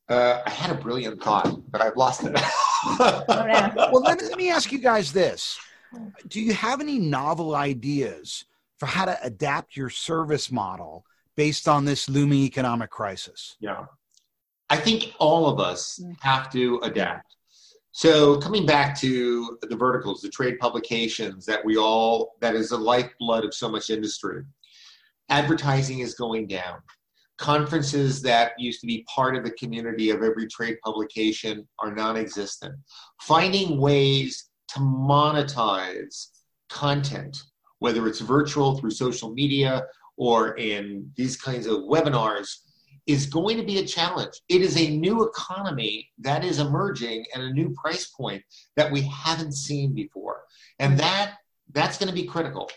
Uh, 0.08 0.42
I 0.46 0.50
had 0.50 0.70
a 0.70 0.80
brilliant 0.80 1.22
thought, 1.22 1.70
but 1.70 1.80
I've 1.80 1.96
lost 1.96 2.22
it. 2.24 2.32
Oh, 2.36 3.24
well, 3.28 4.02
let 4.02 4.20
me, 4.20 4.28
let 4.28 4.36
me 4.36 4.50
ask 4.50 4.70
you 4.70 4.78
guys 4.78 5.12
this. 5.12 5.58
Do 6.28 6.40
you 6.40 6.52
have 6.52 6.80
any 6.80 6.98
novel 6.98 7.54
ideas 7.56 8.44
for 8.78 8.86
how 8.86 9.06
to 9.06 9.18
adapt 9.22 9.76
your 9.76 9.90
service 9.90 10.52
model 10.52 11.04
based 11.34 11.66
on 11.66 11.84
this 11.84 12.08
looming 12.08 12.42
economic 12.42 12.90
crisis? 12.90 13.56
Yeah. 13.58 13.86
I 14.68 14.76
think 14.76 15.12
all 15.18 15.48
of 15.48 15.60
us 15.60 16.00
mm-hmm. 16.02 16.12
have 16.20 16.50
to 16.52 16.80
adapt. 16.82 17.36
So 17.92 18.38
coming 18.40 18.66
back 18.66 18.98
to 19.00 19.58
the 19.62 19.76
verticals, 19.76 20.20
the 20.20 20.28
trade 20.28 20.58
publications 20.58 21.46
that 21.46 21.64
we 21.64 21.78
all 21.78 22.34
that 22.40 22.54
is 22.54 22.68
the 22.68 22.76
lifeblood 22.76 23.44
of 23.44 23.54
so 23.54 23.70
much 23.70 23.88
industry. 23.88 24.42
Advertising 25.30 26.00
is 26.00 26.14
going 26.14 26.46
down. 26.46 26.80
Conferences 27.38 28.20
that 28.22 28.52
used 28.58 28.80
to 28.80 28.86
be 28.86 29.06
part 29.12 29.34
of 29.34 29.44
the 29.44 29.50
community 29.52 30.10
of 30.10 30.22
every 30.22 30.46
trade 30.46 30.76
publication 30.84 31.66
are 31.78 31.94
non-existent. 31.94 32.74
Finding 33.22 33.80
ways 33.80 34.50
to 34.74 34.80
monetize 34.80 36.28
content, 36.68 37.36
whether 37.78 38.06
it's 38.06 38.20
virtual 38.20 38.76
through 38.76 38.90
social 38.90 39.32
media 39.32 39.84
or 40.16 40.56
in 40.58 41.10
these 41.16 41.36
kinds 41.36 41.66
of 41.66 41.78
webinars, 41.84 42.58
is 43.06 43.26
going 43.26 43.56
to 43.56 43.62
be 43.62 43.78
a 43.78 43.86
challenge. 43.86 44.40
It 44.48 44.62
is 44.62 44.76
a 44.76 44.96
new 44.96 45.24
economy 45.24 46.10
that 46.18 46.44
is 46.44 46.58
emerging 46.58 47.24
and 47.34 47.42
a 47.42 47.52
new 47.52 47.74
price 47.74 48.06
point 48.06 48.42
that 48.76 48.90
we 48.90 49.02
haven't 49.02 49.52
seen 49.52 49.94
before. 49.94 50.42
And 50.78 50.98
that 50.98 51.34
that's 51.72 51.98
going 51.98 52.08
to 52.08 52.14
be 52.14 52.26
critical. 52.26 52.70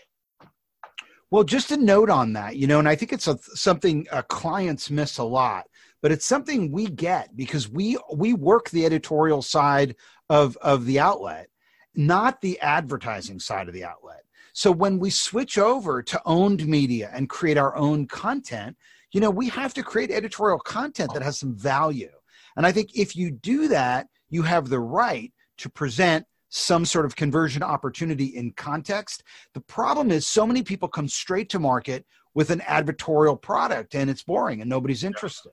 Well, 1.30 1.44
just 1.44 1.70
a 1.70 1.76
note 1.76 2.10
on 2.10 2.32
that, 2.32 2.56
you 2.56 2.66
know, 2.66 2.80
and 2.80 2.88
I 2.88 2.96
think 2.96 3.12
it's 3.12 3.28
a, 3.28 3.38
something 3.54 4.06
uh, 4.10 4.22
clients 4.22 4.90
miss 4.90 5.18
a 5.18 5.24
lot, 5.24 5.66
but 6.02 6.10
it's 6.10 6.26
something 6.26 6.72
we 6.72 6.88
get 6.88 7.36
because 7.36 7.68
we 7.68 7.98
we 8.12 8.34
work 8.34 8.70
the 8.70 8.84
editorial 8.84 9.42
side 9.42 9.94
of 10.28 10.56
of 10.58 10.86
the 10.86 10.98
outlet, 10.98 11.48
not 11.94 12.40
the 12.40 12.58
advertising 12.60 13.38
side 13.38 13.68
of 13.68 13.74
the 13.74 13.84
outlet. 13.84 14.24
So 14.52 14.72
when 14.72 14.98
we 14.98 15.10
switch 15.10 15.56
over 15.56 16.02
to 16.02 16.20
owned 16.24 16.66
media 16.66 17.10
and 17.14 17.28
create 17.28 17.56
our 17.56 17.76
own 17.76 18.06
content, 18.06 18.76
you 19.12 19.20
know, 19.20 19.30
we 19.30 19.48
have 19.48 19.74
to 19.74 19.82
create 19.82 20.10
editorial 20.10 20.58
content 20.58 21.12
that 21.14 21.22
has 21.22 21.38
some 21.38 21.54
value. 21.54 22.10
And 22.56 22.66
I 22.66 22.72
think 22.72 22.90
if 22.94 23.16
you 23.16 23.30
do 23.30 23.68
that, 23.68 24.08
you 24.28 24.42
have 24.42 24.68
the 24.68 24.80
right 24.80 25.32
to 25.58 25.68
present 25.68 26.26
some 26.50 26.84
sort 26.84 27.06
of 27.06 27.14
conversion 27.14 27.62
opportunity 27.62 28.26
in 28.26 28.52
context. 28.52 29.22
The 29.54 29.60
problem 29.60 30.10
is 30.10 30.26
so 30.26 30.46
many 30.46 30.62
people 30.62 30.88
come 30.88 31.08
straight 31.08 31.48
to 31.50 31.58
market 31.58 32.04
with 32.34 32.50
an 32.50 32.60
advertorial 32.60 33.40
product 33.40 33.94
and 33.94 34.10
it's 34.10 34.22
boring 34.22 34.60
and 34.60 34.68
nobody's 34.68 35.04
interested. 35.04 35.52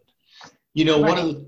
You 0.73 0.85
know, 0.85 1.01
right. 1.01 1.09
one 1.09 1.17
of 1.17 1.25
the, 1.25 1.45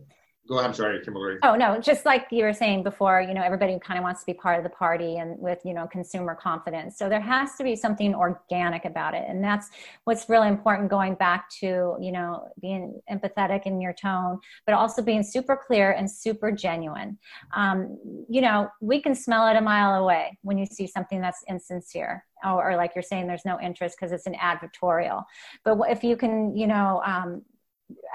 ahead. 0.58 0.70
I'm 0.70 0.74
sorry, 0.74 1.00
Kimberly. 1.04 1.38
Oh 1.44 1.56
no, 1.56 1.80
just 1.80 2.06
like 2.06 2.28
you 2.32 2.44
were 2.44 2.54
saying 2.54 2.84
before, 2.84 3.22
you 3.22 3.34
know, 3.34 3.44
everybody 3.44 3.78
kind 3.80 4.00
of 4.00 4.04
wants 4.04 4.22
to 4.22 4.26
be 4.26 4.34
part 4.34 4.58
of 4.58 4.64
the 4.64 4.70
party 4.70 5.18
and 5.18 5.38
with 5.40 5.60
you 5.64 5.74
know 5.74 5.88
consumer 5.88 6.34
confidence. 6.34 6.98
So 6.98 7.08
there 7.08 7.22
has 7.22 7.56
to 7.58 7.64
be 7.64 7.76
something 7.76 8.16
organic 8.16 8.86
about 8.86 9.14
it, 9.14 9.26
and 9.28 9.44
that's 9.44 9.70
what's 10.06 10.28
really 10.28 10.48
important. 10.48 10.90
Going 10.90 11.14
back 11.16 11.50
to 11.60 11.96
you 12.02 12.12
know 12.12 12.48
being 12.62 13.00
empathetic 13.12 13.68
in 13.68 13.80
your 13.80 13.94
tone, 13.94 14.40
but 14.66 14.74
also 14.74 15.02
being 15.02 15.22
super 15.24 15.56
clear 15.56 15.92
and 15.92 16.10
super 16.10 16.52
genuine. 16.52 17.20
Um, 17.56 17.98
you 18.28 18.42
know, 18.42 18.70
we 18.82 19.02
can 19.02 19.14
smell 19.14 19.48
it 19.48 19.56
a 19.56 19.62
mile 19.62 20.02
away 20.02 20.38
when 20.42 20.58
you 20.58 20.66
see 20.66 20.88
something 20.88 21.22
that's 21.22 21.44
insincere. 21.48 22.26
Or, 22.44 22.72
or 22.72 22.76
like 22.78 22.92
you're 22.96 23.04
saying, 23.04 23.28
there's 23.28 23.46
no 23.46 23.60
interest 23.60 23.98
because 24.00 24.14
it's 24.14 24.26
an 24.26 24.36
advertorial. 24.36 25.26
But 25.66 25.78
if 25.90 26.04
you 26.04 26.16
can, 26.16 26.56
you 26.56 26.68
know, 26.68 27.02
um, 27.06 27.44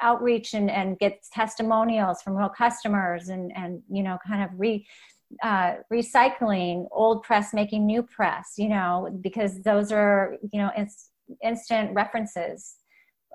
outreach 0.00 0.54
and, 0.54 0.70
and 0.70 0.98
get 0.98 1.24
testimonials 1.32 2.22
from 2.22 2.34
real 2.34 2.48
customers 2.48 3.28
and, 3.28 3.52
and 3.56 3.82
you 3.90 4.02
know, 4.02 4.18
kind 4.26 4.42
of 4.42 4.50
re, 4.58 4.86
uh, 5.42 5.74
recycling 5.92 6.86
old 6.92 7.22
press, 7.22 7.52
making 7.52 7.86
new 7.86 8.02
press, 8.02 8.54
you 8.56 8.68
know, 8.68 9.08
because 9.20 9.62
those 9.62 9.92
are, 9.92 10.36
you 10.52 10.60
know, 10.60 10.70
ins- 10.76 11.10
instant 11.42 11.92
references 11.94 12.76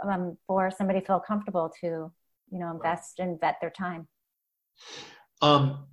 um, 0.07 0.37
for 0.47 0.71
somebody 0.71 0.99
to 0.99 1.05
feel 1.05 1.19
comfortable 1.19 1.71
to, 1.81 2.11
you 2.51 2.59
know, 2.59 2.71
invest 2.71 3.19
and 3.19 3.39
vet 3.39 3.55
their 3.61 3.71
time. 3.71 4.07
Um, 5.41 5.85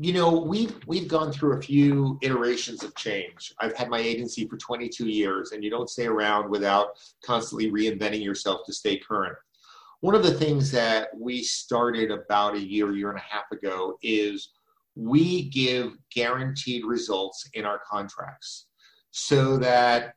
you 0.00 0.12
know, 0.12 0.30
we've 0.30 0.78
we've 0.86 1.08
gone 1.08 1.32
through 1.32 1.58
a 1.58 1.60
few 1.60 2.18
iterations 2.22 2.84
of 2.84 2.94
change. 2.94 3.52
I've 3.58 3.76
had 3.76 3.88
my 3.88 3.98
agency 3.98 4.46
for 4.46 4.56
22 4.56 5.08
years, 5.08 5.50
and 5.50 5.64
you 5.64 5.70
don't 5.70 5.90
stay 5.90 6.06
around 6.06 6.48
without 6.48 6.90
constantly 7.24 7.70
reinventing 7.70 8.22
yourself 8.22 8.60
to 8.66 8.72
stay 8.72 8.96
current. 8.98 9.36
One 10.00 10.14
of 10.14 10.22
the 10.22 10.34
things 10.34 10.70
that 10.72 11.08
we 11.16 11.42
started 11.42 12.12
about 12.12 12.54
a 12.54 12.60
year, 12.60 12.92
year 12.92 13.10
and 13.10 13.18
a 13.18 13.22
half 13.22 13.50
ago 13.50 13.98
is 14.00 14.50
we 14.94 15.48
give 15.48 15.96
guaranteed 16.14 16.84
results 16.84 17.48
in 17.54 17.64
our 17.64 17.80
contracts 17.88 18.68
so 19.10 19.56
that 19.58 20.14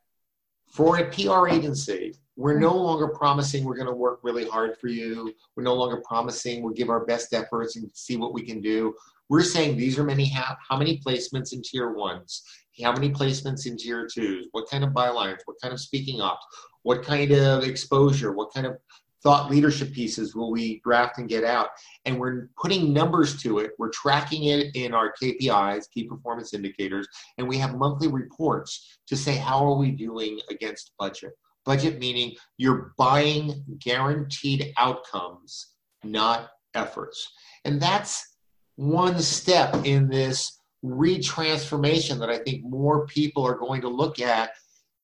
for 0.72 0.98
a 0.98 1.10
PR 1.10 1.48
agency, 1.48 2.14
we're 2.36 2.58
no 2.58 2.74
longer 2.74 3.08
promising 3.08 3.64
we're 3.64 3.76
going 3.76 3.88
to 3.88 3.92
work 3.92 4.20
really 4.22 4.48
hard 4.48 4.78
for 4.78 4.88
you. 4.88 5.34
We're 5.56 5.64
no 5.64 5.74
longer 5.74 6.02
promising 6.06 6.62
we'll 6.62 6.72
give 6.72 6.88
our 6.88 7.04
best 7.04 7.34
efforts 7.34 7.76
and 7.76 7.90
see 7.92 8.16
what 8.16 8.32
we 8.32 8.42
can 8.42 8.60
do. 8.60 8.94
We're 9.28 9.42
saying 9.42 9.76
these 9.76 9.98
are 9.98 10.04
many 10.04 10.26
how, 10.26 10.56
how 10.68 10.76
many 10.76 11.00
placements 11.04 11.52
in 11.52 11.62
tier 11.62 11.92
ones, 11.92 12.42
how 12.82 12.92
many 12.92 13.10
placements 13.10 13.66
in 13.66 13.76
tier 13.76 14.06
twos, 14.12 14.46
what 14.52 14.70
kind 14.70 14.84
of 14.84 14.90
bylines, 14.90 15.40
what 15.44 15.60
kind 15.60 15.74
of 15.74 15.80
speaking 15.80 16.20
ops, 16.20 16.44
what 16.82 17.02
kind 17.02 17.32
of 17.32 17.64
exposure, 17.64 18.32
what 18.32 18.52
kind 18.54 18.66
of 18.66 18.76
thought 19.22 19.50
leadership 19.50 19.92
pieces 19.92 20.34
will 20.34 20.50
we 20.50 20.80
draft 20.84 21.18
and 21.18 21.28
get 21.28 21.44
out. 21.44 21.68
And 22.04 22.18
we're 22.18 22.48
putting 22.60 22.92
numbers 22.92 23.40
to 23.42 23.58
it. 23.58 23.72
We're 23.78 23.90
tracking 23.90 24.44
it 24.44 24.74
in 24.74 24.94
our 24.94 25.12
kpis 25.22 25.90
key 25.90 26.04
performance 26.04 26.54
indicators 26.54 27.06
and 27.38 27.46
we 27.46 27.58
have 27.58 27.76
monthly 27.76 28.08
reports 28.08 28.98
to 29.06 29.16
say 29.16 29.36
how 29.36 29.64
are 29.64 29.76
we 29.76 29.90
doing 29.90 30.40
against 30.50 30.92
budget? 30.98 31.32
Budget 31.64 31.98
meaning 31.98 32.34
you're 32.58 32.92
buying 32.98 33.64
guaranteed 33.78 34.72
outcomes 34.76 35.68
not 36.04 36.50
efforts. 36.74 37.30
And 37.64 37.80
that's 37.80 38.36
one 38.76 39.20
step 39.20 39.74
in 39.84 40.08
this 40.08 40.58
retransformation 40.84 42.18
that 42.18 42.28
i 42.28 42.38
think 42.38 42.64
more 42.64 43.06
people 43.06 43.46
are 43.46 43.54
going 43.54 43.80
to 43.80 43.88
look 43.88 44.20
at. 44.20 44.50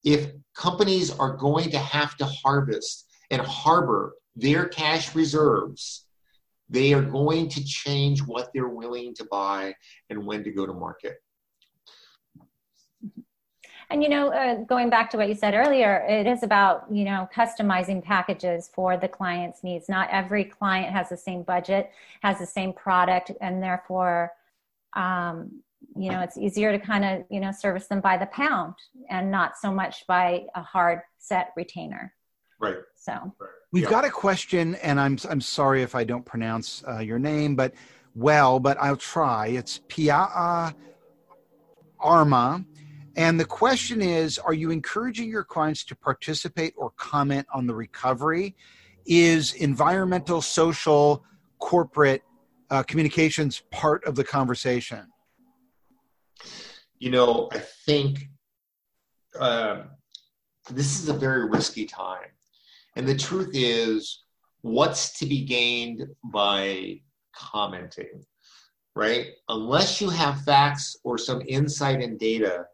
If 0.05 0.33
companies 0.57 1.17
are 1.19 1.37
going 1.37 1.71
to 1.71 1.79
have 1.79 2.17
to 2.17 2.25
harvest 2.25 3.08
and 3.31 3.43
harbor 3.43 4.15
their 4.37 4.69
cash 4.69 5.15
reserves, 5.15 6.07
they 6.71 6.93
are 6.93 7.03
going 7.03 7.49
to 7.49 7.65
change 7.65 8.23
what 8.23 8.51
they're 8.55 8.69
willing 8.69 9.15
to 9.15 9.25
buy 9.31 9.75
and 10.11 10.25
when 10.25 10.45
to 10.45 10.51
go 10.51 10.67
to 10.67 10.73
market. 10.73 11.17
And 13.91 14.03
you 14.03 14.11
know, 14.11 14.29
uh, 14.29 14.57
going 14.65 14.91
back 14.91 15.09
to 15.11 15.17
what 15.17 15.29
you 15.29 15.35
said 15.35 15.55
earlier, 15.55 16.05
it 16.07 16.27
is 16.27 16.43
about 16.43 16.85
you 16.91 17.05
know 17.05 17.27
customizing 17.35 18.05
packages 18.05 18.71
for 18.73 18.99
the 18.99 19.09
client's 19.09 19.65
needs. 19.65 19.89
Not 19.89 20.11
every 20.11 20.45
client 20.45 20.93
has 20.93 21.09
the 21.09 21.17
same 21.17 21.43
budget, 21.43 21.91
has 22.23 22.39
the 22.39 22.47
same 22.47 22.75
product, 22.75 23.33
and 23.41 23.63
therefore, 23.63 24.33
um, 24.95 25.63
you 25.97 26.11
know, 26.11 26.21
it's 26.21 26.37
easier 26.37 26.71
to 26.71 26.79
kind 26.79 27.03
of 27.03 27.25
you 27.31 27.41
know 27.41 27.51
service 27.51 27.87
them 27.87 28.03
by 28.03 28.19
the 28.19 28.27
pound 28.27 28.75
and 29.09 29.31
not 29.31 29.57
so 29.57 29.73
much 29.73 30.07
by 30.07 30.45
a 30.55 30.63
hard 30.63 31.01
set 31.19 31.53
retainer. 31.57 32.13
Right. 32.61 32.77
So 32.97 33.13
right. 33.13 33.51
we've 33.73 33.85
yeah. 33.85 33.91
got 33.91 34.05
a 34.05 34.11
question, 34.11 34.75
and 34.77 34.99
I'm 34.99 35.19
I'm 35.29 35.41
sorry 35.41 35.83
if 35.83 35.95
I 35.95 36.05
don't 36.05 36.25
pronounce 36.25 36.83
uh, 36.89 36.99
your 36.99 37.19
name, 37.19 37.55
but 37.55 37.75
well, 38.15 38.59
but 38.59 38.77
I'll 38.81 38.97
try. 38.97 39.49
It's 39.49 39.81
Piaa 39.89 40.75
Arma. 42.01 42.65
And 43.17 43.39
the 43.39 43.45
question 43.45 44.01
is 44.01 44.39
Are 44.39 44.55
you 44.55 44.71
encouraging 44.71 45.29
your 45.29 45.45
clients 45.45 45.85
to 45.85 45.97
participate 45.97 46.75
or 46.77 46.91
comment 46.91 47.47
on 47.53 47.67
the 47.67 47.75
recovery? 47.75 48.57
Is 49.07 49.55
environmental, 49.55 50.43
social, 50.43 51.25
corporate 51.59 52.23
uh, 52.71 52.83
communications 52.83 53.63
part 53.71 54.05
of 54.05 54.15
the 54.15 54.25
conversation? 54.25 55.07
You 56.99 57.11
know, 57.11 57.49
I 57.53 57.59
think 57.59 58.29
uh, 59.39 59.83
this 60.71 61.01
is 61.01 61.09
a 61.09 61.15
very 61.15 61.49
risky 61.49 61.87
time. 61.87 62.29
And 62.99 63.07
the 63.07 63.17
truth 63.17 63.51
is, 63.53 64.25
what's 64.63 65.17
to 65.21 65.27
be 65.27 65.45
gained 65.45 66.05
by 66.25 67.01
commenting, 67.33 68.25
right? 68.97 69.29
Unless 69.49 70.01
you 70.01 70.11
have 70.11 70.43
facts 70.43 70.97
or 71.05 71.17
some 71.17 71.41
insight 71.47 72.03
and 72.03 72.19
data, 72.19 72.65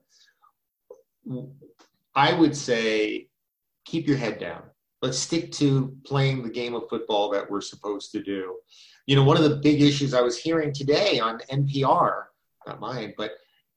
I 2.15 2.33
would 2.33 2.57
say 2.57 3.29
keep 3.85 4.09
your 4.09 4.17
head 4.17 4.39
down. 4.39 4.63
Let's 5.03 5.19
stick 5.19 5.53
to 5.53 5.95
playing 6.07 6.43
the 6.43 6.49
game 6.49 6.75
of 6.75 6.89
football 6.89 7.29
that 7.33 7.51
we're 7.51 7.61
supposed 7.61 8.11
to 8.13 8.23
do. 8.23 8.57
You 9.05 9.17
know, 9.17 9.25
one 9.25 9.37
of 9.37 9.43
the 9.43 9.57
big 9.57 9.83
issues 9.83 10.15
I 10.15 10.23
was 10.23 10.39
hearing 10.39 10.73
today 10.73 11.21
on 11.21 11.41
NPR, 11.53 12.23
not 12.67 12.81
mine, 12.81 13.13
but 13.19 13.33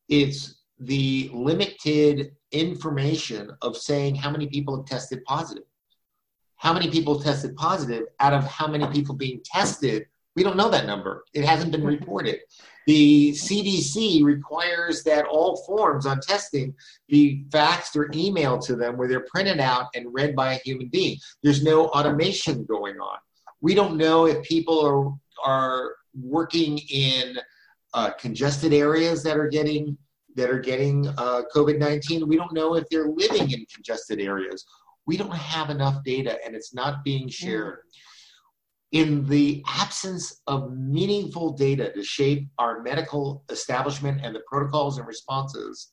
it's 0.08 0.62
the 0.80 1.30
limited 1.34 2.38
information 2.54 3.52
of 3.62 3.76
saying 3.76 4.16
how 4.16 4.32
many 4.32 4.48
people 4.48 4.78
have 4.78 4.86
tested 4.86 5.22
positive 5.26 5.66
how 6.58 6.74
many 6.74 6.90
people 6.90 7.20
tested 7.20 7.56
positive 7.56 8.06
out 8.20 8.34
of 8.34 8.44
how 8.46 8.68
many 8.68 8.88
people 8.88 9.16
being 9.16 9.42
tested. 9.44 10.08
We 10.36 10.44
don't 10.44 10.58
know 10.58 10.70
that 10.70 10.86
number. 10.86 11.24
It 11.34 11.46
hasn't 11.46 11.72
been 11.72 11.86
reported. 11.86 12.40
The 12.86 13.32
CDC 13.32 14.24
requires 14.24 15.04
that 15.04 15.26
all 15.26 15.58
forms 15.66 16.06
on 16.06 16.20
testing 16.20 16.74
be 17.08 17.46
faxed 17.50 17.96
or 17.96 18.08
emailed 18.10 18.66
to 18.68 18.76
them 18.76 18.98
where 18.98 19.08
they're 19.08 19.26
printed 19.32 19.60
out 19.60 19.88
and 19.96 20.14
read 20.14 20.36
by 20.36 20.54
a 20.54 20.60
human 20.60 20.88
being. 20.88 21.18
There's 21.44 21.64
no 21.64 21.88
automation 21.88 22.66
going 22.66 23.00
on. 23.00 23.18
We 23.62 23.74
don't 23.74 23.98
know 23.98 24.26
if 24.26 24.44
people 24.44 25.20
are, 25.46 25.50
are 25.52 25.96
working 26.20 26.80
in 26.90 27.38
uh, 27.94 28.12
congested 28.12 28.74
areas 28.74 29.24
that 29.24 29.38
are 29.38 29.48
getting 29.48 29.98
that 30.36 30.52
are 30.52 30.60
getting 30.60 31.08
uh, 31.18 31.42
COVID 31.54 31.80
19. 31.80 32.28
We 32.28 32.38
don't 32.38 32.54
know 32.54 32.76
if 32.76 32.88
they're 32.90 33.08
living 33.10 33.52
in 33.52 33.66
congested 33.74 34.20
areas 34.22 34.66
we 35.08 35.18
don't 35.18 35.34
have 35.34 35.70
enough 35.70 36.04
data 36.04 36.38
and 36.46 36.56
it's 36.56 36.74
not 36.74 37.04
being 37.04 37.28
shared. 37.30 37.80
In 38.92 39.28
the 39.28 39.64
absence 39.68 40.42
of 40.48 40.72
meaningful 40.78 41.54
data 41.54 41.92
to 41.94 42.04
shape 42.04 42.48
our 42.58 42.82
medical 42.84 43.44
establishment 43.50 44.22
and 44.24 44.36
the 44.36 44.42
protocols 44.48 44.98
and 44.98 45.08
responses, 45.08 45.92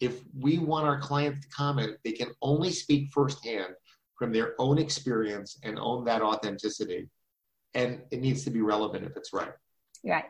if 0.00 0.20
we 0.38 0.58
want 0.58 0.86
our 0.86 1.00
clients 1.00 1.40
to 1.40 1.48
comment, 1.48 1.96
they 2.04 2.12
can 2.12 2.28
only 2.42 2.70
speak 2.70 3.08
firsthand 3.12 3.74
from 4.16 4.32
their 4.32 4.54
own 4.58 4.78
experience 4.78 5.58
and 5.64 5.78
own 5.78 6.04
that 6.04 6.22
authenticity. 6.22 7.08
And 7.74 8.02
it 8.10 8.20
needs 8.20 8.44
to 8.44 8.50
be 8.50 8.60
relevant 8.60 9.04
if 9.04 9.16
it's 9.16 9.32
right. 9.32 9.52
Right. 10.04 10.24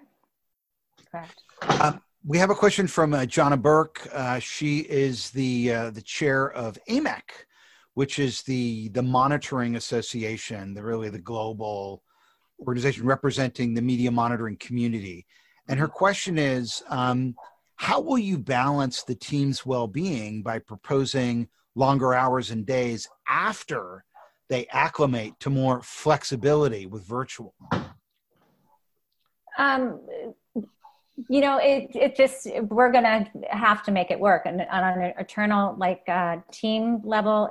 Correct. 1.11 1.43
Um, 1.80 2.01
we 2.24 2.39
have 2.39 2.51
a 2.51 2.55
question 2.55 2.86
from 2.86 3.14
uh, 3.14 3.26
Johna 3.26 3.57
Burke. 3.57 4.07
Uh, 4.12 4.39
she 4.39 4.80
is 4.80 5.30
the 5.30 5.72
uh, 5.72 5.91
the 5.91 6.03
chair 6.03 6.51
of 6.51 6.78
AMEC, 6.89 7.22
which 7.99 8.20
is 8.20 8.42
the 8.42 8.88
the 8.90 9.03
monitoring 9.03 9.74
association, 9.74 10.72
the 10.72 10.80
really 10.80 11.11
the 11.11 11.18
global 11.18 12.01
organization 12.61 13.05
representing 13.05 13.74
the 13.74 13.82
media 13.82 14.09
monitoring 14.09 14.57
community. 14.59 15.26
And 15.66 15.80
her 15.80 15.88
question 15.88 16.38
is, 16.38 16.80
um, 16.90 17.34
how 17.74 17.99
will 18.01 18.20
you 18.30 18.38
balance 18.38 19.03
the 19.03 19.16
team's 19.16 19.66
well-being 19.66 20.42
by 20.42 20.61
proposing 20.61 21.49
longer 21.74 22.14
hours 22.14 22.53
and 22.53 22.64
days 22.64 23.09
after 23.28 24.05
they 24.49 24.68
acclimate 24.68 25.32
to 25.40 25.51
more 25.51 25.82
flexibility 25.82 26.86
with 26.86 27.03
virtual? 27.05 27.53
Um, 29.59 29.99
you 31.28 31.40
know, 31.40 31.59
it 31.59 31.90
it 31.96 32.14
just 32.14 32.46
we're 32.70 32.92
gonna 32.92 33.28
have 33.51 33.82
to 33.86 33.90
make 33.90 34.12
it 34.12 34.20
work, 34.20 34.42
and 34.46 34.61
on 34.70 34.84
an 34.84 35.14
eternal 35.18 35.74
like 35.76 36.05
uh, 36.09 36.36
team 36.53 37.01
level, 37.03 37.51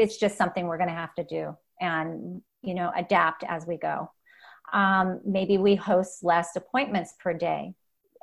it's 0.00 0.16
just 0.16 0.36
something 0.36 0.66
we're 0.66 0.78
gonna 0.78 0.92
have 0.92 1.14
to 1.14 1.24
do, 1.24 1.56
and 1.80 2.42
you 2.62 2.74
know, 2.74 2.92
adapt 2.96 3.44
as 3.44 3.66
we 3.66 3.76
go. 3.76 4.10
Um, 4.72 5.20
maybe 5.24 5.58
we 5.58 5.74
host 5.74 6.22
less 6.22 6.54
appointments 6.56 7.14
per 7.18 7.32
day 7.32 7.74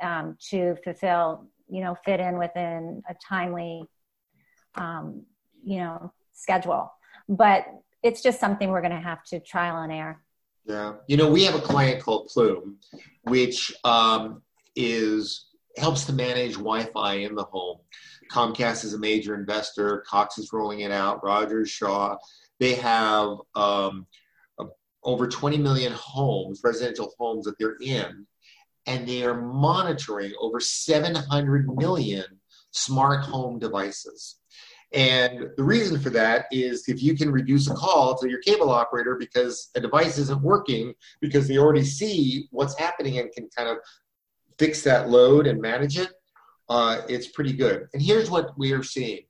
um, 0.01 0.37
to 0.49 0.75
fulfill, 0.83 1.47
you 1.69 1.81
know, 1.81 1.95
fit 2.05 2.19
in 2.19 2.37
within 2.37 3.01
a 3.09 3.15
timely, 3.27 3.83
um, 4.75 5.23
you 5.63 5.79
know, 5.79 6.13
schedule. 6.33 6.91
But 7.27 7.65
it's 8.03 8.21
just 8.21 8.39
something 8.39 8.69
we're 8.69 8.81
going 8.81 8.91
to 8.93 8.99
have 8.99 9.23
to 9.25 9.39
trial 9.39 9.81
and 9.81 9.91
error. 9.91 10.21
Yeah, 10.65 10.93
you 11.07 11.17
know, 11.17 11.29
we 11.29 11.43
have 11.43 11.55
a 11.55 11.61
client 11.61 12.01
called 12.01 12.27
Plume, 12.27 12.77
which 13.23 13.73
um, 13.83 14.41
is 14.75 15.46
helps 15.77 16.05
to 16.05 16.13
manage 16.13 16.53
Wi-Fi 16.53 17.13
in 17.15 17.35
the 17.35 17.43
home. 17.43 17.79
Comcast 18.31 18.83
is 18.83 18.93
a 18.93 18.99
major 18.99 19.35
investor. 19.35 20.03
Cox 20.07 20.37
is 20.37 20.51
rolling 20.51 20.81
it 20.81 20.91
out. 20.91 21.23
Rogers, 21.23 21.69
Shaw, 21.69 22.17
they 22.59 22.75
have 22.75 23.37
um, 23.55 24.05
over 25.03 25.27
20 25.27 25.57
million 25.57 25.93
homes, 25.93 26.61
residential 26.63 27.13
homes 27.17 27.45
that 27.45 27.57
they're 27.59 27.77
in, 27.81 28.25
and 28.85 29.07
they 29.07 29.23
are 29.23 29.41
monitoring 29.41 30.33
over 30.39 30.59
700 30.59 31.67
million 31.75 32.25
smart 32.71 33.23
home 33.23 33.59
devices. 33.59 34.37
And 34.93 35.47
the 35.57 35.63
reason 35.63 35.99
for 35.99 36.09
that 36.11 36.45
is 36.51 36.87
if 36.87 37.03
you 37.03 37.15
can 37.15 37.29
reduce 37.29 37.69
a 37.69 37.73
call 37.73 38.17
to 38.17 38.29
your 38.29 38.39
cable 38.39 38.69
operator 38.69 39.15
because 39.19 39.69
a 39.75 39.81
device 39.81 40.17
isn't 40.17 40.41
working 40.41 40.93
because 41.19 41.47
they 41.47 41.57
already 41.57 41.83
see 41.83 42.47
what's 42.51 42.77
happening 42.79 43.19
and 43.19 43.31
can 43.33 43.49
kind 43.55 43.69
of 43.69 43.77
fix 44.59 44.83
that 44.83 45.09
load 45.09 45.47
and 45.47 45.61
manage 45.61 45.97
it, 45.97 46.09
uh, 46.69 47.01
it's 47.07 47.27
pretty 47.27 47.53
good. 47.53 47.87
And 47.93 48.01
here's 48.01 48.29
what 48.29 48.57
we 48.57 48.73
are 48.73 48.83
seeing 48.83 49.21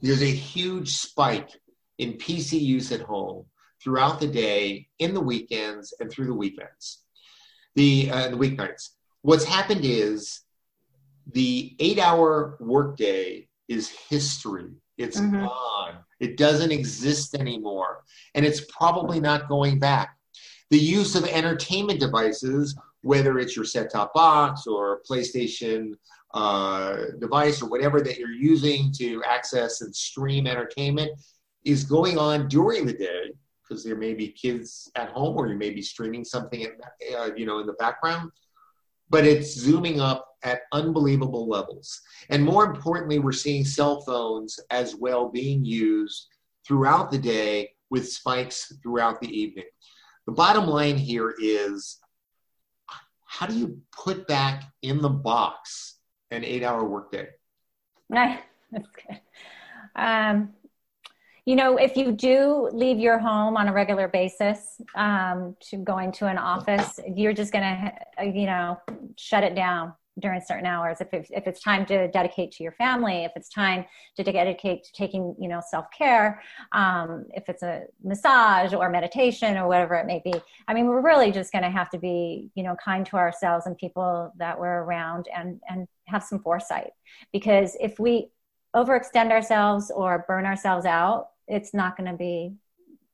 there's 0.00 0.22
a 0.22 0.26
huge 0.26 0.96
spike 0.96 1.50
in 1.98 2.12
PC 2.14 2.60
use 2.60 2.92
at 2.92 3.00
home 3.00 3.46
throughout 3.82 4.20
the 4.20 4.28
day, 4.28 4.86
in 4.98 5.14
the 5.14 5.20
weekends, 5.20 5.92
and 5.98 6.10
through 6.10 6.26
the 6.26 6.34
weekends, 6.34 7.02
the, 7.74 8.10
uh, 8.10 8.28
the 8.28 8.36
weeknights. 8.36 8.90
What's 9.22 9.44
happened 9.44 9.80
is 9.84 10.42
the 11.32 11.74
eight 11.80 11.98
hour 11.98 12.56
workday 12.60 13.48
is 13.68 13.88
history. 13.88 14.70
It's 14.96 15.20
mm-hmm. 15.20 15.44
gone. 15.44 15.98
It 16.20 16.36
doesn't 16.36 16.72
exist 16.72 17.34
anymore. 17.34 18.04
And 18.34 18.44
it's 18.44 18.62
probably 18.76 19.20
not 19.20 19.48
going 19.48 19.78
back. 19.78 20.16
The 20.70 20.78
use 20.78 21.14
of 21.14 21.24
entertainment 21.24 22.00
devices, 22.00 22.76
whether 23.08 23.38
it's 23.38 23.56
your 23.56 23.64
set 23.64 23.90
top 23.90 24.12
box 24.12 24.66
or 24.66 25.00
PlayStation 25.08 25.92
uh, 26.34 26.96
device 27.18 27.62
or 27.62 27.68
whatever 27.68 28.00
that 28.02 28.18
you're 28.18 28.30
using 28.52 28.92
to 28.92 29.22
access 29.26 29.80
and 29.80 29.94
stream 29.96 30.46
entertainment, 30.46 31.10
is 31.64 31.84
going 31.84 32.18
on 32.18 32.48
during 32.48 32.84
the 32.84 32.92
day 32.92 33.32
because 33.62 33.82
there 33.82 33.96
may 33.96 34.14
be 34.14 34.28
kids 34.28 34.90
at 34.94 35.08
home 35.08 35.36
or 35.36 35.48
you 35.48 35.56
may 35.56 35.70
be 35.70 35.82
streaming 35.82 36.24
something 36.24 36.60
in, 36.60 36.72
uh, 37.16 37.30
you 37.36 37.46
know 37.46 37.58
in 37.60 37.66
the 37.66 37.78
background 37.84 38.30
but 39.10 39.26
it's 39.26 39.54
zooming 39.54 40.00
up 40.00 40.26
at 40.42 40.60
unbelievable 40.72 41.48
levels. 41.48 42.00
And 42.30 42.44
more 42.44 42.64
importantly 42.64 43.18
we're 43.18 43.32
seeing 43.32 43.64
cell 43.64 44.02
phones 44.02 44.60
as 44.70 44.94
well 44.94 45.30
being 45.30 45.64
used 45.64 46.28
throughout 46.66 47.10
the 47.10 47.18
day 47.18 47.70
with 47.90 48.06
spikes 48.08 48.72
throughout 48.82 49.20
the 49.20 49.28
evening. 49.28 49.64
The 50.26 50.32
bottom 50.32 50.66
line 50.66 50.98
here 50.98 51.34
is 51.40 51.98
how 53.38 53.46
do 53.46 53.56
you 53.56 53.80
put 53.92 54.26
back 54.26 54.64
in 54.82 55.00
the 55.00 55.08
box 55.08 55.98
an 56.32 56.42
eight 56.42 56.64
hour 56.64 56.84
workday 56.84 57.28
That's 58.72 58.88
good. 58.88 59.20
Um, 59.94 60.50
you 61.46 61.54
know, 61.56 61.76
if 61.76 61.96
you 61.96 62.12
do 62.12 62.68
leave 62.72 62.98
your 62.98 63.18
home 63.18 63.56
on 63.56 63.68
a 63.68 63.72
regular 63.72 64.08
basis 64.08 64.80
um, 64.94 65.56
to 65.70 65.76
going 65.76 66.12
to 66.12 66.26
an 66.26 66.36
office, 66.36 67.00
you're 67.14 67.32
just 67.32 67.52
going 67.52 67.64
to, 67.64 68.26
you 68.26 68.46
know, 68.46 68.78
shut 69.16 69.44
it 69.44 69.54
down 69.54 69.94
during 70.18 70.40
certain 70.40 70.66
hours. 70.66 71.00
If 71.00 71.12
it's, 71.12 71.30
if 71.30 71.46
it's 71.46 71.60
time 71.60 71.86
to 71.86 72.08
dedicate 72.08 72.52
to 72.52 72.62
your 72.62 72.72
family, 72.72 73.24
if 73.24 73.32
it's 73.36 73.48
time 73.48 73.84
to 74.16 74.22
dedicate 74.22 74.84
to 74.84 74.92
taking, 74.92 75.34
you 75.38 75.48
know, 75.48 75.60
self 75.66 75.86
care, 75.96 76.42
um, 76.72 77.26
if 77.34 77.48
it's 77.48 77.62
a 77.62 77.82
massage 78.02 78.72
or 78.72 78.88
meditation 78.90 79.56
or 79.56 79.68
whatever 79.68 79.94
it 79.94 80.06
may 80.06 80.20
be. 80.24 80.34
I 80.66 80.74
mean, 80.74 80.86
we're 80.86 81.02
really 81.02 81.32
just 81.32 81.52
going 81.52 81.64
to 81.64 81.70
have 81.70 81.90
to 81.90 81.98
be, 81.98 82.50
you 82.54 82.62
know, 82.62 82.76
kind 82.82 83.06
to 83.06 83.16
ourselves 83.16 83.66
and 83.66 83.76
people 83.76 84.32
that 84.38 84.58
we're 84.58 84.82
around 84.82 85.28
and 85.34 85.60
and 85.68 85.86
have 86.08 86.24
some 86.24 86.40
foresight 86.40 86.90
because 87.32 87.76
if 87.80 87.98
we 87.98 88.30
overextend 88.74 89.30
ourselves 89.30 89.90
or 89.94 90.24
burn 90.26 90.46
ourselves 90.46 90.86
out 90.86 91.28
it's 91.46 91.72
not 91.72 91.96
going 91.96 92.10
to 92.10 92.16
be 92.16 92.54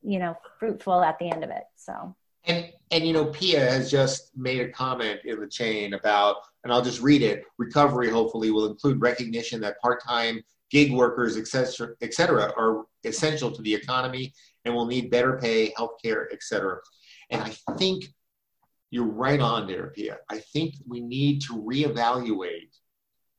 you 0.03 0.19
know 0.19 0.37
fruitful 0.59 1.03
at 1.03 1.19
the 1.19 1.31
end 1.31 1.45
of 1.45 1.51
it 1.51 1.65
so 1.77 2.15
and 2.45 2.73
and 2.91 3.07
you 3.07 3.13
know 3.13 3.27
pia 3.27 3.61
has 3.61 3.91
just 3.91 4.37
made 4.37 4.61
a 4.61 4.69
comment 4.69 5.21
in 5.25 5.41
the 5.41 5.47
chain 5.47 5.95
about 5.95 6.37
and 6.65 6.73
i'll 6.73 6.83
just 6.83 7.01
read 7.01 7.23
it 7.23 7.45
recovery 7.59 8.11
hopefully 8.11 8.51
will 8.51 8.67
include 8.67 9.01
recognition 9.01 9.61
that 9.61 9.79
part-time 9.81 10.43
gig 10.71 10.93
workers 10.93 11.37
etc 11.37 11.95
etc 12.03 12.53
are 12.57 12.85
essential 13.05 13.51
to 13.51 13.63
the 13.63 13.75
economy 13.75 14.33
and 14.65 14.75
will 14.75 14.87
need 14.87 15.11
better 15.11 15.39
pay 15.39 15.73
health 15.77 15.93
healthcare 16.05 16.25
etc 16.33 16.79
and 17.31 17.43
i 17.43 17.55
think 17.77 18.05
you're 18.91 19.05
right 19.05 19.41
on 19.41 19.67
there 19.67 19.89
pia 19.95 20.19
i 20.31 20.39
think 20.39 20.75
we 20.87 21.01
need 21.01 21.41
to 21.41 21.55
reevaluate 21.55 22.71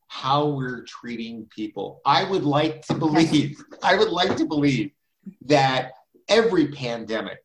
how 0.07 0.47
we're 0.47 0.83
treating 0.83 1.45
people. 1.53 2.01
I 2.05 2.23
would 2.23 2.43
like 2.43 2.85
to 2.87 2.93
believe, 2.93 3.61
I 3.83 3.95
would 3.95 4.09
like 4.09 4.37
to 4.37 4.45
believe 4.45 4.91
that 5.45 5.91
every 6.29 6.67
pandemic, 6.67 7.39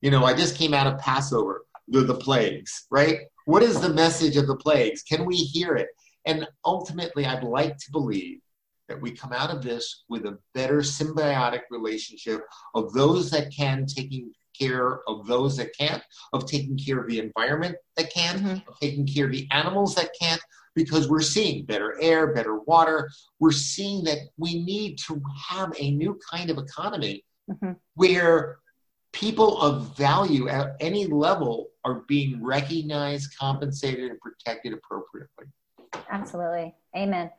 you 0.00 0.10
know, 0.10 0.24
I 0.24 0.34
just 0.34 0.56
came 0.56 0.72
out 0.72 0.86
of 0.86 0.98
Passover, 0.98 1.66
the, 1.88 2.00
the 2.00 2.14
plagues, 2.14 2.86
right? 2.90 3.20
What 3.46 3.62
is 3.62 3.80
the 3.80 3.94
message 3.94 4.36
of 4.36 4.48
the 4.48 4.56
plagues? 4.56 5.04
Can 5.04 5.24
we 5.24 5.36
hear 5.36 5.76
it? 5.76 5.88
And 6.24 6.48
ultimately, 6.64 7.24
I'd 7.24 7.44
like 7.44 7.78
to 7.78 7.92
believe 7.92 8.40
that 8.88 9.00
we 9.00 9.12
come 9.12 9.32
out 9.32 9.50
of 9.50 9.62
this 9.62 10.02
with 10.08 10.26
a 10.26 10.36
better 10.52 10.78
symbiotic 10.78 11.60
relationship 11.70 12.40
of 12.74 12.92
those 12.92 13.30
that 13.30 13.52
can 13.56 13.86
taking 13.86 14.32
care 14.58 15.00
of 15.08 15.28
those 15.28 15.56
that 15.58 15.70
can't, 15.78 16.02
of 16.32 16.46
taking 16.46 16.76
care 16.76 16.98
of 16.98 17.08
the 17.08 17.20
environment 17.20 17.76
that 17.96 18.12
can, 18.12 18.38
mm-hmm. 18.38 18.68
of 18.68 18.80
taking 18.80 19.06
care 19.06 19.26
of 19.26 19.32
the 19.32 19.46
animals 19.52 19.94
that 19.94 20.10
can't, 20.20 20.42
because 20.74 21.08
we're 21.08 21.20
seeing 21.20 21.64
better 21.64 21.96
air, 22.02 22.34
better 22.34 22.58
water. 22.60 23.08
We're 23.38 23.52
seeing 23.52 24.02
that 24.04 24.18
we 24.36 24.64
need 24.64 24.98
to 25.06 25.22
have 25.50 25.72
a 25.78 25.92
new 25.92 26.18
kind 26.28 26.50
of 26.50 26.58
economy 26.58 27.24
mm-hmm. 27.48 27.72
where 27.94 28.58
people 29.16 29.58
of 29.62 29.96
value 29.96 30.46
at 30.46 30.76
any 30.78 31.06
level 31.06 31.70
are 31.86 32.02
being 32.06 32.44
recognized, 32.44 33.34
compensated, 33.38 34.10
and 34.10 34.20
protected 34.20 34.74
appropriately. 34.74 35.46
Absolutely. 36.10 36.74
Amen. 36.94 37.30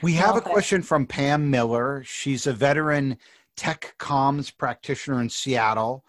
we 0.00 0.14
have 0.14 0.36
a 0.36 0.40
question 0.40 0.80
from 0.80 1.04
Pam 1.04 1.50
Miller. 1.50 2.02
She's 2.06 2.46
a 2.46 2.54
veteran 2.54 3.18
tech 3.54 3.94
comms 3.98 4.56
practitioner 4.56 5.20
in 5.20 5.28
Seattle. 5.28 6.06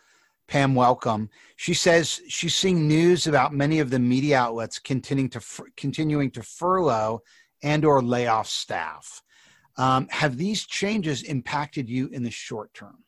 Pam, 0.47 0.75
welcome. 0.75 1.29
She 1.57 1.73
says 1.73 2.21
she's 2.29 2.55
seeing 2.55 2.87
news 2.87 3.27
about 3.27 3.53
many 3.53 3.79
of 3.79 3.89
the 3.89 3.99
media 3.99 4.37
outlets 4.37 4.79
continuing 4.79 5.29
to 5.31 5.41
continuing 5.75 6.31
to 6.31 6.41
furlough 6.41 7.21
and 7.63 7.83
or 7.83 8.01
lay 8.01 8.27
off 8.27 8.47
staff. 8.47 9.21
Um, 9.75 10.07
have 10.09 10.37
these 10.37 10.65
changes 10.65 11.23
impacted 11.23 11.89
you 11.89 12.07
in 12.13 12.23
the 12.23 12.31
short 12.31 12.73
term? 12.73 13.03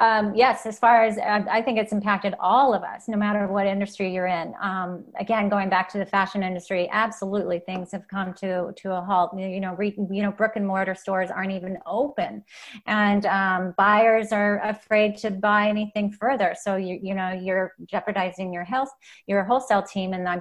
Um, 0.00 0.34
yes, 0.34 0.64
as 0.64 0.78
far 0.78 1.02
as 1.02 1.18
I 1.18 1.60
think 1.60 1.78
it's 1.78 1.92
impacted 1.92 2.34
all 2.38 2.72
of 2.72 2.82
us, 2.82 3.08
no 3.08 3.16
matter 3.16 3.48
what 3.48 3.66
industry 3.66 4.12
you're 4.14 4.28
in. 4.28 4.54
Um, 4.62 5.04
again, 5.18 5.48
going 5.48 5.68
back 5.68 5.88
to 5.90 5.98
the 5.98 6.06
fashion 6.06 6.42
industry, 6.42 6.88
absolutely 6.92 7.58
things 7.58 7.90
have 7.92 8.06
come 8.06 8.32
to 8.34 8.72
to 8.76 8.92
a 8.92 9.00
halt. 9.00 9.36
You 9.36 9.60
know, 9.60 9.74
re, 9.74 9.94
you 10.10 10.22
know, 10.22 10.30
brick 10.30 10.52
and 10.54 10.66
mortar 10.66 10.94
stores 10.94 11.30
aren't 11.30 11.52
even 11.52 11.78
open, 11.84 12.44
and 12.86 13.26
um, 13.26 13.74
buyers 13.76 14.30
are 14.32 14.60
afraid 14.60 15.16
to 15.18 15.30
buy 15.32 15.68
anything 15.68 16.12
further. 16.12 16.54
So 16.60 16.76
you 16.76 16.98
you 17.02 17.14
know 17.14 17.32
you're 17.32 17.72
jeopardizing 17.86 18.52
your 18.52 18.64
health, 18.64 18.90
your 19.26 19.42
wholesale 19.44 19.82
team, 19.82 20.12
and 20.12 20.24
then 20.26 20.40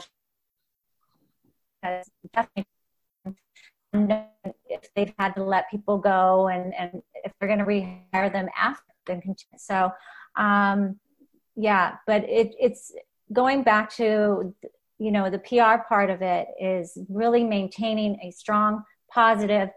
definitely 2.34 2.66
if 4.70 4.94
they've 4.96 5.14
had 5.18 5.34
to 5.36 5.44
let 5.44 5.70
people 5.72 5.98
go 5.98 6.48
and, 6.48 6.74
and 6.76 7.02
if 7.24 7.32
they're 7.40 7.48
going 7.48 7.60
to 7.60 7.66
rehire 7.66 8.32
them 8.32 8.48
after 8.58 8.84
then 9.08 9.22
continue. 9.22 9.58
So, 9.58 9.92
um, 10.36 11.00
yeah, 11.56 11.96
but 12.06 12.24
it, 12.30 12.54
it's 12.60 12.94
going 13.34 13.64
back 13.64 13.92
to, 13.96 14.54
you 15.00 15.12
know, 15.12 15.30
the 15.30 15.40
PR 15.40 15.84
part 15.88 16.10
of 16.10 16.22
it 16.22 16.48
is 16.60 16.98
really 17.10 17.44
maintaining 17.44 18.20
a 18.22 18.32
strong, 18.32 18.84
positive, 19.12 19.70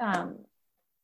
um, 0.00 0.36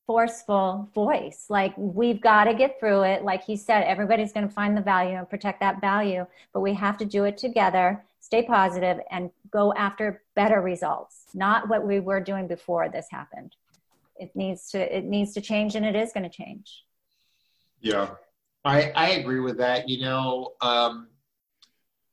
forceful 0.06 0.90
voice. 0.94 1.46
Like 1.48 1.72
we've 1.76 2.20
got 2.20 2.44
to 2.44 2.54
get 2.54 2.78
through 2.78 3.02
it. 3.02 3.24
Like 3.24 3.44
he 3.44 3.56
said, 3.56 3.84
everybody's 3.84 4.32
going 4.32 4.46
to 4.46 4.52
find 4.52 4.76
the 4.76 4.82
value 4.82 5.16
and 5.16 5.28
protect 5.28 5.60
that 5.60 5.80
value, 5.80 6.26
but 6.52 6.60
we 6.60 6.74
have 6.74 6.98
to 6.98 7.04
do 7.04 7.24
it 7.24 7.38
together, 7.38 8.04
stay 8.20 8.42
positive, 8.42 8.98
and 9.10 9.30
go 9.50 9.72
after 9.74 10.22
better 10.34 10.60
results, 10.60 11.26
not 11.34 11.68
what 11.68 11.86
we 11.86 12.00
were 12.00 12.20
doing 12.20 12.46
before 12.46 12.88
this 12.88 13.06
happened. 13.10 13.54
It 14.16 14.34
needs 14.36 14.70
to 14.72 14.96
it 14.96 15.04
needs 15.04 15.32
to 15.34 15.40
change, 15.40 15.74
and 15.74 15.86
it 15.86 15.96
is 15.96 16.12
going 16.12 16.28
to 16.28 16.36
change. 16.36 16.84
Yeah, 17.82 18.10
I 18.64 18.92
I 18.94 19.10
agree 19.10 19.40
with 19.40 19.58
that. 19.58 19.88
You 19.88 20.04
know, 20.04 20.52
um, 20.60 21.08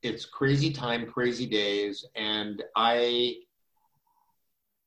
it's 0.01 0.25
crazy 0.25 0.71
time, 0.71 1.05
crazy 1.05 1.45
days, 1.45 2.05
and 2.15 2.63
I 2.75 3.35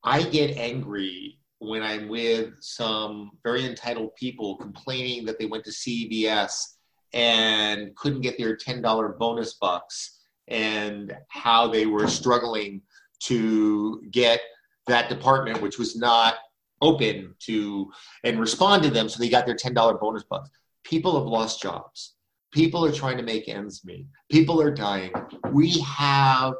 I 0.03 0.23
get 0.23 0.57
angry 0.57 1.39
when 1.59 1.81
I'm 1.81 2.09
with 2.09 2.49
some 2.59 3.31
very 3.41 3.65
entitled 3.65 4.13
people 4.15 4.57
complaining 4.57 5.23
that 5.25 5.39
they 5.39 5.45
went 5.45 5.63
to 5.63 5.71
CVS 5.71 6.75
and 7.13 7.95
couldn't 7.95 8.21
get 8.21 8.37
their 8.37 8.57
$10 8.57 9.17
bonus 9.17 9.53
bucks 9.53 10.19
and 10.49 11.15
how 11.29 11.67
they 11.67 11.85
were 11.85 12.07
struggling 12.07 12.81
to 13.21 14.01
get 14.11 14.41
that 14.87 15.07
department, 15.07 15.61
which 15.61 15.79
was 15.79 15.95
not 15.95 16.35
open 16.81 17.33
to 17.39 17.89
and 18.25 18.39
respond 18.41 18.83
to 18.83 18.89
them 18.89 19.07
so 19.07 19.17
they 19.19 19.29
got 19.29 19.45
their 19.45 19.55
$10 19.55 19.99
bonus 20.01 20.23
bucks. 20.23 20.49
People 20.83 21.17
have 21.17 21.27
lost 21.27 21.61
jobs. 21.61 22.15
People 22.51 22.85
are 22.85 22.91
trying 22.91 23.17
to 23.17 23.23
make 23.23 23.49
ends 23.49 23.83
meet. 23.83 24.05
People 24.29 24.61
are 24.61 24.71
dying. 24.71 25.11
We 25.51 25.79
have 25.81 26.53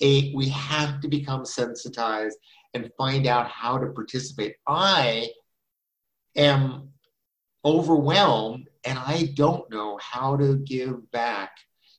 a 0.00 0.32
we 0.34 0.48
have 0.48 1.00
to 1.00 1.08
become 1.08 1.44
sensitized 1.44 2.38
and 2.74 2.90
find 2.96 3.26
out 3.26 3.48
how 3.48 3.76
to 3.78 3.88
participate. 3.88 4.56
I 4.66 5.30
am 6.36 6.88
overwhelmed 7.64 8.68
and 8.84 8.98
I 8.98 9.32
don't 9.34 9.70
know 9.70 9.98
how 10.00 10.36
to 10.36 10.56
give 10.58 11.10
back 11.10 11.50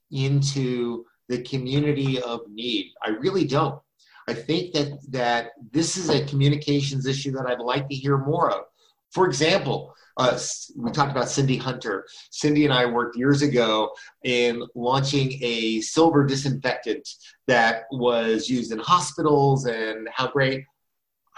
into 0.09 1.05
the 1.29 1.43
community 1.43 2.21
of 2.21 2.41
need. 2.49 2.91
I 3.03 3.09
really 3.09 3.45
don't. 3.45 3.79
I 4.27 4.33
think 4.33 4.73
that 4.73 4.99
that 5.09 5.51
this 5.71 5.97
is 5.97 6.09
a 6.09 6.25
communications 6.25 7.05
issue 7.05 7.31
that 7.33 7.45
I'd 7.47 7.59
like 7.59 7.87
to 7.89 7.95
hear 7.95 8.17
more 8.17 8.51
of. 8.51 8.63
For 9.11 9.27
example, 9.27 9.93
uh, 10.21 10.39
we 10.77 10.91
talked 10.91 11.11
about 11.11 11.29
Cindy 11.29 11.57
Hunter. 11.57 12.05
Cindy 12.29 12.65
and 12.65 12.73
I 12.73 12.85
worked 12.85 13.17
years 13.17 13.41
ago 13.41 13.89
in 14.23 14.63
launching 14.75 15.39
a 15.41 15.81
silver 15.81 16.25
disinfectant 16.25 17.07
that 17.47 17.85
was 17.91 18.47
used 18.47 18.71
in 18.71 18.77
hospitals 18.77 19.65
and 19.65 20.07
how 20.13 20.27
great. 20.27 20.63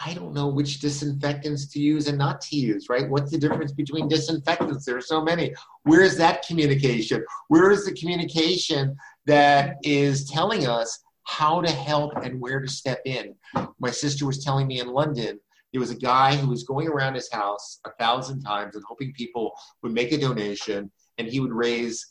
I 0.05 0.13
don't 0.13 0.33
know 0.33 0.47
which 0.47 0.81
disinfectants 0.81 1.67
to 1.67 1.79
use 1.79 2.07
and 2.07 2.17
not 2.17 2.41
to 2.41 2.57
use, 2.57 2.87
right? 2.89 3.09
What's 3.09 3.31
the 3.31 3.37
difference 3.37 3.71
between 3.71 4.09
disinfectants? 4.09 4.85
There 4.85 4.97
are 4.97 5.01
so 5.01 5.23
many. 5.23 5.53
Where 5.83 6.01
is 6.01 6.17
that 6.17 6.45
communication? 6.45 7.23
Where 7.47 7.71
is 7.71 7.85
the 7.85 7.93
communication 7.93 8.97
that 9.27 9.75
is 9.83 10.29
telling 10.29 10.67
us 10.67 10.99
how 11.23 11.61
to 11.61 11.71
help 11.71 12.17
and 12.17 12.41
where 12.41 12.59
to 12.59 12.67
step 12.67 12.99
in? 13.05 13.35
My 13.79 13.91
sister 13.91 14.25
was 14.25 14.43
telling 14.43 14.67
me 14.67 14.81
in 14.81 14.87
London 14.87 15.39
there 15.73 15.81
was 15.81 15.89
a 15.89 15.95
guy 15.95 16.35
who 16.35 16.47
was 16.47 16.63
going 16.63 16.87
around 16.87 17.15
his 17.15 17.29
house 17.31 17.79
a 17.85 17.91
thousand 17.99 18.41
times 18.43 18.75
and 18.75 18.83
hoping 18.87 19.11
people 19.13 19.51
would 19.81 19.91
make 19.91 20.11
a 20.11 20.17
donation 20.17 20.89
and 21.17 21.27
he 21.27 21.39
would 21.39 21.51
raise 21.51 22.05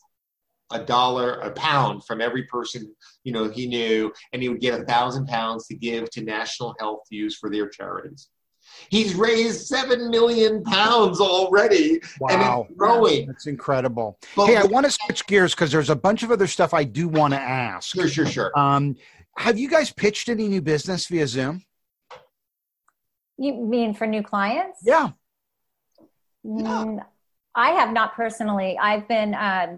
a 0.73 0.81
dollar 0.81 1.35
a 1.41 1.51
pound 1.53 2.05
from 2.05 2.21
every 2.21 2.45
person 2.45 2.95
you 3.25 3.33
know 3.33 3.49
he 3.49 3.67
knew 3.67 4.13
and 4.33 4.43
he 4.43 4.49
would 4.49 4.61
get 4.61 4.79
a 4.79 4.85
thousand 4.85 5.27
pounds 5.27 5.67
to 5.67 5.75
give 5.75 6.11
to 6.11 6.23
national 6.23 6.75
health 6.81 7.01
to 7.09 7.15
use 7.15 7.37
for 7.37 7.51
their 7.51 7.69
charities. 7.69 8.29
He's 8.91 9.15
raised 9.15 9.67
seven 9.67 10.09
million 10.09 10.63
pounds 10.63 11.21
already 11.21 12.01
wow. 12.21 12.29
and 12.31 12.71
it's 12.71 12.79
growing. 12.79 13.27
That's 13.27 13.47
incredible. 13.47 14.19
But 14.35 14.47
hey 14.47 14.57
i 14.57 14.65
want 14.65 14.87
to 14.87 14.91
switch 14.91 15.27
gears 15.27 15.55
because 15.55 15.71
there's 15.71 15.91
a 15.91 15.97
bunch 15.97 16.23
of 16.23 16.33
other 16.33 16.47
stuff 16.47 16.75
i 16.75 16.85
do 16.85 17.07
want 17.07 17.35
to 17.35 17.41
ask. 17.41 17.95
Sure 17.95 18.09
sure 18.09 18.27
sure. 18.27 18.59
Um, 18.59 18.97
have 19.37 19.59
you 19.59 19.69
guys 19.69 19.91
pitched 19.93 20.29
any 20.29 20.49
new 20.49 20.63
business 20.63 21.07
via 21.07 21.27
zoom 21.27 21.65
you 23.43 23.55
mean 23.55 23.95
for 23.95 24.07
new 24.07 24.23
clients? 24.23 24.81
Yeah. 24.83 25.11
Mm, 26.45 27.05
I 27.55 27.71
have 27.71 27.93
not 27.93 28.15
personally. 28.15 28.79
I've 28.79 29.07
been, 29.09 29.35
uh, 29.35 29.77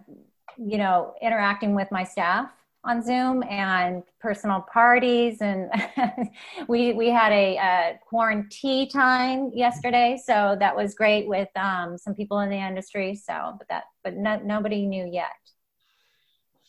you 0.58 0.78
know, 0.78 1.14
interacting 1.20 1.74
with 1.74 1.88
my 1.90 2.04
staff 2.04 2.50
on 2.84 3.02
Zoom 3.02 3.42
and 3.44 4.02
personal 4.20 4.60
parties, 4.60 5.38
and 5.40 5.70
we 6.68 6.92
we 6.92 7.08
had 7.08 7.32
a, 7.32 7.56
a 7.56 7.98
quarantine 8.06 8.88
time 8.88 9.50
yesterday, 9.54 10.20
so 10.22 10.56
that 10.60 10.76
was 10.76 10.94
great 10.94 11.26
with 11.26 11.48
um, 11.56 11.96
some 11.96 12.14
people 12.14 12.40
in 12.40 12.50
the 12.50 12.56
industry. 12.56 13.14
So, 13.14 13.54
but 13.58 13.66
that, 13.68 13.84
but 14.02 14.14
no, 14.14 14.38
nobody 14.44 14.86
knew 14.86 15.08
yet. 15.10 15.32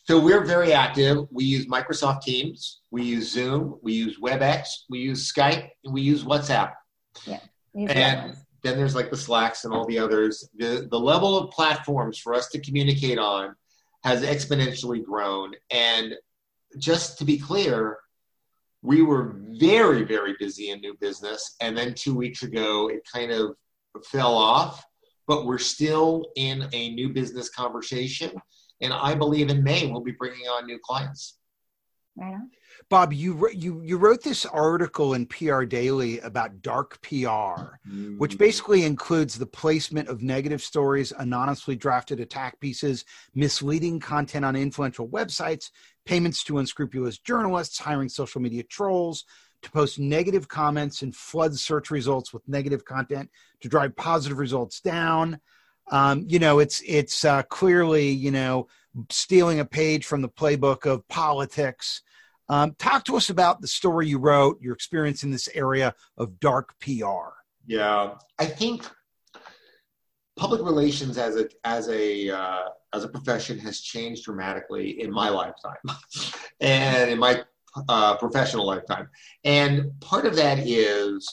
So 0.04 0.20
we're 0.20 0.44
very 0.44 0.72
active. 0.72 1.26
We 1.32 1.44
use 1.44 1.66
Microsoft 1.66 2.22
Teams, 2.22 2.82
we 2.92 3.02
use 3.02 3.30
Zoom, 3.32 3.78
we 3.82 3.92
use 3.92 4.20
WebEx, 4.20 4.68
we 4.88 5.00
use 5.00 5.32
Skype, 5.32 5.68
and 5.84 5.92
we 5.92 6.00
use 6.00 6.22
WhatsApp. 6.22 6.72
Yeah. 7.24 7.40
And 7.74 8.36
then 8.62 8.76
there's 8.76 8.94
like 8.94 9.10
the 9.10 9.16
Slacks 9.16 9.64
and 9.64 9.72
all 9.72 9.86
the 9.86 9.98
others. 9.98 10.48
The 10.56 10.88
the 10.90 10.98
level 10.98 11.36
of 11.36 11.50
platforms 11.50 12.18
for 12.18 12.34
us 12.34 12.48
to 12.48 12.60
communicate 12.60 13.18
on 13.18 13.54
has 14.02 14.22
exponentially 14.22 15.04
grown. 15.04 15.52
And 15.70 16.14
just 16.78 17.18
to 17.18 17.24
be 17.24 17.38
clear, 17.38 17.98
we 18.82 19.02
were 19.02 19.36
very, 19.58 20.04
very 20.04 20.36
busy 20.38 20.70
in 20.70 20.80
new 20.80 20.96
business. 21.00 21.56
And 21.60 21.76
then 21.76 21.94
two 21.94 22.14
weeks 22.14 22.42
ago, 22.42 22.88
it 22.88 23.02
kind 23.12 23.32
of 23.32 23.56
fell 24.04 24.34
off, 24.34 24.84
but 25.26 25.46
we're 25.46 25.58
still 25.58 26.26
in 26.36 26.68
a 26.72 26.94
new 26.94 27.08
business 27.08 27.50
conversation 27.50 28.32
and 28.80 28.92
I 28.92 29.14
believe 29.14 29.48
in 29.48 29.62
May 29.62 29.86
we'll 29.86 30.02
be 30.02 30.12
bringing 30.12 30.46
on 30.46 30.66
new 30.66 30.78
clients. 30.82 31.38
Right 32.16 32.34
on. 32.34 32.50
Bob, 32.88 33.12
you 33.12 33.48
you 33.52 33.80
you 33.82 33.96
wrote 33.96 34.22
this 34.22 34.46
article 34.46 35.14
in 35.14 35.26
PR 35.26 35.64
Daily 35.64 36.20
about 36.20 36.62
dark 36.62 37.00
PR, 37.02 37.08
mm-hmm. 37.08 38.18
which 38.18 38.38
basically 38.38 38.84
includes 38.84 39.36
the 39.36 39.46
placement 39.46 40.08
of 40.08 40.22
negative 40.22 40.62
stories, 40.62 41.12
anonymously 41.18 41.74
drafted 41.74 42.20
attack 42.20 42.60
pieces, 42.60 43.04
misleading 43.34 43.98
content 43.98 44.44
on 44.44 44.54
influential 44.54 45.08
websites, 45.08 45.70
payments 46.04 46.44
to 46.44 46.58
unscrupulous 46.58 47.18
journalists, 47.18 47.78
hiring 47.78 48.08
social 48.08 48.40
media 48.40 48.62
trolls 48.62 49.24
to 49.62 49.70
post 49.70 49.98
negative 49.98 50.46
comments 50.46 51.02
and 51.02 51.16
flood 51.16 51.56
search 51.56 51.90
results 51.90 52.32
with 52.32 52.46
negative 52.46 52.84
content 52.84 53.28
to 53.60 53.68
drive 53.68 53.96
positive 53.96 54.38
results 54.38 54.80
down 54.80 55.40
um, 55.90 56.24
you 56.26 56.38
know, 56.38 56.58
it's 56.58 56.82
it's 56.86 57.24
uh, 57.24 57.42
clearly 57.44 58.10
you 58.10 58.30
know 58.30 58.68
stealing 59.10 59.60
a 59.60 59.64
page 59.64 60.06
from 60.06 60.22
the 60.22 60.28
playbook 60.28 60.86
of 60.86 61.06
politics. 61.08 62.02
Um, 62.48 62.74
talk 62.78 63.04
to 63.06 63.16
us 63.16 63.30
about 63.30 63.60
the 63.60 63.66
story 63.66 64.08
you 64.08 64.18
wrote, 64.18 64.60
your 64.60 64.74
experience 64.74 65.24
in 65.24 65.30
this 65.30 65.48
area 65.54 65.94
of 66.16 66.38
dark 66.38 66.78
PR. 66.80 67.30
Yeah, 67.66 68.14
I 68.38 68.46
think 68.46 68.88
public 70.36 70.62
relations 70.62 71.18
as 71.18 71.36
a 71.36 71.48
as 71.64 71.88
a 71.88 72.30
uh, 72.30 72.68
as 72.92 73.04
a 73.04 73.08
profession 73.08 73.58
has 73.58 73.80
changed 73.80 74.24
dramatically 74.24 75.02
in 75.02 75.10
my 75.10 75.28
lifetime 75.28 75.76
and 76.60 77.10
in 77.10 77.18
my 77.18 77.42
uh, 77.88 78.16
professional 78.16 78.66
lifetime. 78.66 79.08
And 79.44 79.98
part 80.00 80.24
of 80.26 80.36
that 80.36 80.58
is 80.60 81.28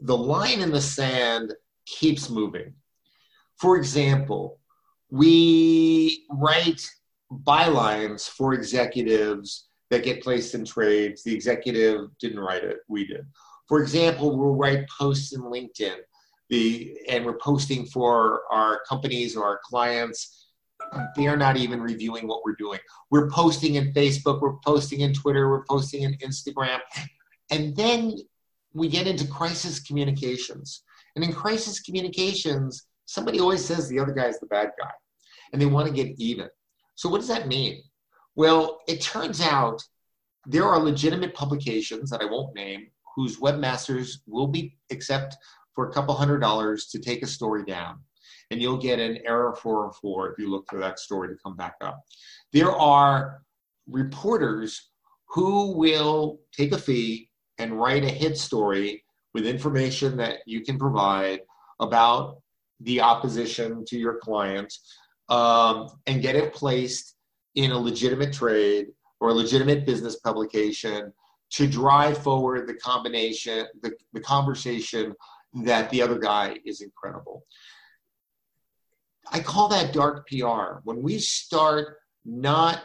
the 0.00 0.16
line 0.16 0.60
in 0.60 0.70
the 0.70 0.80
sand 0.80 1.54
keeps 1.86 2.28
moving. 2.28 2.74
For 3.56 3.76
example, 3.76 4.58
we 5.10 6.26
write 6.30 6.86
bylines 7.30 8.28
for 8.28 8.52
executives 8.52 9.68
that 9.92 10.04
get 10.04 10.22
placed 10.22 10.54
in 10.54 10.64
trades. 10.64 11.22
The 11.22 11.34
executive 11.34 12.08
didn't 12.18 12.40
write 12.40 12.64
it, 12.64 12.78
we 12.88 13.06
did. 13.06 13.26
For 13.68 13.82
example, 13.82 14.34
we'll 14.34 14.56
write 14.56 14.88
posts 14.88 15.34
in 15.34 15.42
LinkedIn. 15.42 15.96
the 16.48 16.96
and 17.10 17.26
we're 17.26 17.36
posting 17.36 17.84
for 17.84 18.42
our 18.50 18.80
companies 18.88 19.36
or 19.36 19.44
our 19.44 19.60
clients 19.62 20.48
they're 21.14 21.36
not 21.36 21.56
even 21.56 21.80
reviewing 21.80 22.26
what 22.26 22.40
we're 22.44 22.56
doing 22.56 22.80
we're 23.10 23.30
posting 23.30 23.76
in 23.76 23.92
facebook 23.92 24.40
we're 24.42 24.58
posting 24.64 25.00
in 25.00 25.12
twitter 25.14 25.48
we're 25.48 25.64
posting 25.64 26.02
in 26.02 26.12
instagram 26.28 26.80
and 27.50 27.76
then 27.76 28.16
we 28.74 28.88
get 28.88 29.06
into 29.06 29.26
crisis 29.26 29.78
communications 29.80 30.82
and 31.14 31.24
in 31.24 31.32
crisis 31.32 31.80
communications 31.80 32.88
somebody 33.06 33.38
always 33.38 33.64
says 33.64 33.88
the 33.88 33.98
other 33.98 34.12
guy 34.12 34.26
is 34.26 34.40
the 34.40 34.46
bad 34.46 34.70
guy 34.82 34.94
and 35.52 35.62
they 35.62 35.66
want 35.66 35.86
to 35.86 35.94
get 35.94 36.08
even 36.18 36.48
so 36.96 37.08
what 37.08 37.18
does 37.18 37.28
that 37.28 37.46
mean 37.46 37.80
well 38.34 38.80
it 38.88 39.00
turns 39.00 39.40
out 39.40 39.82
there 40.46 40.64
are 40.64 40.78
legitimate 40.78 41.34
publications 41.34 42.10
that 42.10 42.20
i 42.20 42.24
won't 42.24 42.54
name 42.54 42.86
whose 43.14 43.38
webmasters 43.38 44.18
will 44.26 44.46
be 44.46 44.76
accept 44.90 45.36
for 45.74 45.88
a 45.88 45.92
couple 45.92 46.14
hundred 46.14 46.38
dollars 46.38 46.86
to 46.86 46.98
take 46.98 47.22
a 47.22 47.26
story 47.26 47.64
down. 47.64 48.00
And 48.50 48.60
you'll 48.60 48.78
get 48.78 48.98
an 48.98 49.18
error 49.24 49.54
404 49.54 50.32
if 50.32 50.38
you 50.38 50.50
look 50.50 50.66
for 50.68 50.78
that 50.80 50.98
story 50.98 51.28
to 51.28 51.42
come 51.42 51.56
back 51.56 51.74
up. 51.80 52.02
There 52.52 52.72
are 52.72 53.42
reporters 53.88 54.90
who 55.28 55.72
will 55.72 56.40
take 56.54 56.72
a 56.72 56.78
fee 56.78 57.30
and 57.58 57.78
write 57.80 58.04
a 58.04 58.10
hit 58.10 58.36
story 58.36 59.04
with 59.32 59.46
information 59.46 60.18
that 60.18 60.40
you 60.46 60.60
can 60.60 60.78
provide 60.78 61.40
about 61.80 62.42
the 62.80 63.00
opposition 63.00 63.84
to 63.86 63.96
your 63.96 64.18
client 64.18 64.72
um, 65.30 65.88
and 66.06 66.20
get 66.20 66.36
it 66.36 66.52
placed 66.52 67.11
in 67.54 67.70
a 67.70 67.78
legitimate 67.78 68.32
trade 68.32 68.88
or 69.20 69.30
a 69.30 69.34
legitimate 69.34 69.86
business 69.86 70.16
publication 70.16 71.12
to 71.50 71.66
drive 71.66 72.18
forward 72.18 72.66
the 72.66 72.74
combination, 72.74 73.66
the, 73.82 73.92
the 74.12 74.20
conversation 74.20 75.14
that 75.64 75.90
the 75.90 76.00
other 76.00 76.18
guy 76.18 76.56
is 76.64 76.80
incredible. 76.80 77.44
I 79.30 79.40
call 79.40 79.68
that 79.68 79.92
dark 79.92 80.26
PR. 80.28 80.80
When 80.84 81.02
we 81.02 81.18
start 81.18 81.98
not 82.24 82.82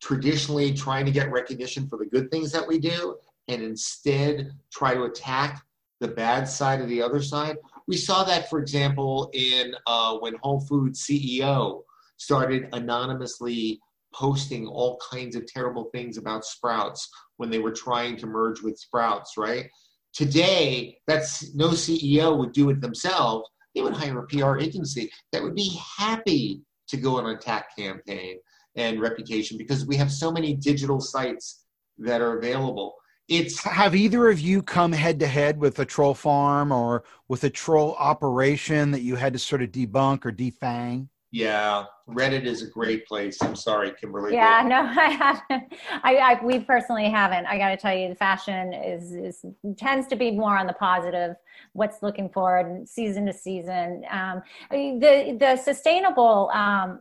traditionally 0.00 0.74
trying 0.74 1.06
to 1.06 1.12
get 1.12 1.30
recognition 1.30 1.88
for 1.88 1.96
the 1.96 2.06
good 2.06 2.30
things 2.30 2.50
that 2.52 2.66
we 2.66 2.78
do 2.78 3.16
and 3.48 3.62
instead 3.62 4.50
try 4.72 4.94
to 4.94 5.04
attack 5.04 5.64
the 6.00 6.08
bad 6.08 6.48
side 6.48 6.80
of 6.80 6.88
the 6.88 7.00
other 7.00 7.22
side. 7.22 7.56
We 7.86 7.96
saw 7.96 8.24
that, 8.24 8.50
for 8.50 8.58
example, 8.58 9.30
in 9.32 9.74
uh, 9.86 10.16
when 10.18 10.34
Whole 10.42 10.60
Foods 10.60 11.06
CEO 11.06 11.82
started 12.16 12.68
anonymously 12.72 13.80
posting 14.14 14.66
all 14.66 14.98
kinds 15.10 15.36
of 15.36 15.46
terrible 15.46 15.90
things 15.92 16.16
about 16.16 16.44
Sprouts 16.44 17.08
when 17.36 17.50
they 17.50 17.58
were 17.58 17.72
trying 17.72 18.16
to 18.18 18.26
merge 18.26 18.62
with 18.62 18.78
Sprouts, 18.78 19.36
right? 19.36 19.68
Today, 20.12 20.98
that's 21.06 21.54
no 21.54 21.68
CEO 21.68 22.36
would 22.38 22.52
do 22.52 22.70
it 22.70 22.80
themselves. 22.80 23.48
They 23.74 23.80
would 23.80 23.94
hire 23.94 24.18
a 24.18 24.26
PR 24.26 24.58
agency 24.58 25.10
that 25.32 25.42
would 25.42 25.54
be 25.54 25.78
happy 25.96 26.62
to 26.88 26.96
go 26.96 27.16
on 27.18 27.26
an 27.26 27.36
attack 27.36 27.74
campaign 27.76 28.38
and 28.76 29.00
reputation 29.00 29.56
because 29.56 29.86
we 29.86 29.96
have 29.96 30.12
so 30.12 30.30
many 30.30 30.54
digital 30.54 31.00
sites 31.00 31.64
that 31.98 32.20
are 32.20 32.38
available. 32.38 32.94
It's 33.28 33.62
have 33.62 33.94
either 33.94 34.28
of 34.28 34.40
you 34.40 34.62
come 34.62 34.92
head 34.92 35.20
to 35.20 35.26
head 35.26 35.58
with 35.58 35.78
a 35.78 35.84
troll 35.84 36.14
farm 36.14 36.72
or 36.72 37.04
with 37.28 37.44
a 37.44 37.50
troll 37.50 37.94
operation 37.98 38.90
that 38.90 39.00
you 39.00 39.16
had 39.16 39.32
to 39.32 39.38
sort 39.38 39.62
of 39.62 39.70
debunk 39.70 40.26
or 40.26 40.32
defang? 40.32 41.08
Yeah, 41.32 41.86
Reddit 42.10 42.44
is 42.44 42.60
a 42.60 42.66
great 42.66 43.06
place. 43.06 43.40
I'm 43.40 43.56
sorry, 43.56 43.90
Kimberly. 43.98 44.34
Yeah, 44.34 44.62
no, 44.66 44.82
I 45.00 45.08
haven't. 45.08 45.72
I, 46.02 46.16
I 46.16 46.44
we 46.44 46.60
personally 46.60 47.08
haven't. 47.08 47.46
I 47.46 47.56
got 47.56 47.70
to 47.70 47.78
tell 47.78 47.96
you, 47.96 48.10
the 48.10 48.14
fashion 48.14 48.74
is 48.74 49.12
is 49.12 49.44
tends 49.78 50.06
to 50.08 50.16
be 50.16 50.30
more 50.30 50.58
on 50.58 50.66
the 50.66 50.74
positive. 50.74 51.36
What's 51.72 52.02
looking 52.02 52.28
forward, 52.28 52.86
season 52.86 53.24
to 53.26 53.32
season. 53.32 54.04
Um, 54.10 54.42
the 54.70 55.34
the 55.40 55.56
sustainable 55.56 56.50
um, 56.52 57.00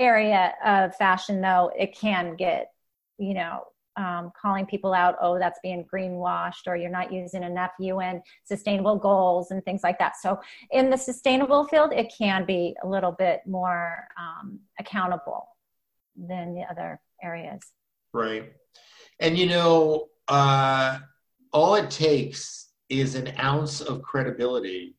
area 0.00 0.54
of 0.64 0.96
fashion, 0.96 1.40
though, 1.40 1.70
it 1.78 1.96
can 1.96 2.34
get 2.34 2.72
you 3.16 3.34
know 3.34 3.62
um, 3.98 4.30
calling 4.40 4.64
people 4.64 4.94
out, 4.94 5.16
oh, 5.20 5.38
that's 5.38 5.58
being 5.62 5.84
greenwashed, 5.92 6.66
or 6.66 6.76
you're 6.76 6.88
not 6.88 7.12
using 7.12 7.42
enough 7.42 7.72
UN 7.80 8.22
sustainable 8.44 8.96
goals 8.96 9.50
and 9.50 9.62
things 9.64 9.82
like 9.82 9.98
that. 9.98 10.14
So, 10.16 10.40
in 10.70 10.88
the 10.88 10.96
sustainable 10.96 11.64
field, 11.64 11.92
it 11.92 12.12
can 12.16 12.46
be 12.46 12.76
a 12.82 12.88
little 12.88 13.12
bit 13.12 13.40
more 13.46 14.06
um, 14.18 14.60
accountable 14.78 15.48
than 16.16 16.54
the 16.54 16.62
other 16.70 17.00
areas. 17.22 17.60
Right. 18.14 18.52
And 19.20 19.36
you 19.36 19.46
know, 19.46 20.06
uh, 20.28 21.00
all 21.52 21.74
it 21.74 21.90
takes 21.90 22.70
is 22.88 23.16
an 23.16 23.34
ounce 23.40 23.80
of 23.80 24.00
credibility 24.02 24.94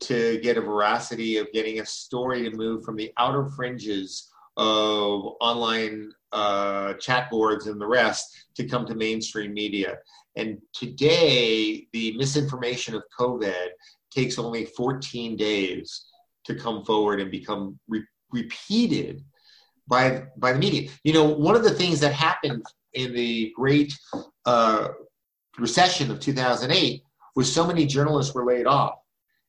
to 0.00 0.38
get 0.42 0.56
a 0.56 0.60
veracity 0.60 1.38
of 1.38 1.50
getting 1.52 1.80
a 1.80 1.86
story 1.86 2.48
to 2.48 2.56
move 2.56 2.84
from 2.84 2.94
the 2.94 3.12
outer 3.18 3.46
fringes 3.50 4.30
of 4.58 5.36
online 5.40 6.10
uh, 6.32 6.92
chat 6.94 7.30
boards 7.30 7.68
and 7.68 7.80
the 7.80 7.86
rest 7.86 8.26
to 8.56 8.66
come 8.66 8.84
to 8.86 8.94
mainstream 8.94 9.54
media. 9.54 9.96
And 10.36 10.58
today, 10.74 11.86
the 11.92 12.16
misinformation 12.16 12.94
of 12.94 13.02
COVID 13.18 13.68
takes 14.10 14.38
only 14.38 14.66
14 14.66 15.36
days 15.36 16.06
to 16.44 16.54
come 16.54 16.84
forward 16.84 17.20
and 17.20 17.30
become 17.30 17.78
re- 17.88 18.04
repeated 18.30 19.22
by, 19.86 20.24
by 20.36 20.52
the 20.52 20.58
media. 20.58 20.90
You 21.04 21.12
know, 21.12 21.24
one 21.24 21.56
of 21.56 21.62
the 21.62 21.70
things 21.70 22.00
that 22.00 22.12
happened 22.12 22.64
in 22.94 23.14
the 23.14 23.52
great 23.56 23.96
uh, 24.44 24.88
recession 25.56 26.10
of 26.10 26.20
2008 26.20 27.02
was 27.36 27.52
so 27.52 27.66
many 27.66 27.86
journalists 27.86 28.34
were 28.34 28.44
laid 28.44 28.66
off 28.66 28.94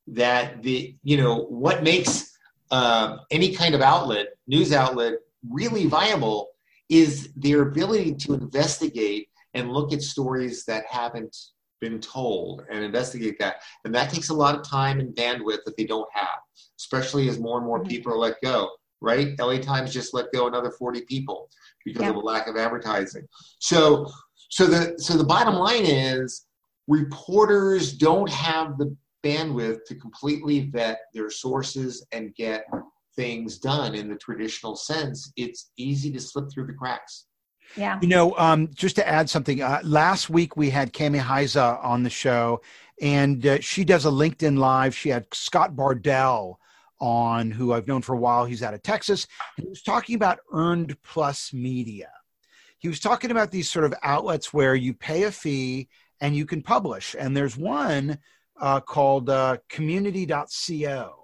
that 0.07 0.61
the, 0.63 0.95
you 1.03 1.17
know, 1.17 1.45
what 1.49 1.83
makes 1.83 2.28
uh, 2.71 3.17
any 3.31 3.53
kind 3.53 3.75
of 3.75 3.81
outlet, 3.81 4.27
news 4.47 4.73
outlet, 4.73 5.13
really 5.49 5.85
viable 5.85 6.49
is 6.89 7.31
their 7.35 7.61
ability 7.61 8.15
to 8.15 8.33
investigate 8.33 9.29
and 9.53 9.71
look 9.71 9.93
at 9.93 10.01
stories 10.01 10.65
that 10.65 10.85
haven't 10.85 11.35
been 11.81 11.99
told 11.99 12.63
and 12.69 12.83
investigate 12.83 13.37
that. 13.39 13.57
And 13.85 13.93
that 13.95 14.09
takes 14.11 14.29
a 14.29 14.33
lot 14.33 14.55
of 14.55 14.67
time 14.67 14.99
and 14.99 15.15
bandwidth 15.15 15.63
that 15.65 15.77
they 15.77 15.85
don't 15.85 16.09
have, 16.13 16.39
especially 16.79 17.29
as 17.29 17.39
more 17.39 17.57
and 17.57 17.65
more 17.65 17.79
mm-hmm. 17.79 17.89
people 17.89 18.13
are 18.13 18.17
let 18.17 18.35
go, 18.43 18.69
right? 19.01 19.39
LA 19.39 19.57
Times 19.57 19.93
just 19.93 20.13
let 20.13 20.31
go 20.33 20.47
another 20.47 20.71
40 20.71 21.01
people 21.01 21.49
because 21.85 22.03
yeah. 22.03 22.09
of 22.09 22.15
a 22.15 22.19
lack 22.19 22.47
of 22.47 22.57
advertising. 22.57 23.27
So 23.59 24.11
so 24.49 24.65
the 24.65 24.95
so 24.97 25.15
the 25.15 25.23
bottom 25.23 25.55
line 25.55 25.85
is 25.85 26.45
reporters 26.87 27.93
don't 27.93 28.29
have 28.29 28.77
the 28.77 28.95
bandwidth 29.23 29.85
to 29.87 29.95
completely 29.95 30.69
vet 30.71 30.99
their 31.13 31.29
sources 31.29 32.05
and 32.11 32.33
get 32.35 32.65
things 33.15 33.57
done 33.57 33.95
in 33.95 34.07
the 34.07 34.15
traditional 34.15 34.75
sense, 34.75 35.31
it's 35.35 35.71
easy 35.77 36.11
to 36.11 36.19
slip 36.19 36.45
through 36.51 36.67
the 36.67 36.73
cracks. 36.73 37.25
Yeah. 37.75 37.99
You 38.01 38.07
know, 38.07 38.35
um, 38.37 38.69
just 38.73 38.95
to 38.95 39.07
add 39.07 39.29
something, 39.29 39.61
uh, 39.61 39.81
last 39.83 40.29
week 40.29 40.57
we 40.57 40.69
had 40.69 40.93
Kami 40.93 41.19
Huyse 41.19 41.83
on 41.83 42.03
the 42.03 42.09
show, 42.09 42.61
and 43.01 43.45
uh, 43.45 43.59
she 43.59 43.83
does 43.83 44.05
a 44.05 44.09
LinkedIn 44.09 44.57
Live. 44.57 44.95
She 44.95 45.09
had 45.09 45.27
Scott 45.33 45.75
Baradell 45.75 46.55
on, 46.99 47.51
who 47.51 47.73
I've 47.73 47.87
known 47.87 48.01
for 48.01 48.13
a 48.13 48.17
while. 48.17 48.45
He's 48.45 48.63
out 48.63 48.73
of 48.73 48.81
Texas, 48.81 49.27
and 49.57 49.65
he 49.65 49.69
was 49.69 49.83
talking 49.83 50.15
about 50.15 50.39
earned 50.51 50.95
plus 51.03 51.53
media. 51.53 52.09
He 52.79 52.87
was 52.87 52.99
talking 52.99 53.31
about 53.31 53.51
these 53.51 53.69
sort 53.69 53.85
of 53.85 53.93
outlets 54.03 54.53
where 54.53 54.73
you 54.73 54.93
pay 54.93 55.23
a 55.23 55.31
fee 55.31 55.89
and 56.21 56.35
you 56.35 56.45
can 56.45 56.61
publish. 56.61 57.15
And 57.17 57.35
there's 57.35 57.57
one 57.57 58.17
uh, 58.59 58.79
called 58.79 59.29
uh, 59.29 59.57
community.co 59.69 61.19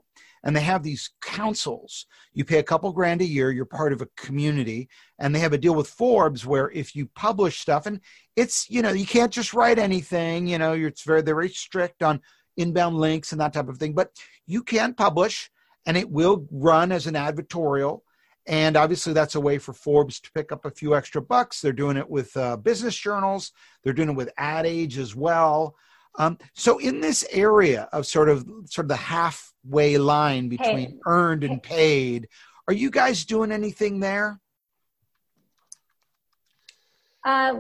and 0.45 0.55
they 0.55 0.61
have 0.61 0.83
these 0.83 1.09
councils. 1.21 2.05
You 2.33 2.45
pay 2.45 2.59
a 2.59 2.63
couple 2.63 2.93
grand 2.93 3.21
a 3.21 3.25
year, 3.25 3.51
you're 3.51 3.65
part 3.65 3.91
of 3.91 4.01
a 4.01 4.07
community, 4.15 4.87
and 5.19 5.33
they 5.33 5.39
have 5.39 5.53
a 5.53 5.57
deal 5.57 5.73
with 5.73 5.89
Forbes 5.89 6.45
where 6.45 6.69
if 6.71 6.95
you 6.95 7.07
publish 7.15 7.59
stuff, 7.59 7.87
and 7.87 7.99
it's, 8.35 8.69
you 8.69 8.83
know, 8.83 8.91
you 8.91 9.07
can't 9.07 9.33
just 9.33 9.55
write 9.55 9.79
anything, 9.79 10.45
you 10.45 10.59
know, 10.59 10.73
it's 10.73 11.01
very, 11.01 11.23
they're 11.23 11.33
very 11.33 11.49
strict 11.49 12.03
on 12.03 12.21
inbound 12.57 12.95
links 12.95 13.31
and 13.31 13.41
that 13.41 13.53
type 13.53 13.67
of 13.67 13.77
thing, 13.77 13.93
but 13.93 14.11
you 14.45 14.61
can 14.61 14.93
publish 14.93 15.49
and 15.87 15.97
it 15.97 16.09
will 16.09 16.47
run 16.51 16.91
as 16.91 17.07
an 17.07 17.15
advertorial. 17.15 18.01
And 18.47 18.77
obviously, 18.77 19.13
that's 19.13 19.33
a 19.33 19.41
way 19.41 19.57
for 19.57 19.73
Forbes 19.73 20.19
to 20.19 20.31
pick 20.31 20.51
up 20.51 20.65
a 20.65 20.71
few 20.71 20.95
extra 20.95 21.19
bucks. 21.19 21.61
They're 21.61 21.73
doing 21.73 21.97
it 21.97 22.07
with 22.07 22.37
uh, 22.37 22.57
business 22.57 22.95
journals, 22.95 23.51
they're 23.83 23.93
doing 23.93 24.09
it 24.09 24.15
with 24.15 24.31
Ad 24.37 24.67
Age 24.67 24.99
as 24.99 25.15
well. 25.15 25.75
Um, 26.17 26.37
so, 26.53 26.77
in 26.77 27.01
this 27.01 27.25
area 27.31 27.89
of 27.91 28.05
sort 28.05 28.29
of 28.29 28.45
sort 28.65 28.85
of 28.85 28.89
the 28.89 28.95
halfway 28.95 29.97
line 29.97 30.49
between 30.49 30.77
hey. 30.77 30.99
earned 31.05 31.43
and 31.43 31.61
paid, 31.61 32.29
are 32.67 32.73
you 32.73 32.89
guys 32.89 33.25
doing 33.25 33.51
anything 33.51 33.99
there? 33.99 34.39
Uh, 37.25 37.55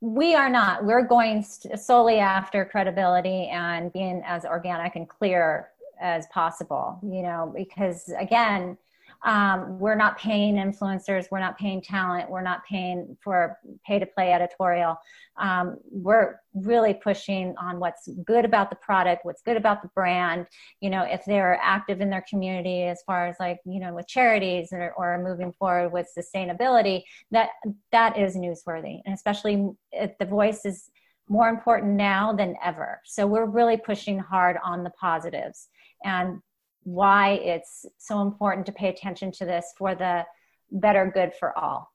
we 0.00 0.34
are 0.34 0.50
not. 0.50 0.84
We're 0.84 1.06
going 1.06 1.42
solely 1.42 2.18
after 2.18 2.64
credibility 2.64 3.48
and 3.48 3.92
being 3.92 4.22
as 4.24 4.44
organic 4.44 4.96
and 4.96 5.08
clear 5.08 5.70
as 6.00 6.26
possible. 6.26 6.98
You 7.02 7.22
know, 7.22 7.52
because 7.56 8.12
again, 8.18 8.76
um, 9.24 9.78
we're 9.78 9.96
not 9.96 10.18
paying 10.18 10.54
influencers 10.54 11.26
we're 11.30 11.40
not 11.40 11.58
paying 11.58 11.80
talent 11.80 12.30
we're 12.30 12.42
not 12.42 12.64
paying 12.64 13.16
for 13.22 13.58
pay 13.86 13.98
to 13.98 14.06
play 14.06 14.32
editorial. 14.32 14.96
Um, 15.40 15.76
we're 15.90 16.36
really 16.54 16.94
pushing 16.94 17.54
on 17.58 17.78
what's 17.78 18.08
good 18.24 18.44
about 18.44 18.70
the 18.70 18.76
product 18.76 19.24
what's 19.24 19.42
good 19.42 19.56
about 19.56 19.82
the 19.82 19.88
brand. 19.94 20.46
You 20.80 20.90
know 20.90 21.02
if 21.02 21.24
they're 21.24 21.58
active 21.62 22.00
in 22.00 22.10
their 22.10 22.24
community 22.28 22.82
as 22.84 23.02
far 23.06 23.26
as 23.26 23.36
like 23.40 23.58
you 23.64 23.80
know 23.80 23.94
with 23.94 24.06
charities 24.06 24.68
or, 24.72 24.92
or 24.96 25.22
moving 25.22 25.52
forward 25.52 25.92
with 25.92 26.08
sustainability 26.16 27.02
that 27.30 27.50
that 27.92 28.18
is 28.18 28.36
newsworthy. 28.36 29.00
And 29.04 29.14
especially 29.14 29.68
the 29.92 30.26
voice 30.26 30.64
is 30.64 30.90
more 31.28 31.48
important 31.48 31.92
now 31.92 32.32
than 32.32 32.56
ever. 32.64 33.00
So 33.04 33.26
we're 33.26 33.46
really 33.46 33.76
pushing 33.76 34.18
hard 34.18 34.56
on 34.64 34.84
the 34.84 34.90
positives. 34.90 35.68
And 36.04 36.40
why 36.82 37.32
it's 37.32 37.86
so 37.98 38.22
important 38.22 38.66
to 38.66 38.72
pay 38.72 38.88
attention 38.88 39.32
to 39.32 39.44
this 39.44 39.72
for 39.76 39.94
the 39.94 40.24
better 40.70 41.10
good 41.12 41.32
for 41.38 41.56
all. 41.58 41.92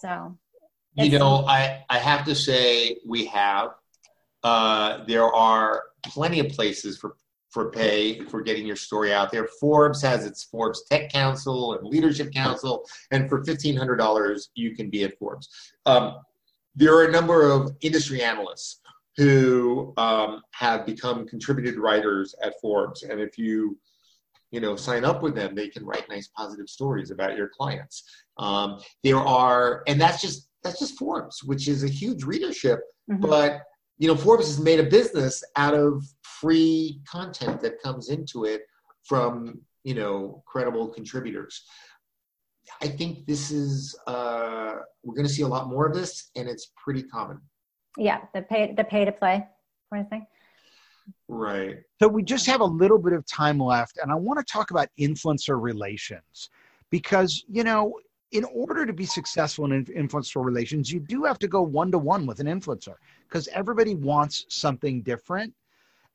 So, 0.00 0.36
you 0.94 1.18
know, 1.18 1.44
I, 1.46 1.84
I 1.88 1.98
have 1.98 2.24
to 2.26 2.34
say 2.34 2.98
we 3.06 3.26
have. 3.26 3.70
Uh, 4.42 5.04
there 5.06 5.32
are 5.32 5.82
plenty 6.04 6.40
of 6.40 6.48
places 6.48 6.98
for 6.98 7.16
for 7.50 7.70
pay 7.70 8.20
for 8.20 8.42
getting 8.42 8.66
your 8.66 8.76
story 8.76 9.12
out 9.12 9.32
there. 9.32 9.48
Forbes 9.58 10.02
has 10.02 10.26
its 10.26 10.44
Forbes 10.44 10.84
Tech 10.84 11.10
Council 11.10 11.74
and 11.74 11.86
Leadership 11.88 12.32
Council, 12.32 12.84
and 13.10 13.28
for 13.28 13.44
fifteen 13.44 13.76
hundred 13.76 13.96
dollars, 13.96 14.50
you 14.54 14.76
can 14.76 14.90
be 14.90 15.04
at 15.04 15.18
Forbes. 15.18 15.48
Um, 15.86 16.16
there 16.76 16.94
are 16.94 17.06
a 17.06 17.10
number 17.10 17.50
of 17.50 17.74
industry 17.80 18.22
analysts 18.22 18.80
who 19.16 19.92
um, 19.96 20.42
have 20.52 20.86
become 20.86 21.26
contributed 21.26 21.76
writers 21.76 22.34
at 22.42 22.54
Forbes, 22.60 23.02
and 23.02 23.20
if 23.20 23.38
you 23.38 23.78
you 24.50 24.60
know 24.60 24.76
sign 24.76 25.04
up 25.04 25.22
with 25.22 25.34
them 25.34 25.54
they 25.54 25.68
can 25.68 25.84
write 25.84 26.08
nice 26.08 26.28
positive 26.28 26.68
stories 26.68 27.10
about 27.10 27.36
your 27.36 27.48
clients. 27.48 28.04
Um, 28.38 28.80
there 29.02 29.18
are 29.18 29.82
and 29.86 30.00
that's 30.00 30.20
just 30.20 30.48
that's 30.62 30.78
just 30.78 30.98
forbes 30.98 31.42
which 31.44 31.68
is 31.68 31.84
a 31.84 31.88
huge 31.88 32.24
readership 32.24 32.80
mm-hmm. 33.10 33.20
but 33.20 33.62
you 33.98 34.08
know 34.08 34.16
forbes 34.16 34.46
has 34.46 34.60
made 34.60 34.80
a 34.80 34.84
business 34.84 35.42
out 35.56 35.74
of 35.74 36.04
free 36.22 37.00
content 37.10 37.60
that 37.60 37.82
comes 37.82 38.08
into 38.08 38.44
it 38.44 38.62
from 39.04 39.60
you 39.84 39.94
know 39.94 40.42
credible 40.46 40.88
contributors. 40.88 41.64
I 42.82 42.88
think 42.88 43.26
this 43.26 43.50
is 43.50 43.98
uh, 44.06 44.74
we're 45.02 45.14
going 45.14 45.26
to 45.26 45.32
see 45.32 45.42
a 45.42 45.48
lot 45.48 45.68
more 45.68 45.86
of 45.86 45.94
this 45.94 46.30
and 46.36 46.48
it's 46.48 46.72
pretty 46.76 47.02
common. 47.02 47.40
Yeah 47.96 48.20
the 48.34 48.42
pay 48.42 48.74
the 48.76 48.84
pay 48.84 49.04
to 49.04 49.12
play 49.12 49.46
kind 49.90 50.04
of 50.04 50.10
thing 50.10 50.26
Right. 51.28 51.78
So 52.00 52.08
we 52.08 52.22
just 52.22 52.46
have 52.46 52.60
a 52.60 52.64
little 52.64 52.98
bit 52.98 53.12
of 53.12 53.26
time 53.26 53.58
left, 53.58 53.98
and 54.02 54.10
I 54.10 54.14
want 54.14 54.38
to 54.38 54.52
talk 54.52 54.70
about 54.70 54.88
influencer 54.98 55.60
relations 55.60 56.50
because, 56.90 57.44
you 57.48 57.64
know, 57.64 57.94
in 58.32 58.44
order 58.44 58.84
to 58.84 58.92
be 58.92 59.06
successful 59.06 59.70
in 59.72 59.84
influencer 59.86 60.44
relations, 60.44 60.92
you 60.92 61.00
do 61.00 61.24
have 61.24 61.38
to 61.38 61.48
go 61.48 61.62
one 61.62 61.90
to 61.92 61.98
one 61.98 62.26
with 62.26 62.40
an 62.40 62.46
influencer 62.46 62.94
because 63.28 63.48
everybody 63.48 63.94
wants 63.94 64.44
something 64.48 65.02
different. 65.02 65.54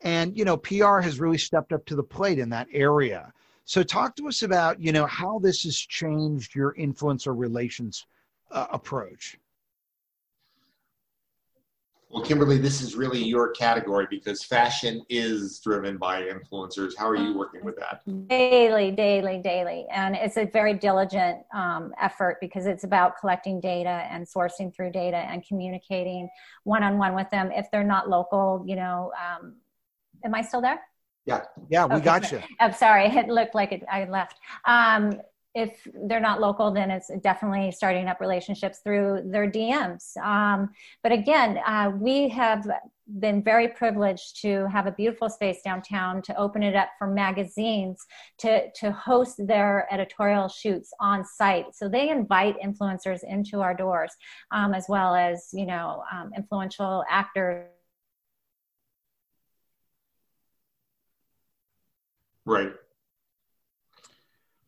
And, 0.02 0.38
you 0.38 0.46
know, 0.46 0.58
PR 0.58 1.00
has 1.00 1.20
really 1.20 1.38
stepped 1.38 1.74
up 1.74 1.86
to 1.86 1.96
the 1.96 2.04
plate 2.04 2.38
in 2.38 2.50
that 2.50 2.68
area. 2.72 3.32
So 3.66 3.82
talk 3.82 4.16
to 4.18 4.28
us 4.28 4.44
about, 4.44 4.82
you 4.82 4.92
know, 4.92 5.06
how 5.06 5.40
this 5.40 5.64
has 5.64 5.78
changed 5.78 6.54
your 6.54 6.74
influencer 6.76 7.34
relations 7.36 8.06
uh, 8.52 8.68
approach. 8.72 9.38
Well, 12.14 12.22
Kimberly, 12.22 12.60
this 12.60 12.80
is 12.82 12.96
really 12.96 13.24
your 13.24 13.50
category 13.50 14.06
because 14.08 14.44
fashion 14.44 15.04
is 15.10 15.60
driven 15.62 15.98
by 15.98 16.22
influencers. 16.22 16.92
How 16.96 17.10
are 17.10 17.16
you 17.16 17.36
working 17.36 17.66
with 17.66 17.76
that? 17.78 18.02
Daily, 18.30 18.92
daily, 18.92 19.40
daily. 19.40 19.88
And 19.92 20.16
it's 20.16 20.38
a 20.38 20.46
very 20.46 20.76
diligent 20.76 21.40
um, 21.56 21.92
effort 22.00 22.38
because 22.40 22.68
it's 22.68 22.84
about 22.84 23.18
collecting 23.20 23.60
data 23.60 24.06
and 24.12 24.28
sourcing 24.28 24.72
through 24.76 24.92
data 24.92 25.18
and 25.18 25.44
communicating 25.44 26.30
one 26.66 26.84
on 26.84 27.00
one 27.00 27.16
with 27.16 27.32
them. 27.32 27.52
If 27.52 27.72
they're 27.72 27.84
not 27.84 28.08
local, 28.08 28.64
you 28.64 28.76
know, 28.76 29.12
um, 29.20 29.56
am 30.24 30.36
I 30.36 30.44
still 30.44 30.62
there? 30.62 30.82
Yeah. 31.26 31.42
Yeah, 31.68 31.88
we 31.88 31.96
okay. 31.96 32.06
got 32.06 32.32
you. 32.32 32.44
I'm 32.60 32.74
sorry. 32.74 33.08
It 33.18 33.28
looked 33.28 33.56
like 33.56 33.72
it, 33.72 33.84
I 33.92 34.06
left. 34.06 34.40
Um, 34.66 35.20
if 35.56 35.88
they're 36.08 36.20
not 36.20 36.42
local, 36.42 36.72
then 36.72 36.90
it's 36.90 37.12
definitely 37.22 37.72
starting 37.72 38.08
up 38.08 38.20
relationships 38.20 38.80
through 38.84 39.22
their 39.26 39.50
DMs. 39.50 40.18
Um, 40.18 40.70
but 41.04 41.12
again, 41.12 41.60
uh, 41.66 41.92
we 41.96 42.30
have 42.30 42.68
been 43.20 43.44
very 43.44 43.68
privileged 43.68 44.42
to 44.42 44.68
have 44.70 44.88
a 44.88 44.92
beautiful 44.92 45.30
space 45.30 45.62
downtown 45.64 46.22
to 46.24 46.36
open 46.38 46.64
it 46.64 46.76
up 46.76 46.90
for 46.98 47.06
magazines 47.08 48.04
to, 48.40 48.72
to 48.72 48.92
host 48.92 49.36
their 49.46 49.88
editorial 49.92 50.48
shoots 50.48 50.92
on 51.00 51.24
site. 51.24 51.76
So 51.76 51.88
they 51.88 52.10
invite 52.10 52.56
influencers 52.60 53.20
into 53.24 53.62
our 53.62 53.76
doors, 53.76 54.12
um, 54.52 54.74
as 54.74 54.86
well 54.90 55.14
as, 55.14 55.50
you 55.54 55.66
know, 55.66 56.04
um, 56.12 56.32
influential 56.36 57.04
actors. 57.10 57.68
Right. 62.46 62.74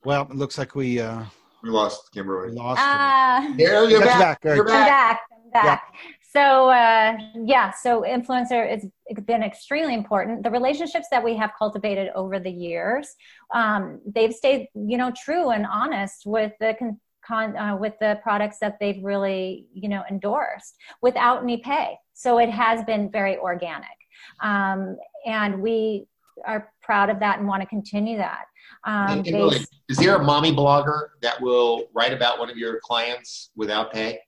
Well, 0.05 0.27
it 0.29 0.35
looks 0.35 0.59
like 0.59 0.75
we 0.75 0.99
uh, 0.99 1.23
we 1.63 1.71
lost 1.71 2.11
Kimberly. 2.11 2.51
We 2.51 2.57
lost 2.57 2.79
uh, 2.79 3.53
There, 3.57 3.89
you're 3.89 4.01
back. 4.01 4.39
back. 4.39 4.55
You're 4.55 4.63
back. 4.63 4.87
back. 4.87 5.21
I'm 5.33 5.49
back. 5.49 5.93
Yeah. 5.93 5.99
So 6.31 6.69
uh, 6.69 7.17
yeah, 7.43 7.71
so 7.71 8.03
influencer 8.03 8.69
has 8.69 8.85
been 9.25 9.41
extremely 9.41 9.95
important. 9.95 10.43
The 10.43 10.51
relationships 10.51 11.07
that 11.09 11.23
we 11.23 11.35
have 11.37 11.53
cultivated 11.57 12.11
over 12.13 12.39
the 12.39 12.51
years, 12.51 13.15
um, 13.53 13.99
they've 14.05 14.33
stayed, 14.33 14.67
you 14.75 14.97
know, 14.97 15.11
true 15.11 15.49
and 15.49 15.65
honest 15.65 16.27
with 16.27 16.51
the 16.59 16.75
con- 16.77 16.99
con- 17.25 17.57
uh, 17.57 17.75
with 17.75 17.93
the 17.99 18.19
products 18.21 18.57
that 18.59 18.77
they've 18.79 19.03
really, 19.03 19.65
you 19.73 19.89
know, 19.89 20.03
endorsed 20.11 20.75
without 21.01 21.41
any 21.41 21.57
pay. 21.57 21.97
So 22.13 22.37
it 22.37 22.51
has 22.51 22.83
been 22.83 23.09
very 23.09 23.37
organic, 23.37 23.97
um, 24.41 24.97
and 25.25 25.63
we 25.63 26.05
are 26.45 26.69
proud 26.85 27.09
of 27.09 27.19
that 27.19 27.39
and 27.39 27.47
want 27.47 27.61
to 27.61 27.67
continue 27.67 28.17
that. 28.17 28.45
Um, 28.85 29.23
really, 29.23 29.59
is 29.89 29.97
there 29.97 30.15
a 30.15 30.23
mommy 30.23 30.51
blogger 30.51 31.09
that 31.21 31.41
will 31.41 31.87
write 31.93 32.13
about 32.13 32.39
one 32.39 32.49
of 32.49 32.57
your 32.57 32.79
clients 32.83 33.51
without 33.55 33.91
pay? 33.91 34.19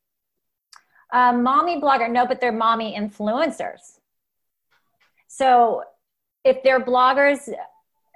Uh, 1.13 1.33
mommy 1.33 1.79
blogger, 1.79 2.11
no, 2.11 2.25
but 2.25 2.41
they're 2.41 2.51
mommy 2.51 2.95
influencers. 2.97 3.99
So 5.27 5.83
if 6.43 6.63
they're 6.63 6.79
bloggers, 6.79 7.49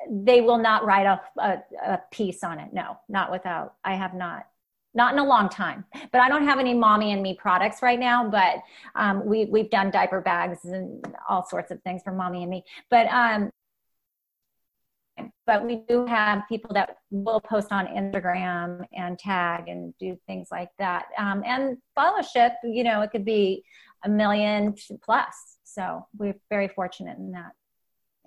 they 0.09 0.41
will 0.41 0.57
not 0.57 0.85
write 0.85 1.05
a, 1.05 1.21
a, 1.39 1.63
a, 1.85 2.01
piece 2.11 2.43
on 2.43 2.59
it. 2.59 2.73
No, 2.73 2.97
not 3.07 3.31
without. 3.31 3.75
I 3.83 3.95
have 3.95 4.13
not. 4.13 4.47
Not 4.93 5.13
in 5.13 5.19
a 5.19 5.23
long 5.23 5.47
time, 5.47 5.85
but 6.11 6.19
I 6.19 6.27
don't 6.27 6.43
have 6.43 6.59
any 6.59 6.73
mommy 6.73 7.13
and 7.13 7.23
me 7.23 7.33
products 7.33 7.81
right 7.81 7.97
now. 7.97 8.29
But 8.29 8.57
um, 8.95 9.25
we 9.25 9.45
we've 9.45 9.69
done 9.69 9.89
diaper 9.89 10.19
bags 10.19 10.65
and 10.65 11.15
all 11.29 11.47
sorts 11.47 11.71
of 11.71 11.81
things 11.83 12.01
for 12.03 12.11
mommy 12.11 12.41
and 12.41 12.49
me. 12.49 12.65
But 12.89 13.07
um, 13.07 13.51
but 15.45 15.65
we 15.65 15.83
do 15.87 16.05
have 16.05 16.43
people 16.47 16.73
that 16.73 16.97
will 17.09 17.41
post 17.41 17.71
on 17.71 17.87
Instagram 17.87 18.85
and 18.93 19.17
tag 19.19 19.67
and 19.67 19.93
do 19.99 20.17
things 20.27 20.47
like 20.51 20.69
that. 20.79 21.05
Um, 21.17 21.43
and 21.45 21.77
followership, 21.97 22.53
you 22.63 22.83
know, 22.83 23.01
it 23.01 23.11
could 23.11 23.25
be 23.25 23.63
a 24.03 24.09
million 24.09 24.75
plus. 25.03 25.57
So 25.63 26.05
we're 26.17 26.35
very 26.49 26.67
fortunate 26.67 27.17
in 27.17 27.31
that 27.31 27.51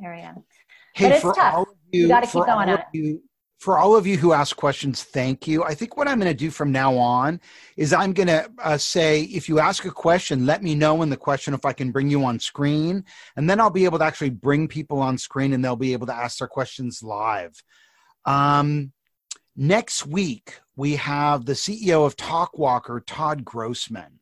area. 0.02 0.34
Hey, 0.94 1.08
but 1.08 1.12
it's 1.12 1.36
tough. 1.36 1.66
You, 1.92 2.02
you 2.02 2.08
got 2.08 2.20
to 2.20 2.26
keep 2.26 2.46
going 2.46 2.68
on 2.68 2.68
it. 2.68 2.84
You, 2.92 3.22
for 3.64 3.78
all 3.78 3.96
of 3.96 4.06
you 4.06 4.18
who 4.18 4.34
ask 4.34 4.54
questions, 4.56 5.02
thank 5.02 5.48
you. 5.48 5.64
I 5.64 5.72
think 5.72 5.96
what 5.96 6.06
I'm 6.06 6.20
going 6.20 6.30
to 6.30 6.36
do 6.36 6.50
from 6.50 6.70
now 6.70 6.98
on 6.98 7.40
is 7.78 7.94
I'm 7.94 8.12
going 8.12 8.26
to 8.26 8.46
uh, 8.62 8.76
say, 8.76 9.22
if 9.22 9.48
you 9.48 9.58
ask 9.58 9.86
a 9.86 9.90
question, 9.90 10.44
let 10.44 10.62
me 10.62 10.74
know 10.74 11.00
in 11.00 11.08
the 11.08 11.16
question 11.16 11.54
if 11.54 11.64
I 11.64 11.72
can 11.72 11.90
bring 11.90 12.10
you 12.10 12.22
on 12.26 12.38
screen. 12.38 13.06
And 13.36 13.48
then 13.48 13.60
I'll 13.60 13.70
be 13.70 13.86
able 13.86 13.98
to 14.00 14.04
actually 14.04 14.28
bring 14.28 14.68
people 14.68 14.98
on 14.98 15.16
screen 15.16 15.54
and 15.54 15.64
they'll 15.64 15.76
be 15.76 15.94
able 15.94 16.06
to 16.08 16.14
ask 16.14 16.40
their 16.40 16.46
questions 16.46 17.02
live. 17.02 17.54
Um, 18.26 18.92
next 19.56 20.06
week, 20.06 20.60
we 20.76 20.96
have 20.96 21.46
the 21.46 21.54
CEO 21.54 22.04
of 22.04 22.16
Talkwalker, 22.16 23.00
Todd 23.06 23.46
Grossman. 23.46 24.20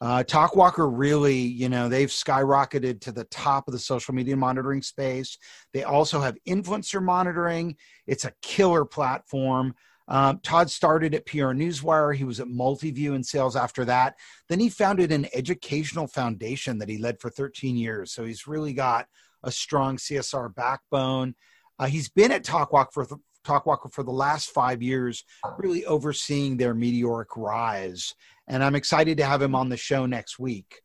Uh, 0.00 0.22
Talkwalker 0.22 0.90
really, 0.92 1.36
you 1.36 1.68
know, 1.68 1.88
they've 1.88 2.10
skyrocketed 2.10 3.00
to 3.00 3.12
the 3.12 3.24
top 3.24 3.66
of 3.66 3.72
the 3.72 3.78
social 3.78 4.14
media 4.14 4.36
monitoring 4.36 4.82
space. 4.82 5.38
They 5.72 5.84
also 5.84 6.20
have 6.20 6.36
influencer 6.46 7.02
monitoring. 7.02 7.76
It's 8.06 8.26
a 8.26 8.32
killer 8.42 8.84
platform. 8.84 9.74
Um, 10.08 10.38
Todd 10.42 10.70
started 10.70 11.14
at 11.14 11.26
PR 11.26 11.52
Newswire. 11.52 12.14
He 12.14 12.24
was 12.24 12.40
at 12.40 12.46
Multiview 12.46 13.14
in 13.16 13.24
sales 13.24 13.56
after 13.56 13.84
that. 13.86 14.14
Then 14.48 14.60
he 14.60 14.68
founded 14.68 15.10
an 15.10 15.26
educational 15.34 16.06
foundation 16.06 16.78
that 16.78 16.88
he 16.88 16.98
led 16.98 17.20
for 17.20 17.30
13 17.30 17.76
years. 17.76 18.12
So 18.12 18.24
he's 18.24 18.46
really 18.46 18.72
got 18.72 19.06
a 19.42 19.50
strong 19.50 19.96
CSR 19.96 20.54
backbone. 20.54 21.34
Uh, 21.78 21.86
he's 21.86 22.08
been 22.08 22.32
at 22.32 22.44
Talkwalker 22.44 22.92
for, 22.92 23.06
Talkwalker 23.46 23.92
for 23.92 24.02
the 24.02 24.10
last 24.10 24.50
five 24.50 24.82
years, 24.82 25.24
really 25.58 25.84
overseeing 25.86 26.56
their 26.56 26.74
meteoric 26.74 27.36
rise 27.36 28.14
and 28.48 28.62
I'm 28.62 28.74
excited 28.74 29.18
to 29.18 29.24
have 29.24 29.42
him 29.42 29.54
on 29.54 29.68
the 29.68 29.76
show 29.76 30.06
next 30.06 30.38
week. 30.38 30.82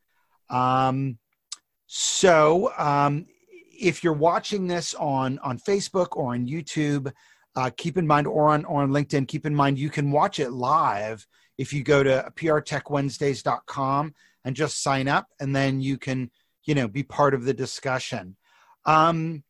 Um, 0.50 1.18
so, 1.88 2.72
um, 2.78 3.28
if 3.80 4.04
you're 4.04 4.14
watching 4.14 4.68
this 4.68 4.94
on 4.94 5.40
on 5.40 5.58
Facebook 5.58 6.16
or 6.16 6.34
on 6.34 6.48
YouTube, 6.48 7.12
uh, 7.56 7.70
keep 7.76 7.98
in 7.98 8.08
mind, 8.08 8.28
or 8.28 8.50
on, 8.50 8.66
or 8.66 8.82
on 8.82 8.92
LinkedIn, 8.92 9.28
keep 9.28 9.46
in 9.46 9.56
mind 9.56 9.78
you 9.78 9.90
can 9.90 10.12
watch 10.12 10.40
it 10.40 10.52
live 10.52 11.26
if 11.58 11.74
you 11.74 11.84
go 11.84 12.04
to 12.04 12.32
prtechwednesdays.com 12.36 14.14
and 14.46 14.56
just 14.56 14.82
sign 14.82 15.08
up, 15.08 15.28
and 15.40 15.56
then 15.56 15.82
you 15.82 15.98
can, 15.98 16.32
you 16.64 16.76
know, 16.76 16.88
be 16.88 17.04
part 17.04 17.34
of 17.34 17.44
the 17.44 17.54
discussion. 17.54 18.36
Um, 18.86 19.44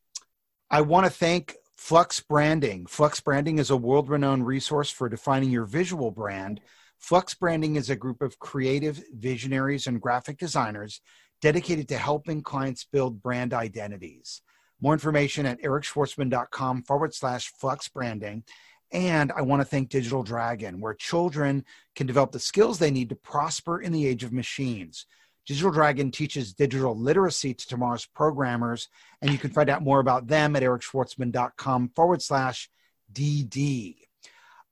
I 0.70 0.80
want 0.80 1.06
to 1.06 1.10
thank 1.10 1.54
Flux 1.82 2.20
Branding. 2.20 2.86
Flux 2.86 3.18
Branding 3.18 3.58
is 3.58 3.70
a 3.70 3.76
world 3.76 4.08
renowned 4.08 4.46
resource 4.46 4.88
for 4.88 5.08
defining 5.08 5.50
your 5.50 5.64
visual 5.64 6.12
brand. 6.12 6.60
Flux 7.00 7.34
Branding 7.34 7.74
is 7.74 7.90
a 7.90 7.96
group 7.96 8.22
of 8.22 8.38
creative 8.38 9.02
visionaries 9.12 9.88
and 9.88 10.00
graphic 10.00 10.38
designers 10.38 11.00
dedicated 11.40 11.88
to 11.88 11.98
helping 11.98 12.40
clients 12.40 12.84
build 12.84 13.20
brand 13.20 13.52
identities. 13.52 14.42
More 14.80 14.92
information 14.92 15.44
at 15.44 15.60
ericschwartzman.com 15.60 16.84
forward 16.84 17.14
slash 17.14 17.52
flux 17.58 17.88
branding. 17.88 18.44
And 18.92 19.32
I 19.32 19.42
want 19.42 19.60
to 19.60 19.66
thank 19.66 19.88
Digital 19.88 20.22
Dragon, 20.22 20.80
where 20.80 20.94
children 20.94 21.64
can 21.96 22.06
develop 22.06 22.30
the 22.30 22.38
skills 22.38 22.78
they 22.78 22.92
need 22.92 23.08
to 23.08 23.16
prosper 23.16 23.80
in 23.80 23.90
the 23.90 24.06
age 24.06 24.22
of 24.22 24.32
machines. 24.32 25.06
Digital 25.46 25.72
Dragon 25.72 26.10
teaches 26.10 26.54
digital 26.54 26.96
literacy 26.96 27.54
to 27.54 27.66
tomorrow's 27.66 28.06
programmers, 28.06 28.88
and 29.20 29.32
you 29.32 29.38
can 29.38 29.50
find 29.50 29.68
out 29.68 29.82
more 29.82 30.00
about 30.00 30.26
them 30.28 30.54
at 30.54 30.62
ericschwartzman.com 30.62 31.90
forward 31.96 32.22
slash 32.22 32.70
DD. 33.12 33.96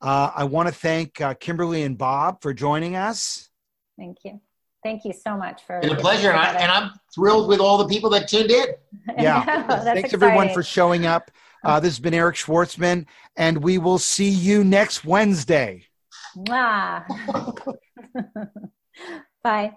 Uh, 0.01 0.31
I 0.35 0.45
want 0.45 0.69
to 0.69 0.75
thank 0.75 1.21
uh, 1.21 1.35
Kimberly 1.35 1.83
and 1.83 1.99
Bob 1.99 2.41
for 2.41 2.55
joining 2.55 2.97
us. 2.97 3.51
Thank 3.99 4.19
you. 4.25 4.41
Thank 4.83 5.05
you 5.05 5.13
so 5.13 5.37
much 5.37 5.63
for. 5.67 5.79
It's 5.79 5.93
a 5.93 5.97
pleasure, 5.97 6.31
and, 6.31 6.39
I, 6.39 6.53
and 6.55 6.73
I'm 6.73 6.93
thrilled 7.15 7.49
with 7.49 7.61
all 7.61 7.77
the 7.77 7.89
people 7.89 8.09
that 8.11 8.29
tuned 8.29 8.51
in. 8.51 8.67
Yeah, 9.19 9.45
thanks 9.67 9.85
exciting. 9.85 10.15
everyone 10.15 10.55
for 10.55 10.63
showing 10.63 11.05
up. 11.05 11.31
Uh, 11.63 11.81
this 11.81 11.91
has 11.91 12.01
been 12.01 12.15
Eric 12.15 12.37
Schwartzman, 12.37 13.05
and 13.37 13.63
we 13.63 13.77
will 13.77 13.99
see 13.99 14.31
you 14.31 14.65
next 14.65 15.05
Wednesday. 15.05 15.85
Bye. 19.43 19.77